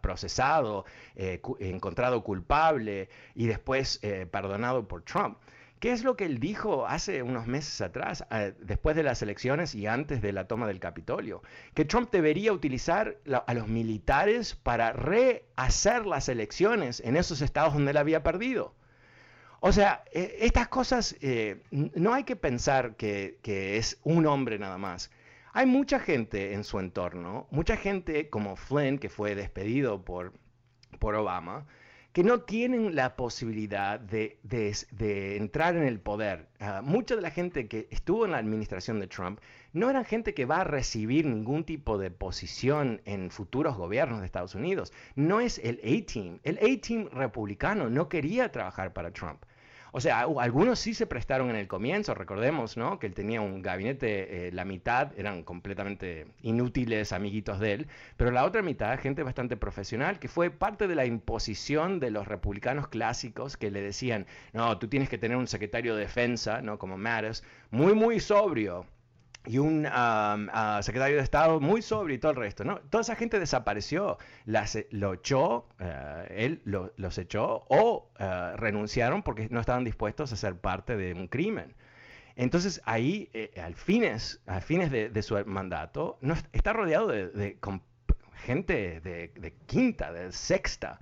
procesado, 0.01 0.87
eh, 1.15 1.43
encontrado 1.61 2.25
culpable 2.25 3.11
y 3.35 3.47
después 3.47 3.99
eh, 4.03 4.25
perdonado 4.25 4.89
por 4.89 5.03
Trump? 5.03 5.37
¿Qué 5.81 5.93
es 5.93 6.05
lo 6.05 6.17
que 6.17 6.25
él 6.25 6.39
dijo 6.41 6.87
hace 6.87 7.23
unos 7.23 7.47
meses 7.47 7.81
atrás, 7.83 8.25
después 8.61 8.97
de 8.97 9.03
las 9.03 9.21
elecciones 9.21 9.75
y 9.75 9.87
antes 9.87 10.23
de 10.23 10.33
la 10.33 10.49
toma 10.49 10.67
del 10.67 10.81
Capitolio? 10.81 11.43
Que 11.75 11.85
Trump 11.85 12.11
debería 12.11 12.53
utilizar 12.53 13.19
a 13.47 13.55
los 13.55 13.69
militares 13.69 14.55
para 14.55 14.93
rehacer 14.93 16.07
las 16.07 16.31
elecciones 16.31 17.01
en 17.01 17.17
esos 17.17 17.43
estados 17.43 17.75
donde 17.75 17.91
él 17.91 17.99
había 17.99 18.23
perdido. 18.23 18.75
O 19.61 19.73
sea, 19.73 20.05
e, 20.13 20.39
estas 20.41 20.69
cosas 20.69 21.17
eh, 21.21 21.63
no 21.71 22.15
hay 22.15 22.25
que 22.25 22.37
pensar 22.37 22.97
que, 22.97 23.39
es 23.77 23.99
un 24.03 24.27
hombre 24.27 24.59
nada 24.59 24.79
más. 24.79 25.11
Hay 25.53 25.67
mucha 25.67 25.99
gente 25.99 26.55
en 26.55 26.65
su 26.65 26.79
entorno, 26.79 27.47
mucha 27.51 27.77
gente 27.77 28.29
como 28.29 28.57
Flynn, 28.57 28.99
que 28.99 29.09
fue 29.09 29.35
despedido 29.35 30.05
por, 30.05 30.33
por 30.99 31.15
Obama, 31.15 31.67
que 32.17 32.25
no 32.25 32.41
tienen 32.41 32.95
la 32.95 33.15
posibilidad 33.15 34.01
de, 34.01 34.39
entrar 35.37 35.77
en 35.77 35.83
el 35.83 36.01
poder. 36.01 36.49
Ah, 36.61 36.81
mucha 36.83 37.15
de 37.15 37.21
la 37.21 37.31
gente 37.31 37.69
que 37.69 37.89
estuvo 37.91 38.25
en 38.25 38.31
la 38.31 38.39
administración 38.39 39.01
de 39.01 39.07
Trump 39.07 39.39
no 39.75 39.91
eran 39.91 40.07
gente 40.07 40.33
que 40.33 40.47
va 40.47 40.63
a 40.63 40.65
recibir 40.65 41.27
ningún 41.27 41.65
tipo 41.65 41.99
de 41.99 42.11
posición 42.11 43.03
en 43.05 43.31
futuros 43.31 43.77
gobiernos 43.77 44.21
de 44.21 44.25
Estados 44.25 44.55
Unidos. 44.55 44.95
No 45.15 45.41
es 45.41 45.59
el 45.59 45.79
A-Team. 45.85 46.41
El 46.43 46.57
A-Team 46.57 47.11
republicano 47.13 47.91
no 47.91 48.09
quería 48.09 48.51
trabajar 48.51 48.95
para 48.95 49.11
Trump. 49.11 49.43
O 49.97 50.01
sea, 50.03 50.21
algunos 50.21 50.79
sí 50.79 50.93
se 50.93 51.07
prestaron 51.07 51.49
en 51.49 51.57
el 51.57 51.69
comienzo, 51.69 52.13
recordemos, 52.13 52.77
¿no? 52.77 52.99
Que 52.99 53.07
él 53.07 53.15
tenía 53.15 53.41
un 53.41 53.63
gabinete, 53.63 54.49
eh, 54.49 54.53
la 54.53 54.67
mitad 54.67 55.19
eran 55.19 55.43
completamente 55.43 56.27
inútiles 56.43 57.15
amiguitos 57.15 57.61
de 57.61 57.73
él, 57.73 57.87
pero 58.19 58.31
la 58.31 58.45
otra 58.45 58.61
mitad, 58.61 58.99
gente 58.99 59.23
bastante 59.23 59.57
profesional, 59.57 60.19
que 60.19 60.29
fue 60.29 60.51
parte 60.51 60.87
de 60.87 60.97
la 60.97 61.07
imposición 61.07 61.99
de 61.99 62.11
los 62.11 62.29
republicanos 62.29 62.89
clásicos 62.89 63.57
que 63.57 63.71
le 63.71 63.81
decían, 63.81 64.27
no, 64.53 64.79
tú 64.79 64.87
tienes 64.87 65.09
que 65.09 65.17
tener 65.17 65.39
un 65.39 65.47
secretario 65.47 65.95
de 65.95 66.03
defensa, 66.03 66.61
¿no? 66.61 66.79
Como 66.79 66.99
Mattis, 66.99 67.43
muy, 67.71 67.95
muy 67.95 68.21
sobrio, 68.21 68.85
y 69.47 69.59
un 69.59 69.87
ah, 69.91 70.81
secretario 70.83 71.17
de 71.17 71.23
Estado 71.23 71.61
muy 71.61 71.83
sobrio 71.83 72.17
y 72.17 72.19
todo 72.19 72.33
el 72.33 72.39
resto. 72.39 72.65
¿no? 72.65 72.79
Toda 72.81 73.03
esa 73.03 73.17
gente 73.17 73.39
desapareció, 73.39 74.19
las, 74.45 74.79
lo 74.91 75.15
echó, 75.15 75.69
eh, 75.79 76.27
él 76.31 76.63
los 76.65 77.19
echó 77.19 77.65
o 77.69 78.11
eh, 78.19 78.53
renunciaron 78.57 79.23
porque 79.23 79.49
no 79.51 79.61
estaban 79.61 79.85
dispuestos 79.85 80.33
a 80.33 80.37
ser 80.37 80.57
parte 80.57 80.97
de 80.97 81.15
un 81.15 81.29
crimen. 81.29 81.75
Entonces 82.35 82.83
ahí, 82.85 83.31
eh, 83.33 83.51
al 83.63 83.75
fines, 83.75 84.41
a 84.47 84.61
fines 84.61 84.91
de, 84.91 85.23
su 85.23 85.43
mandato, 85.47 86.19
no, 86.21 86.35
está 86.53 86.73
rodeado 86.73 87.09
de, 87.09 87.57
gente 88.45 89.01
de, 89.01 89.55
quinta, 89.67 90.13
de 90.13 90.33
sexta, 90.33 91.01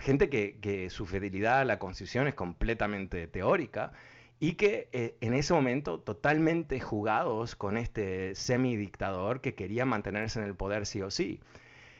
gente 0.00 0.30
que 0.30 0.88
su 0.88 1.04
fidelidad 1.04 1.60
a 1.60 1.64
la 1.64 1.78
Constitución 1.78 2.28
es 2.28 2.34
completamente 2.34 3.26
teórica 3.26 3.92
y 4.40 4.54
que 4.54 4.88
eh, 4.92 5.16
en 5.20 5.34
ese 5.34 5.52
momento 5.52 6.00
totalmente 6.00 6.80
jugados 6.80 7.54
con 7.54 7.76
este 7.76 8.34
semidictador 8.34 9.42
que 9.42 9.54
quería 9.54 9.84
mantenerse 9.84 10.40
en 10.40 10.46
el 10.46 10.54
poder 10.54 10.86
sí 10.86 11.02
o 11.02 11.10
sí. 11.10 11.40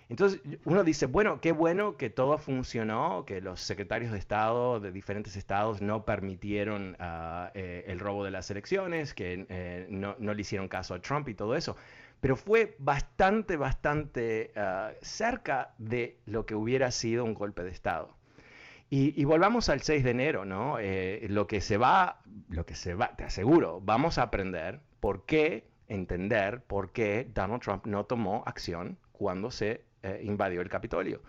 Entonces 0.09 0.41
uno 0.65 0.83
dice, 0.83 1.07
bueno, 1.07 1.41
qué 1.41 1.53
bueno 1.53 1.97
que 1.97 2.11
todo 2.11 2.37
funcionó, 2.39 3.25
que 3.27 3.41
los 3.41 3.61
secretarios 3.61 4.11
de 4.11 4.19
Estado 4.19 4.81
de 4.81 4.91
diferentes 4.91 5.37
estados 5.37 5.81
no 5.83 6.05
permitieron 6.05 6.97
ah, 6.99 7.53
eh, 7.55 7.85
el 7.87 8.01
robo 8.01 8.25
de 8.25 8.33
las 8.33 8.51
elecciones, 8.51 9.15
que 9.15 9.47
eh, 9.49 9.87
no, 9.89 10.17
le 10.19 10.41
hicieron 10.41 10.67
caso 10.67 10.95
a 10.95 11.01
Trump 11.01 11.29
y 11.29 11.35
todo 11.35 11.55
eso. 11.55 11.77
Pero 12.21 12.35
fue 12.37 12.75
bastante, 12.81 13.57
bastante 13.57 14.51
ah, 14.57 14.93
cerca 15.01 15.75
de 15.79 16.19
lo 16.27 16.45
que 16.45 16.57
hubiera 16.57 16.91
sido 16.91 17.25
un 17.25 17.35
golpe 17.35 17.63
de 17.63 17.71
Estado. 17.71 18.20
Y, 18.93 19.25
volvamos 19.25 19.69
al 19.69 19.83
6 19.83 20.03
de 20.03 20.11
enero, 20.11 20.45
¿no? 20.45 20.81
Eh, 20.81 21.25
lo 21.31 21.47
que 21.47 21.61
se 21.61 21.77
va, 21.77 22.23
lo 22.49 22.67
que 22.67 22.75
se 22.75 22.95
va, 22.95 23.15
te 23.15 23.23
aseguro, 23.23 23.81
vamos 23.81 24.19
a 24.19 24.23
aprender 24.23 24.81
por 24.99 25.27
qué, 25.27 25.69
entender 25.87 26.65
por 26.65 26.91
qué 26.91 27.31
Donald 27.33 27.63
Trump 27.63 27.87
no 27.87 28.05
tomó 28.05 28.43
acción 28.47 28.99
cuando 29.13 29.53
se 29.53 29.85
eh, 30.03 30.21
invadió 30.25 30.61
el 30.61 30.69
Capitolio. 30.69 31.23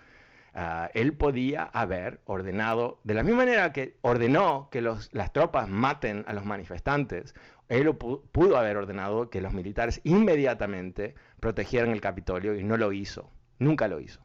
Ah, 0.56 0.90
él 0.96 1.14
podía 1.14 1.66
haber 1.66 2.20
ordenado, 2.26 3.00
de 3.04 3.14
la 3.14 3.22
misma 3.22 3.46
manera 3.46 3.72
que 3.72 3.96
ordenó 4.02 4.70
que 4.72 4.82
las 4.82 5.32
tropas 5.32 5.70
maten 5.70 6.26
a 6.28 6.34
los 6.34 6.46
manifestantes, 6.46 7.36
él 7.70 7.96
pudo 7.96 8.58
haber 8.58 8.76
ordenado 8.76 9.30
que 9.30 9.40
los 9.40 9.54
militares 9.54 10.02
inmediatamente 10.04 11.14
protegieran 11.40 11.92
el 11.92 12.02
Capitolio 12.02 12.56
y 12.56 12.64
no 12.64 12.76
lo 12.76 12.92
hizo, 12.92 13.30
nunca 13.60 13.88
lo 13.88 14.00
hizo 14.00 14.20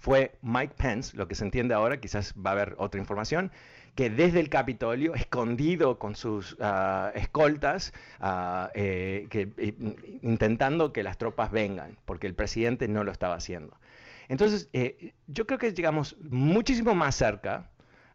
fue 0.00 0.32
Mike 0.42 0.74
Pence, 0.76 1.16
lo 1.16 1.28
que 1.28 1.34
se 1.34 1.44
entiende 1.44 1.74
ahora, 1.74 2.00
quizás 2.00 2.34
va 2.34 2.50
a 2.50 2.52
haber 2.54 2.74
otra 2.78 2.98
información, 3.00 3.52
que 3.94 4.08
desde 4.08 4.40
el 4.40 4.48
Capitolio, 4.48 5.14
escondido 5.14 5.98
con 5.98 6.16
sus 6.16 6.54
uh, 6.54 7.10
escoltas, 7.14 7.92
uh, 8.20 8.68
eh, 8.74 9.28
eh, 9.30 9.74
intentando 10.22 10.92
que 10.92 11.02
las 11.02 11.18
tropas 11.18 11.50
vengan, 11.50 11.98
porque 12.06 12.26
el 12.26 12.34
presidente 12.34 12.88
no 12.88 13.04
lo 13.04 13.12
estaba 13.12 13.34
haciendo. 13.34 13.76
Entonces, 14.28 14.70
eh, 14.72 15.12
yo 15.26 15.46
creo 15.46 15.58
que 15.58 15.72
llegamos 15.72 16.16
muchísimo 16.30 16.94
más 16.94 17.16
cerca 17.16 17.68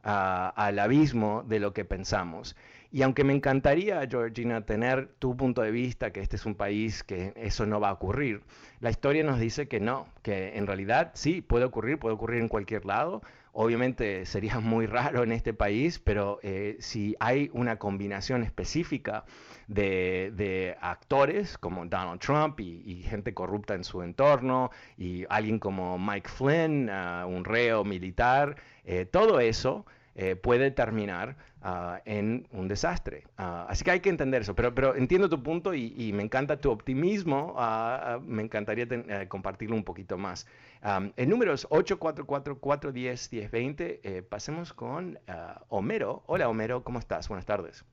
uh, 0.03 0.53
al 0.55 0.79
abismo 0.79 1.43
de 1.43 1.59
lo 1.59 1.73
que 1.73 1.86
pensamos. 1.86 2.55
Y 2.95 3.01
aunque 3.01 3.25
me 3.25 3.33
encantaría, 3.33 4.07
Georgina, 4.09 4.65
tener 4.65 5.09
tu 5.19 5.35
punto 5.35 5.61
de 5.61 5.69
vista, 5.69 6.13
que 6.13 6.21
este 6.21 6.37
es 6.37 6.45
un 6.45 6.55
país 6.55 7.03
que 7.03 7.33
eso 7.35 7.65
no 7.65 7.81
va 7.81 7.89
a 7.89 7.91
ocurrir, 7.91 8.43
la 8.79 8.89
historia 8.89 9.21
nos 9.21 9.37
dice 9.37 9.67
que 9.67 9.81
no, 9.81 10.07
que 10.21 10.57
en 10.57 10.65
realidad 10.65 11.11
sí, 11.13 11.41
puede 11.41 11.65
ocurrir, 11.65 11.99
puede 11.99 12.15
ocurrir 12.15 12.39
en 12.39 12.47
cualquier 12.47 12.85
lado. 12.85 13.21
Obviamente 13.51 14.25
sería 14.25 14.61
muy 14.61 14.85
raro 14.85 15.23
en 15.23 15.33
este 15.33 15.53
país, 15.53 15.99
pero 15.99 16.39
eh, 16.41 16.77
si 16.79 17.17
hay 17.19 17.49
una 17.51 17.79
combinación 17.79 18.43
específica 18.43 19.25
de, 19.67 20.77
actores 20.79 21.57
como 21.57 21.85
Donald 21.85 22.21
Trump 22.21 22.61
y, 22.61 23.03
gente 23.03 23.33
corrupta 23.33 23.73
en 23.73 23.83
su 23.83 24.03
entorno, 24.03 24.71
y 24.97 25.25
alguien 25.27 25.59
como 25.59 25.99
Mike 25.99 26.29
Flynn, 26.29 26.89
uh, 26.89 27.27
un 27.27 27.43
reo 27.43 27.83
militar, 27.83 28.55
eh, 28.85 29.05
todo 29.05 29.41
eso 29.41 29.85
eh, 30.18 30.38
puede 30.38 30.72
terminar 30.72 31.36
uh, 31.61 31.97
en 32.05 32.47
un 32.51 32.70
desastre. 32.70 33.26
Uh, 33.38 33.68
así 33.68 33.84
que 33.84 33.91
hay 33.91 33.99
que 33.99 34.09
entender 34.09 34.43
eso, 34.43 34.55
pero, 34.55 34.74
pero 34.74 34.95
entiendo 34.95 35.28
tu 35.28 35.43
punto 35.43 35.74
y, 35.74 35.93
y 35.97 36.13
me 36.13 36.24
encanta 36.24 36.61
tu 36.61 36.72
optimismo, 36.72 37.53
uh, 37.57 38.22
me 38.22 38.43
encantaría 38.43 38.88
ten, 38.88 39.28
compartirlo 39.28 39.76
un 39.76 39.84
poquito 39.84 40.18
más. 40.18 40.47
Um, 40.86 41.11
el 41.18 41.28
número 41.28 41.53
es 41.53 41.68
844-410-1020, 41.68 43.99
eh, 44.03 44.22
pasemos 44.22 44.72
con 44.72 45.20
Homero. 45.68 46.24
Hola 46.28 46.47
Homero, 46.47 46.86
¿cómo 46.86 46.99
estás? 46.99 47.28
Buenas 47.28 47.45
tardes. 47.45 47.84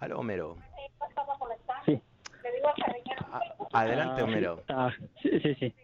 Hola 0.00 0.16
Homero. 0.16 0.56
Sí. 1.84 2.00
Adelante 3.72 4.22
Homero. 4.22 4.62
sí, 5.22 5.40
sí, 5.40 5.54
sí. 5.56 5.74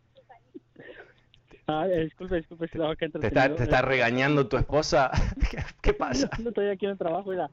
Ah, 1.71 1.87
disculpe, 1.87 2.37
disculpe, 2.37 2.67
si 2.69 2.79
la 2.79 2.97
¿Te 2.97 3.07
está, 3.29 3.55
¿Te 3.55 3.63
está 3.63 3.81
regañando 3.83 4.49
tu 4.49 4.57
esposa? 4.57 5.11
¿Qué, 5.51 5.59
qué 5.81 5.93
pasa? 5.95 6.29
No, 6.43 6.49
estoy 6.49 6.69
aquí 6.69 6.87
en 6.87 6.93
el 6.93 6.99
trabajo 6.99 7.33
la, 7.33 7.49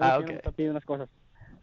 ah, 0.00 0.18
okay. 0.18 0.36
está 0.36 0.52
pidiendo 0.52 0.72
unas 0.72 0.84
cosas. 0.86 1.08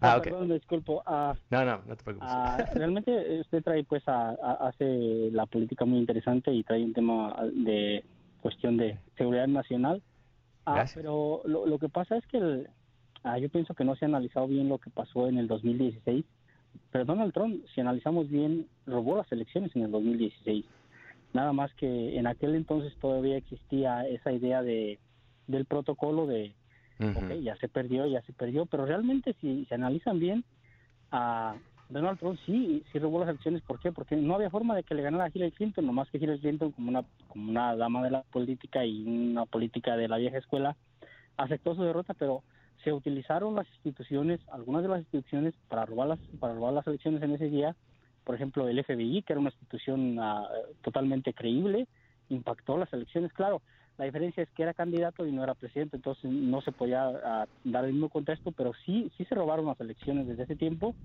Ah, 0.01 0.14
ah 0.14 0.18
ok. 0.18 0.24
Perdón, 0.24 0.49
disculpo. 0.49 1.03
Ah, 1.06 1.34
no, 1.49 1.66
no, 1.66 1.82
no 1.86 1.95
te 1.95 2.03
preocupes. 2.03 2.30
ah, 2.32 2.64
realmente 2.74 3.39
usted 3.41 3.64
trae, 3.64 3.84
pues, 3.86 4.08
a, 4.08 4.30
a- 4.32 4.68
hace 4.68 5.32
la 5.32 5.47
política 5.47 5.86
muy 5.86 5.97
interesante 5.97 6.51
y 6.53 6.64
trae 6.64 6.84
un 6.84 6.93
tema 6.93 7.36
de 7.51 8.03
cuestión 8.41 8.78
de 8.78 8.99
seguridad 9.18 9.47
nacional. 9.47 10.03
Ah, 10.66 10.76
Gracias. 10.76 10.97
pero 11.01 11.41
lo, 11.45 11.66
lo 11.66 11.80
que 11.80 11.89
pasa 11.89 12.18
es 12.18 12.26
que 12.28 12.38
el- 12.38 12.70
ah, 13.24 13.39
yo 13.39 13.49
pienso 13.49 13.74
que 13.74 13.84
no 13.84 13.95
se 13.95 14.06
ha 14.06 14.10
analizado 14.10 14.47
bien 14.47 14.70
lo 14.70 14.78
que 14.78 14.91
pasó 14.91 15.28
en 15.28 15.39
el 15.39 15.47
2016. 15.47 16.24
Pero 16.91 17.06
Donald 17.06 17.34
Trump, 17.34 17.66
si 17.74 17.82
analizamos 17.82 18.30
bien, 18.30 18.68
robó 18.86 19.18
las 19.18 19.32
elecciones 19.32 19.76
en 19.76 19.84
el 19.84 19.91
2016. 19.91 20.66
Nada 21.36 21.51
más 21.51 21.73
que 21.73 22.17
en 22.17 22.27
aquel 22.27 22.55
entonces 22.55 22.95
todavía 23.01 23.36
existía 23.36 24.07
esa 24.07 24.31
idea 24.31 24.63
de 24.63 24.99
del 25.47 25.65
protocolo 25.65 26.27
de 26.27 26.55
ok, 26.97 27.41
ya 27.43 27.57
se 27.57 27.67
perdió, 27.67 28.05
ya 28.05 28.21
se 28.21 28.31
perdió, 28.31 28.65
pero 28.65 28.86
realmente 28.86 29.36
si 29.41 29.65
se 29.65 29.75
analizan 29.75 30.17
bien, 30.17 30.45
a 31.11 31.55
Donald 31.89 32.17
Trump 32.19 32.39
sí, 32.45 32.83
sí 32.89 32.99
robó 32.99 33.19
las 33.19 33.27
elecciones, 33.27 33.61
¿por 33.63 33.81
qué? 33.81 33.91
Porque 33.91 34.15
no 34.15 34.36
había 34.36 34.49
forma 34.49 34.77
de 34.77 34.83
que 34.83 34.95
le 34.95 35.03
ganara 35.03 35.25
a 35.25 35.31
Hillary 35.31 35.51
Clinton, 35.51 35.86
nomás 35.86 36.09
que 36.09 36.19
Hillary 36.19 36.39
Clinton 36.39 36.71
como 36.71 36.88
una, 36.88 37.03
como 37.27 37.51
una 37.51 37.75
dama 37.75 38.01
de 38.01 38.11
la 38.11 38.23
política 38.23 38.86
y 38.86 39.03
una 39.05 39.45
política 39.45 39.97
de 39.97 40.07
la 40.07 40.15
vieja 40.15 40.38
escuela, 40.38 40.77
aceptó 41.36 41.75
su 41.75 41.83
derrota, 41.83 42.13
pero 42.13 42.43
se 42.86 42.93
utilizaron 42.93 43.55
las 43.55 43.67
instituciones, 43.67 44.39
algunas 44.49 44.83
de 44.83 44.88
las 44.88 44.99
instituciones 44.99 45.53
para 45.67 45.86
robar 45.86 46.07
las, 46.07 46.19
para 46.39 46.53
robar 46.53 46.73
las 46.73 46.88
elecciones 46.88 47.21
en 47.21 47.33
ese 47.33 47.49
día, 47.49 47.75
por 48.26 48.36
ejemplo 48.36 48.67
el 48.67 48.84
FBI, 48.84 49.21
que 49.21 49.34
era 49.34 49.39
una 49.39 49.49
institución 49.51 50.17
ah, 50.19 50.47
totalmente 50.82 51.34
creíble, 51.34 51.88
impactó 52.30 52.78
las 52.78 52.91
elecciones, 52.91 53.32
claro, 53.32 53.61
la 53.97 54.05
diferencia 54.05 54.43
es 54.43 54.49
que 54.49 54.63
era 54.63 54.73
candidato 54.73 55.26
y 55.26 55.32
no 55.32 55.43
era 55.43 55.53
presidente, 55.53 55.95
entonces 55.95 56.30
no 56.30 56.59
se 56.61 56.73
podía 56.73 57.07
ah, 57.07 57.47
dar 57.63 57.86
el 57.86 57.93
mismo 57.93 58.09
contexto, 58.09 58.51
pero 58.51 58.73
sí, 58.86 59.09
sí 59.17 59.23
se 59.26 59.36
robaron 59.36 59.67
las 59.67 59.80
elecciones 59.80 60.28
desde 60.28 60.43
ese 60.43 60.55
tiempo. 60.57 60.95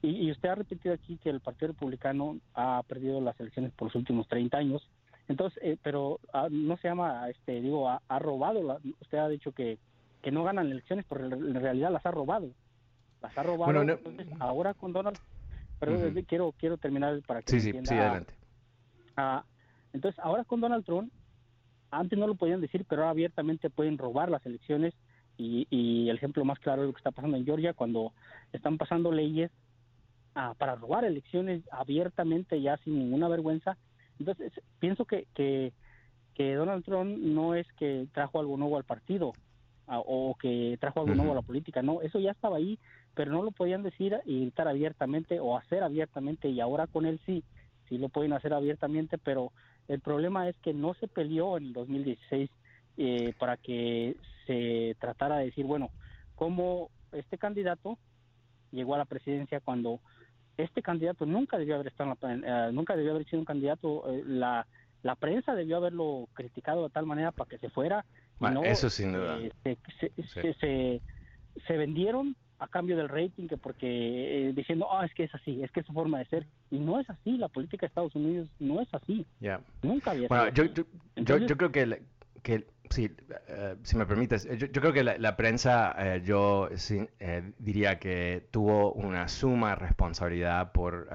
Y, 0.00 0.26
y 0.26 0.30
usted 0.32 0.48
ha 0.48 0.54
repetido 0.54 0.94
aquí 0.94 1.18
que 1.18 1.30
el 1.30 1.40
Partido 1.40 1.68
Republicano 1.72 2.38
ha 2.54 2.82
perdido 2.88 3.20
las 3.20 3.38
elecciones 3.38 3.70
por 3.72 3.88
los 3.88 3.94
últimos 3.96 4.26
30 4.28 4.56
años. 4.56 4.88
Entonces, 5.28 5.62
eh, 5.62 5.76
pero 5.82 6.18
ah, 6.32 6.48
no 6.50 6.76
se 6.78 6.88
llama, 6.88 7.28
este, 7.28 7.60
digo, 7.60 7.88
ha, 7.88 8.00
ha 8.08 8.18
robado. 8.18 8.62
La, 8.62 8.78
usted 9.00 9.18
ha 9.18 9.28
dicho 9.28 9.52
que, 9.52 9.78
que 10.22 10.32
no 10.32 10.42
ganan 10.42 10.70
elecciones, 10.72 11.04
pero 11.08 11.26
en 11.26 11.54
realidad 11.54 11.92
las 11.92 12.04
ha 12.06 12.10
robado. 12.10 12.48
Las 13.20 13.36
ha 13.36 13.42
robado. 13.42 13.72
Bueno, 13.72 13.84
no- 13.84 13.92
Entonces, 13.92 14.26
ahora 14.40 14.74
con 14.74 14.92
Donald, 14.92 15.18
pero 15.86 16.24
quiero 16.26 16.52
quiero 16.58 16.76
terminar 16.78 17.20
para 17.26 17.42
que 17.42 17.50
Sí, 17.50 17.56
me 17.56 17.62
sí, 17.62 17.68
entienda. 17.68 17.90
sí, 17.90 17.98
adelante. 17.98 18.34
Ah, 19.16 19.44
entonces, 19.92 20.18
ahora 20.20 20.44
con 20.44 20.60
Donald 20.60 20.84
Trump, 20.84 21.12
antes 21.90 22.18
no 22.18 22.26
lo 22.26 22.34
podían 22.34 22.60
decir, 22.60 22.84
pero 22.88 23.02
ahora 23.02 23.10
abiertamente 23.10 23.68
pueden 23.68 23.98
robar 23.98 24.30
las 24.30 24.44
elecciones. 24.46 24.94
Y, 25.36 25.66
y 25.70 26.08
el 26.08 26.16
ejemplo 26.16 26.44
más 26.44 26.58
claro 26.58 26.82
es 26.82 26.86
lo 26.88 26.92
que 26.92 26.98
está 26.98 27.10
pasando 27.10 27.36
en 27.36 27.44
Georgia, 27.44 27.72
cuando 27.74 28.12
están 28.52 28.78
pasando 28.78 29.10
leyes 29.10 29.50
ah, 30.34 30.54
para 30.56 30.76
robar 30.76 31.04
elecciones 31.04 31.62
abiertamente, 31.70 32.60
ya 32.60 32.76
sin 32.78 32.98
ninguna 32.98 33.28
vergüenza. 33.28 33.76
Entonces, 34.18 34.52
pienso 34.78 35.04
que, 35.04 35.26
que, 35.34 35.72
que 36.34 36.54
Donald 36.54 36.84
Trump 36.84 37.18
no 37.18 37.54
es 37.54 37.66
que 37.78 38.06
trajo 38.12 38.38
algo 38.40 38.56
nuevo 38.56 38.76
al 38.76 38.84
partido 38.84 39.32
ah, 39.88 40.00
o 40.00 40.36
que 40.36 40.76
trajo 40.80 41.00
algo 41.00 41.14
nuevo 41.14 41.32
a 41.32 41.36
la 41.36 41.42
política, 41.42 41.82
no, 41.82 42.02
eso 42.02 42.18
ya 42.20 42.30
estaba 42.30 42.58
ahí, 42.58 42.78
pero 43.14 43.32
no 43.32 43.42
lo 43.42 43.50
podían 43.52 43.82
decir 43.82 44.18
y 44.24 44.40
gritar 44.42 44.68
abiertamente 44.68 45.40
o 45.40 45.56
hacer 45.56 45.82
abiertamente, 45.82 46.48
y 46.48 46.60
ahora 46.60 46.86
con 46.86 47.06
él 47.06 47.20
sí, 47.26 47.44
sí 47.88 47.98
lo 47.98 48.08
pueden 48.08 48.32
hacer 48.32 48.52
abiertamente, 48.54 49.18
pero 49.18 49.52
el 49.88 50.00
problema 50.00 50.48
es 50.48 50.56
que 50.58 50.72
no 50.72 50.94
se 50.94 51.08
peleó 51.08 51.56
en 51.56 51.64
el 51.66 51.72
2016 51.72 52.50
eh, 52.96 53.32
para 53.38 53.56
que 53.56 54.16
se 54.46 54.96
tratara 55.00 55.38
de 55.38 55.46
decir, 55.46 55.64
bueno, 55.64 55.90
cómo 56.34 56.90
este 57.12 57.38
candidato 57.38 57.98
llegó 58.70 58.94
a 58.94 58.98
la 58.98 59.04
presidencia 59.04 59.60
cuando 59.60 60.00
este 60.56 60.82
candidato 60.82 61.26
nunca 61.26 61.58
debió 61.58 61.74
haber 61.76 61.88
estado 61.88 62.16
en 62.22 62.42
la- 62.42 62.68
eh, 62.68 62.72
nunca 62.72 62.96
debió 62.96 63.12
haber 63.12 63.26
sido 63.26 63.40
un 63.40 63.44
candidato 63.46 64.10
eh, 64.10 64.22
la 64.26 64.66
la 65.02 65.16
prensa 65.16 65.54
debió 65.54 65.78
haberlo 65.78 66.28
criticado 66.32 66.84
de 66.84 66.90
tal 66.90 67.06
manera 67.06 67.32
para 67.32 67.48
que 67.48 67.58
se 67.58 67.70
fuera 67.70 68.06
Bueno, 68.38 68.60
no, 68.60 68.66
eso 68.66 68.88
sin 68.88 69.12
duda. 69.12 69.38
eh, 69.40 69.50
se, 69.64 69.78
se, 69.98 70.22
Sí. 70.22 70.40
se, 70.40 70.54
se- 70.54 71.02
se 71.66 71.76
vendieron 71.76 72.36
a 72.62 72.68
cambio 72.68 72.96
del 72.96 73.08
rating 73.08 73.48
que 73.48 73.56
porque 73.56 74.48
eh, 74.48 74.52
diciendo 74.54 74.86
ah 74.92 75.04
es 75.04 75.12
que 75.14 75.24
es 75.24 75.34
así 75.34 75.62
es 75.62 75.70
que 75.72 75.80
es 75.80 75.86
su 75.86 75.92
forma 75.92 76.18
de 76.18 76.26
ser 76.26 76.46
y 76.70 76.78
no 76.78 77.00
es 77.00 77.10
así 77.10 77.36
la 77.36 77.48
política 77.48 77.86
de 77.86 77.88
Estados 77.88 78.14
Unidos 78.14 78.48
no 78.60 78.80
es 78.80 78.88
así. 78.94 79.26
Nunca 79.82 80.12
había 80.12 80.28
Bueno, 80.28 80.44
sido 80.44 80.54
yo, 80.54 80.62
así. 80.64 80.72
yo, 80.74 80.82
yo, 80.84 80.88
Entonces- 81.16 81.48
yo 81.48 81.56
creo 81.56 81.72
que, 81.72 81.86
la- 81.86 81.98
que 82.42 82.66
sí, 82.90 83.10
eh, 83.48 83.76
si 83.82 83.96
me 83.96 84.06
permites, 84.06 84.44
yo, 84.58 84.66
yo 84.66 84.80
creo 84.80 84.92
que 84.92 85.02
la, 85.04 85.16
la 85.18 85.36
prensa, 85.36 85.94
eh, 85.98 86.22
yo 86.24 86.68
sí, 86.76 87.06
eh, 87.20 87.52
diría 87.58 87.98
que 87.98 88.46
tuvo 88.50 88.92
una 88.92 89.28
suma 89.28 89.74
responsabilidad 89.74 90.72
por, 90.72 91.08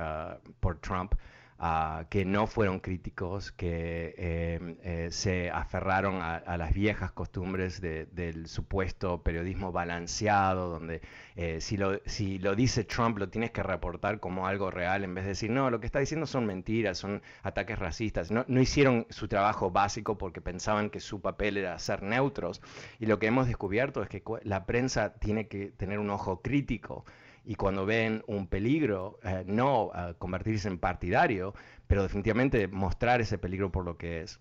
por 0.59 0.79
Trump, 0.79 1.13
ah, 1.59 2.05
que 2.09 2.25
no 2.25 2.47
fueron 2.47 2.79
críticos, 2.79 3.51
que 3.51 4.13
eh, 4.17 4.75
eh, 4.83 5.07
se 5.11 5.49
aferraron 5.51 6.21
a, 6.21 6.57
las 6.57 6.73
viejas 6.73 7.11
costumbres 7.11 7.81
de- 7.81 8.05
del 8.07 8.47
supuesto 8.47 9.21
periodismo 9.23 9.71
balanceado, 9.71 10.69
donde 10.69 11.01
eh, 11.35 11.59
si, 11.61 11.77
lo, 11.77 11.99
si 12.05 12.39
lo 12.39 12.55
dice 12.55 12.83
Trump 12.83 13.17
lo 13.17 13.29
tienes 13.29 13.51
que 13.51 13.63
reportar 13.63 14.19
como 14.19 14.47
algo 14.47 14.71
real 14.71 15.03
en 15.03 15.13
vez 15.15 15.23
de 15.25 15.29
decir, 15.29 15.49
no, 15.51 15.69
lo 15.69 15.79
que 15.79 15.85
está 15.85 15.99
diciendo 15.99 16.25
son 16.25 16.45
mentiras, 16.45 16.97
son 16.97 17.21
ataques 17.43 17.77
racistas. 17.79 18.31
No, 18.31 18.45
hicieron 18.61 19.05
su 19.09 19.27
trabajo 19.27 19.71
básico 19.71 20.17
porque 20.17 20.41
pensaban 20.41 20.89
que 20.89 20.99
su 20.99 21.21
papel 21.21 21.57
era 21.57 21.77
ser 21.79 22.03
neutros. 22.03 22.61
Y 22.99 23.05
lo 23.05 23.19
que 23.19 23.27
hemos 23.27 23.47
descubierto 23.47 24.01
es 24.03 24.09
que 24.09 24.23
la 24.43 24.65
prensa 24.65 25.13
tiene 25.13 25.47
que 25.47 25.67
tener 25.71 25.99
un 25.99 26.09
ojo 26.09 26.41
crítico 26.41 27.05
y 27.49 27.55
cuando 27.55 27.85
ven 27.85 28.23
un 28.27 28.47
peligro, 28.47 29.19
eh, 29.23 29.43
no 29.47 29.89
eh, 29.95 30.13
convertirse 30.19 30.67
en 30.67 30.77
partidario, 30.77 31.53
pero 31.87 32.03
definitivamente 32.03 32.67
mostrar 32.67 33.21
ese 33.21 33.37
peligro 33.37 33.71
por 33.71 33.85
lo 33.85 33.97
que 33.97 34.21
es. 34.21 34.39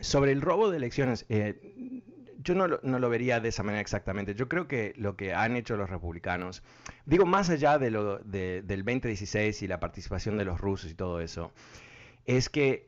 Sobre 0.00 0.32
el 0.32 0.42
robo 0.42 0.70
de 0.70 0.76
elecciones, 0.76 1.24
eh, 1.30 2.02
yo 2.42 2.54
no 2.54 2.68
lo, 2.68 2.78
no 2.82 2.98
lo 2.98 3.08
vería 3.08 3.40
de 3.40 3.48
esa 3.48 3.62
manera 3.62 3.80
exactamente. 3.80 4.34
Yo 4.34 4.48
creo 4.48 4.68
que 4.68 4.92
lo 4.98 5.16
que 5.16 5.32
han 5.32 5.56
hecho 5.56 5.78
los 5.78 5.88
republicanos, 5.88 6.62
digo 7.06 7.24
más 7.24 7.48
allá 7.48 7.78
de 7.78 7.90
lo, 7.90 8.18
de- 8.18 8.60
del 8.62 8.84
2016 8.84 9.62
y 9.62 9.66
la 9.66 9.80
participación 9.80 10.36
de 10.36 10.44
los 10.44 10.60
rusos 10.60 10.90
y 10.90 10.94
todo 10.94 11.20
eso, 11.22 11.52
es 12.26 12.50
que 12.50 12.86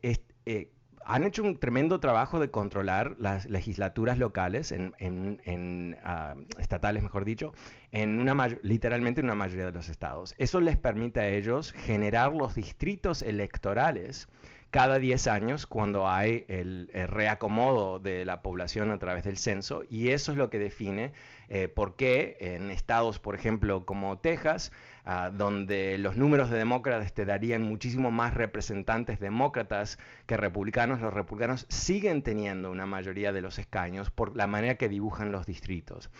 han 1.08 1.24
hecho 1.24 1.42
un 1.42 1.56
tremendo 1.58 2.00
trabajo 2.00 2.38
de 2.38 2.50
controlar 2.50 3.16
las 3.18 3.46
legislaturas 3.46 4.18
locales, 4.18 4.72
en, 4.72 5.96
ah, 6.04 6.34
estatales 6.58 7.02
mejor 7.02 7.24
dicho, 7.24 7.54
en 7.92 8.20
una 8.20 8.48
literalmente 8.62 9.20
en 9.20 9.26
una 9.26 9.34
mayoría 9.34 9.64
de 9.64 9.72
los 9.72 9.88
estados. 9.88 10.34
Eso 10.36 10.60
les 10.60 10.76
permite 10.76 11.20
a 11.20 11.28
ellos 11.28 11.72
generar 11.72 12.34
los 12.34 12.54
distritos 12.54 13.22
electorales 13.22 14.28
cada 14.70 14.98
10 14.98 15.28
años 15.28 15.66
cuando 15.66 16.08
hay 16.08 16.44
el, 16.48 16.90
reacomodo 16.92 17.98
de 17.98 18.26
la 18.26 18.42
población 18.42 18.90
a 18.90 18.98
través 18.98 19.24
del 19.24 19.38
censo 19.38 19.84
y 19.88 20.10
eso 20.10 20.32
es 20.32 20.38
lo 20.38 20.50
que 20.50 20.58
define 20.58 21.12
eh, 21.48 21.68
por 21.68 21.96
qué 21.96 22.36
en 22.38 22.70
estados, 22.70 23.18
por 23.18 23.34
ejemplo, 23.34 23.86
como 23.86 24.18
Texas, 24.18 24.72
ah, 25.08 25.30
donde 25.32 25.98
los 25.98 26.16
números 26.16 26.50
de 26.50 26.58
demócratas 26.58 27.12
te 27.12 27.24
darían 27.24 27.62
muchísimo 27.62 28.12
más 28.12 28.34
representantes 28.34 29.18
demócratas 29.18 29.98
que 30.26 30.36
republicanos, 30.36 31.00
los 31.00 31.12
republicanos 31.12 31.66
siguen 31.68 32.22
teniendo 32.22 32.70
una 32.70 32.86
mayoría 32.86 33.32
de 33.32 33.40
los 33.40 33.58
escaños 33.58 34.10
por 34.12 34.36
la 34.36 34.46
manera 34.46 34.76
que 34.76 34.88
dibujan 34.88 35.32
los 35.32 35.46
distritos. 35.46 36.10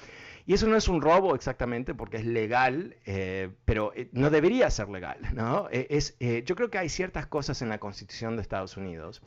Y 0.46 0.54
eso 0.54 0.66
no 0.66 0.76
es 0.76 0.88
un 0.88 1.02
robo 1.02 1.34
exactamente 1.34 1.94
porque 1.94 2.16
es 2.16 2.24
legal, 2.24 2.96
eh, 3.04 3.50
pero 3.66 3.92
eh, 3.94 4.08
no 4.12 4.30
debería 4.30 4.70
ser 4.70 4.88
legal. 4.88 5.18
¿no? 5.34 5.68
Eh, 5.70 5.86
es, 5.90 6.16
yo 6.18 6.56
creo 6.56 6.70
que 6.70 6.78
hay 6.78 6.88
ciertas 6.88 7.26
cosas 7.26 7.60
en 7.60 7.68
la 7.68 7.76
Constitución 7.78 8.36
de 8.36 8.42
Estados 8.42 8.78
Unidos 8.78 9.22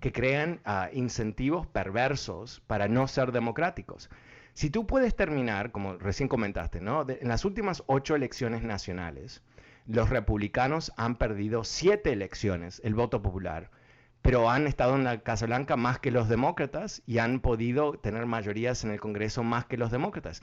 que 0.00 0.12
crean 0.12 0.60
ah, 0.64 0.90
incentivos 0.92 1.66
perversos 1.66 2.60
para 2.66 2.88
no 2.88 3.08
ser 3.08 3.32
democráticos. 3.32 4.10
Si 4.56 4.70
tú 4.70 4.86
puedes 4.86 5.14
terminar, 5.14 5.70
como 5.70 5.98
recién 5.98 6.30
comentaste, 6.30 6.78
en 6.78 7.28
las 7.28 7.44
últimas 7.44 7.82
ocho 7.88 8.16
elecciones 8.16 8.62
nacionales, 8.62 9.42
los 9.86 10.08
republicanos 10.08 10.94
han 10.96 11.16
perdido 11.16 11.62
siete 11.62 12.10
elecciones, 12.14 12.80
el 12.82 12.94
voto 12.94 13.20
popular, 13.20 13.70
pero 14.22 14.48
han 14.48 14.66
estado 14.66 14.94
en 14.94 15.04
la 15.04 15.20
Casa 15.20 15.44
Blanca 15.44 15.76
más 15.76 15.98
que 15.98 16.10
los 16.10 16.30
demócratas 16.30 17.02
y 17.04 17.18
han 17.18 17.40
podido 17.40 17.98
tener 17.98 18.24
mayorías 18.24 18.82
en 18.82 18.92
el 18.92 18.98
Congreso 18.98 19.42
más 19.42 19.66
que 19.66 19.76
los 19.76 19.90
demócratas. 19.90 20.40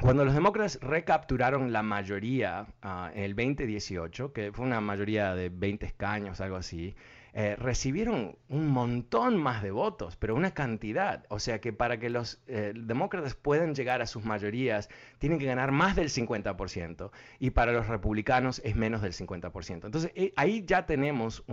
Cuando 0.00 0.24
los 0.24 0.32
demócratas 0.32 0.78
recapturaron 0.80 1.72
la 1.72 1.82
mayoría 1.82 2.68
ah, 2.80 3.10
en 3.12 3.24
el 3.24 3.34
2018, 3.34 4.32
que 4.34 4.52
fue 4.52 4.64
una 4.64 4.80
mayoría 4.80 5.34
de 5.34 5.48
20 5.48 5.84
escaños, 5.84 6.40
algo 6.40 6.54
así, 6.54 6.94
eh, 7.38 7.54
recibieron 7.54 8.38
un 8.48 8.68
montón 8.68 9.36
más 9.36 9.62
de 9.62 9.70
votos, 9.70 10.16
pero 10.16 10.34
una 10.34 10.52
cantidad. 10.52 11.26
O 11.28 11.38
sea 11.38 11.60
que 11.60 11.70
para 11.70 11.98
que 11.98 12.08
los 12.08 12.40
eh, 12.46 12.72
demócratas 12.74 13.34
puedan 13.34 13.74
llegar 13.74 14.00
a 14.00 14.06
sus 14.06 14.24
mayorías, 14.24 14.88
tienen 15.18 15.38
que 15.38 15.44
ganar 15.44 15.70
más 15.70 15.96
del 15.96 16.08
50%, 16.08 17.10
y 17.38 17.50
para 17.50 17.72
los 17.72 17.88
republicanos 17.88 18.62
es 18.64 18.74
menos 18.74 19.02
del 19.02 19.12
50%. 19.12 19.84
Entonces 19.84 20.12
eh, 20.14 20.32
ahí 20.36 20.64
ya 20.64 20.86
tenemos 20.86 21.44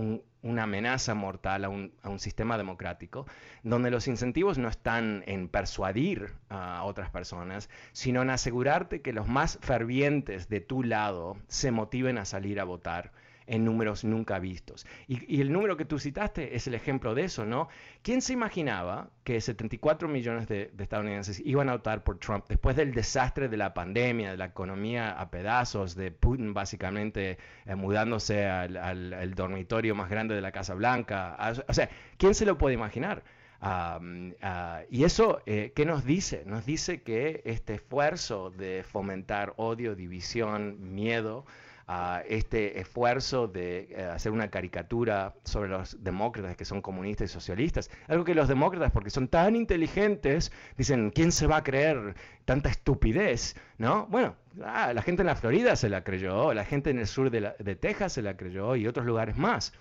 una 0.42 0.64
amenaza 0.64 1.16
mortal 1.16 1.66
a 1.66 1.70
un, 1.70 1.92
a 2.02 2.08
un, 2.08 2.20
sistema 2.20 2.58
democrático, 2.58 3.26
donde 3.64 3.92
los 3.92 4.08
incentivos 4.08 4.58
no 4.58 4.70
están 4.70 5.26
en 5.28 5.50
persuadir 5.50 6.32
a 6.48 6.86
otras 6.86 7.10
personas, 7.10 7.70
sino 7.92 8.22
en 8.22 8.30
asegurarte 8.30 9.02
que 9.02 9.12
los 9.12 9.28
más 9.28 9.60
fervientes 9.62 10.48
de 10.48 10.62
tu 10.62 10.82
lado 10.82 11.36
se 11.50 11.72
motiven 11.72 12.18
a 12.20 12.24
salir 12.24 12.62
a 12.62 12.64
votar 12.64 13.12
en 13.48 13.66
números 13.66 14.04
nunca 14.04 14.40
vistos. 14.40 14.86
Y, 15.08 15.42
el 15.42 15.52
número 15.52 15.78
que 15.78 15.86
tú 15.86 16.00
citaste 16.00 16.56
es 16.56 16.68
el 16.68 16.74
ejemplo 16.74 17.16
de 17.16 17.26
eso, 17.26 17.46
¿no? 17.46 17.68
¿Quién 18.02 18.22
se 18.22 18.34
imaginaba 18.34 19.10
que 19.24 19.40
74 19.42 20.08
millones 20.08 20.48
de, 20.48 20.72
estadounidenses 20.78 21.42
iban 21.46 21.70
a 21.70 21.74
votar 21.74 22.04
por 22.04 22.20
Trump 22.20 22.46
después 22.48 22.76
del 22.76 22.94
desastre 22.94 23.50
de 23.50 23.58
la 23.58 23.74
pandemia, 23.74 24.32
de 24.32 24.38
la 24.38 24.46
economía 24.46 25.12
a 25.12 25.30
pedazos, 25.30 25.96
de 25.96 26.12
Putin 26.12 26.54
básicamente 26.54 27.38
eh, 27.66 27.76
mudándose 27.76 28.46
al, 28.46 29.34
dormitorio 29.36 29.96
más 29.96 30.10
grande 30.10 30.36
de 30.36 30.42
la 30.42 30.52
Casa 30.52 30.74
Blanca? 30.74 31.38
O 31.68 31.74
sea, 31.74 31.90
¿quién 32.18 32.36
se 32.36 32.46
lo 32.46 32.58
puede 32.58 32.76
imaginar? 32.76 33.24
Ah, 33.66 34.82
y 34.90 35.06
eso, 35.06 35.42
eh, 35.46 35.72
¿qué 35.74 35.86
nos 35.86 36.04
dice? 36.04 36.44
Nos 36.46 36.66
dice 36.66 37.02
que 37.02 37.42
este 37.46 37.76
esfuerzo 37.76 38.50
de 38.50 38.84
fomentar 38.84 39.54
odio, 39.56 39.96
división, 39.96 40.94
miedo, 40.94 41.46
a 41.88 42.24
este 42.28 42.80
esfuerzo 42.80 43.48
de 43.48 43.88
eh, 43.92 44.04
hacer 44.04 44.32
una 44.32 44.50
caricatura 44.50 45.36
sobre 45.44 45.70
los 45.70 46.04
demócratas 46.04 46.56
que 46.56 46.66
son 46.66 46.82
comunistas 46.82 47.30
y 47.30 47.34
socialistas. 47.34 47.90
Algo 48.08 48.24
que 48.24 48.36
los 48.36 48.48
demócratas, 48.48 48.92
porque 48.92 49.10
son 49.10 49.28
tan 49.28 49.56
inteligentes, 49.56 50.52
dicen, 50.78 51.12
¿quién 51.12 51.32
se 51.32 51.48
va 51.48 51.58
a 51.58 51.64
creer 51.64 52.16
tanta 52.46 52.70
estupidez? 52.70 53.56
¿No? 53.78 54.08
Bueno, 54.08 54.36
ah, 54.64 54.94
la 54.94 55.02
gente 55.02 55.24
en 55.24 55.28
la 55.28 55.36
Florida 55.36 55.76
se 55.76 55.90
la 55.90 56.04
creyó, 56.04 56.54
la 56.54 56.66
gente 56.66 56.90
en 56.90 57.00
el 57.00 57.08
sur 57.08 57.30
de, 57.30 57.54
de 57.60 57.76
Texas 57.76 58.14
se 58.14 58.22
la 58.22 58.38
creyó 58.38 58.76
y 58.76 58.88
otros 58.88 59.06
lugares 59.06 59.38
más. 59.38 59.74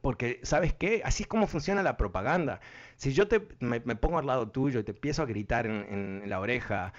Porque, 0.00 0.40
¿sabes 0.42 0.74
qué? 0.74 1.02
Así 1.04 1.24
es 1.24 1.28
como 1.28 1.46
funciona 1.46 1.82
la 1.82 1.96
propaganda. 1.96 2.60
Si 2.96 3.12
yo 3.12 3.28
te, 3.28 3.46
me, 3.60 3.80
pongo 3.80 4.18
al 4.18 4.26
lado 4.26 4.50
tuyo 4.50 4.80
y 4.80 4.84
te 4.84 4.92
empiezo 4.92 5.22
a 5.22 5.26
gritar 5.26 5.66
en, 5.66 6.22
la 6.26 6.40
oreja 6.40 6.92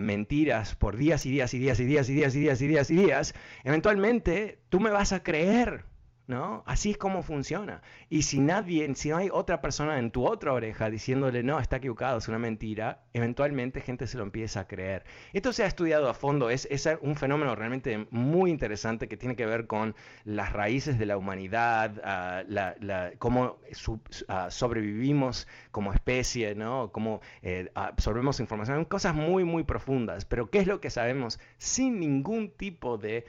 mentiras 0.00 0.74
por 0.74 0.96
días 0.96 1.26
y 1.26 1.30
días 1.30 1.54
y 1.54 1.58
días 1.58 1.80
y 1.80 1.84
días 1.84 2.08
y 2.08 2.14
días 2.14 2.34
y 2.34 2.40
días 2.40 2.60
y 2.62 2.66
días 2.66 2.90
y 2.90 2.96
días, 2.96 3.34
eventualmente 3.64 4.60
tú 4.68 4.80
me 4.80 4.90
vas 4.90 5.12
a 5.12 5.22
creer. 5.22 5.89
¿No? 6.30 6.62
Así 6.64 6.92
es 6.92 6.96
como 6.96 7.22
funciona. 7.22 7.82
Y 8.08 8.22
si 8.22 8.40
nadie, 8.40 8.94
si 8.94 9.10
no 9.10 9.18
hay 9.18 9.28
otra 9.30 9.60
persona 9.60 9.98
en 9.98 10.10
tu 10.12 10.26
otra 10.26 10.52
oreja 10.52 10.88
diciéndole, 10.88 11.42
no, 11.42 11.58
está 11.58 11.76
equivocado, 11.76 12.18
es 12.18 12.28
una 12.28 12.38
mentira, 12.38 13.02
eventualmente 13.12 13.80
gente 13.80 14.06
se 14.06 14.16
lo 14.16 14.22
empieza 14.22 14.60
a 14.60 14.68
creer. 14.68 15.04
Esto 15.32 15.52
se 15.52 15.64
ha 15.64 15.66
estudiado 15.66 16.08
a 16.08 16.14
fondo, 16.14 16.48
es, 16.48 16.66
es 16.70 16.88
un 17.02 17.16
fenómeno 17.16 17.54
realmente 17.56 18.06
muy 18.10 18.50
interesante 18.50 19.08
que 19.08 19.16
tiene 19.16 19.34
que 19.34 19.44
ver 19.44 19.66
con 19.66 19.96
las 20.24 20.52
raíces 20.52 20.98
de 20.98 21.06
la 21.06 21.16
humanidad, 21.16 22.00
ah, 22.04 22.44
la, 22.46 23.12
cómo 23.18 23.58
sobrevivimos 24.48 25.48
como 25.72 25.92
especie, 25.92 26.54
¿no? 26.54 26.92
Cómo 26.92 27.20
eh, 27.42 27.70
absorbemos 27.74 28.38
información, 28.38 28.84
cosas 28.84 29.16
muy, 29.16 29.42
muy 29.42 29.64
profundas. 29.64 30.24
Pero 30.24 30.48
¿qué 30.48 30.60
es 30.60 30.68
lo 30.68 30.80
que 30.80 30.90
sabemos 30.90 31.40
sin 31.58 31.98
ningún 31.98 32.50
tipo 32.50 32.98
de, 32.98 33.26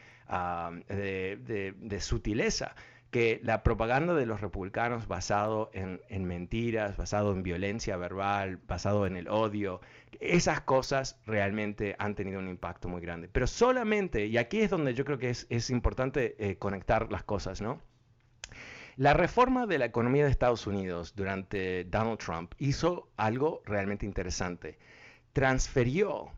de, 0.88 1.98
sutileza? 2.00 2.76
que 3.12 3.42
la 3.44 3.62
propaganda 3.62 4.14
de 4.14 4.26
los 4.26 4.40
republicanos 4.40 5.06
basado 5.06 5.70
en, 5.74 6.26
mentiras, 6.26 6.96
basado 6.96 7.34
en 7.34 7.44
violencia 7.44 7.98
verbal, 7.98 8.58
basado 8.66 9.06
en 9.06 9.18
el 9.18 9.28
odio, 9.28 9.82
esas 10.22 10.62
cosas 10.62 11.20
realmente 11.26 11.98
han 12.00 12.16
tenido 12.16 12.40
un 12.40 12.48
impacto 12.48 12.88
muy 12.88 13.02
grande. 13.02 13.28
Pero 13.28 13.48
solamente, 13.48 14.28
y 14.28 14.38
aquí 14.38 14.62
es 14.62 14.70
donde 14.70 14.94
yo 14.94 15.04
creo 15.04 15.18
que 15.18 15.30
es, 15.30 15.70
importante 15.70 16.36
eh, 16.40 16.58
conectar 16.58 17.12
las 17.12 17.24
cosas, 17.24 17.62
¿no? 17.62 17.82
La 18.96 19.14
reforma 19.14 19.68
de 19.68 19.78
la 19.78 19.86
economía 19.86 20.24
de 20.24 20.32
Estados 20.32 20.66
Unidos 20.68 21.14
durante 21.16 21.84
Donald 21.86 22.20
Trump 22.20 22.54
hizo 22.60 23.10
algo 23.18 23.62
realmente 23.66 24.06
interesante. 24.06 24.78
Transferió 25.34 26.32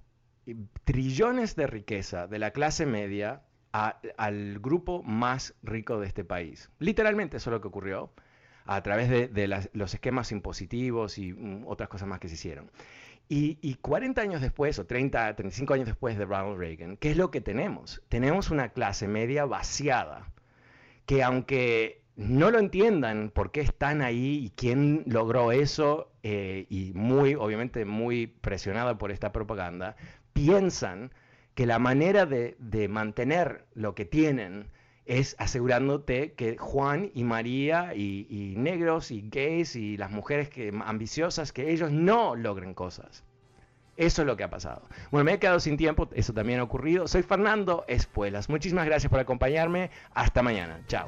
trillones 0.84 1.56
de 1.56 1.68
riqueza 1.68 2.28
de 2.28 2.40
la 2.40 2.52
clase 2.52 2.86
media 2.86 3.44
al 3.74 4.60
grupo 4.60 5.02
más 5.04 5.56
rico 5.64 6.00
de 6.00 6.08
este 6.08 6.24
país. 6.24 6.70
Literalmente 6.80 7.38
eso 7.38 7.50
es 7.50 7.54
lo 7.54 7.62
que 7.62 7.68
ocurrió 7.68 8.12
a 8.66 8.82
través 8.84 9.10
de, 9.10 9.70
los 9.74 9.94
esquemas 9.94 10.32
impositivos 10.32 11.18
y 11.18 11.34
mm, 11.34 11.66
otras 11.68 11.90
cosas 11.90 12.08
más 12.08 12.20
que 12.20 12.30
se 12.30 12.36
hicieron. 12.36 12.72
Y, 13.30 13.76
40 13.82 14.22
años 14.22 14.42
después, 14.42 14.78
o 14.78 14.86
30, 14.86 15.36
35 15.36 15.74
años 15.74 15.88
después 15.88 16.18
de 16.20 16.26
Ronald 16.26 16.60
Reagan, 16.60 16.98
¿qué 16.98 17.10
es 17.10 17.18
lo 17.18 17.32
que 17.32 17.42
tenemos? 17.42 18.04
Tenemos 18.08 18.52
una 18.52 18.70
clase 18.70 19.08
media 19.08 19.46
vaciada, 19.46 20.32
que 21.08 21.24
aunque 21.24 22.04
no 22.16 22.52
lo 22.52 22.60
entiendan 22.60 23.32
por 23.34 23.52
qué 23.52 23.62
están 23.62 24.04
ahí 24.04 24.46
y 24.46 24.50
quién 24.52 25.04
logró 25.08 25.52
eso, 25.52 26.12
eh, 26.22 26.68
y 26.70 26.92
muy, 26.94 27.34
obviamente, 27.34 27.86
muy 27.86 28.28
presionada 28.28 29.00
por 29.00 29.12
esta 29.12 29.32
propaganda, 29.32 29.96
piensan 30.34 31.12
que 31.56 31.66
la 31.66 31.80
manera 31.80 32.26
de, 32.26 32.88
mantener 32.90 33.66
lo 33.74 33.96
que 33.96 34.06
tienen 34.06 34.68
es 35.06 35.36
asegurándote 35.38 36.34
que 36.34 36.58
Juan 36.58 37.12
y 37.14 37.24
María 37.24 37.94
y, 37.96 38.54
negros 38.58 39.12
y 39.12 39.22
gays 39.30 39.76
y 39.76 39.98
las 39.98 40.12
mujeres 40.12 40.50
que, 40.50 40.74
ambiciosas, 40.86 41.52
que 41.52 41.72
ellos 41.72 41.92
no 41.92 42.36
logren 42.36 42.74
cosas. 42.74 43.24
Eso 43.96 44.24
es 44.24 44.26
lo 44.26 44.36
que 44.36 44.44
ha 44.44 44.50
pasado. 44.50 44.88
Bueno, 45.12 45.26
me 45.26 45.34
he 45.34 45.40
quedado 45.40 45.60
sin 45.60 45.78
tiempo, 45.78 46.10
eso 46.14 46.34
también 46.34 46.60
ha 46.60 46.64
ocurrido. 46.64 47.08
Soy 47.08 47.22
Fernando 47.22 47.86
Espuelas. 47.88 48.50
Muchísimas 48.50 48.86
gracias 48.86 49.12
por 49.12 49.20
acompañarme. 49.20 49.92
Hasta 50.16 50.42
mañana. 50.42 50.82
Chao. 50.88 51.08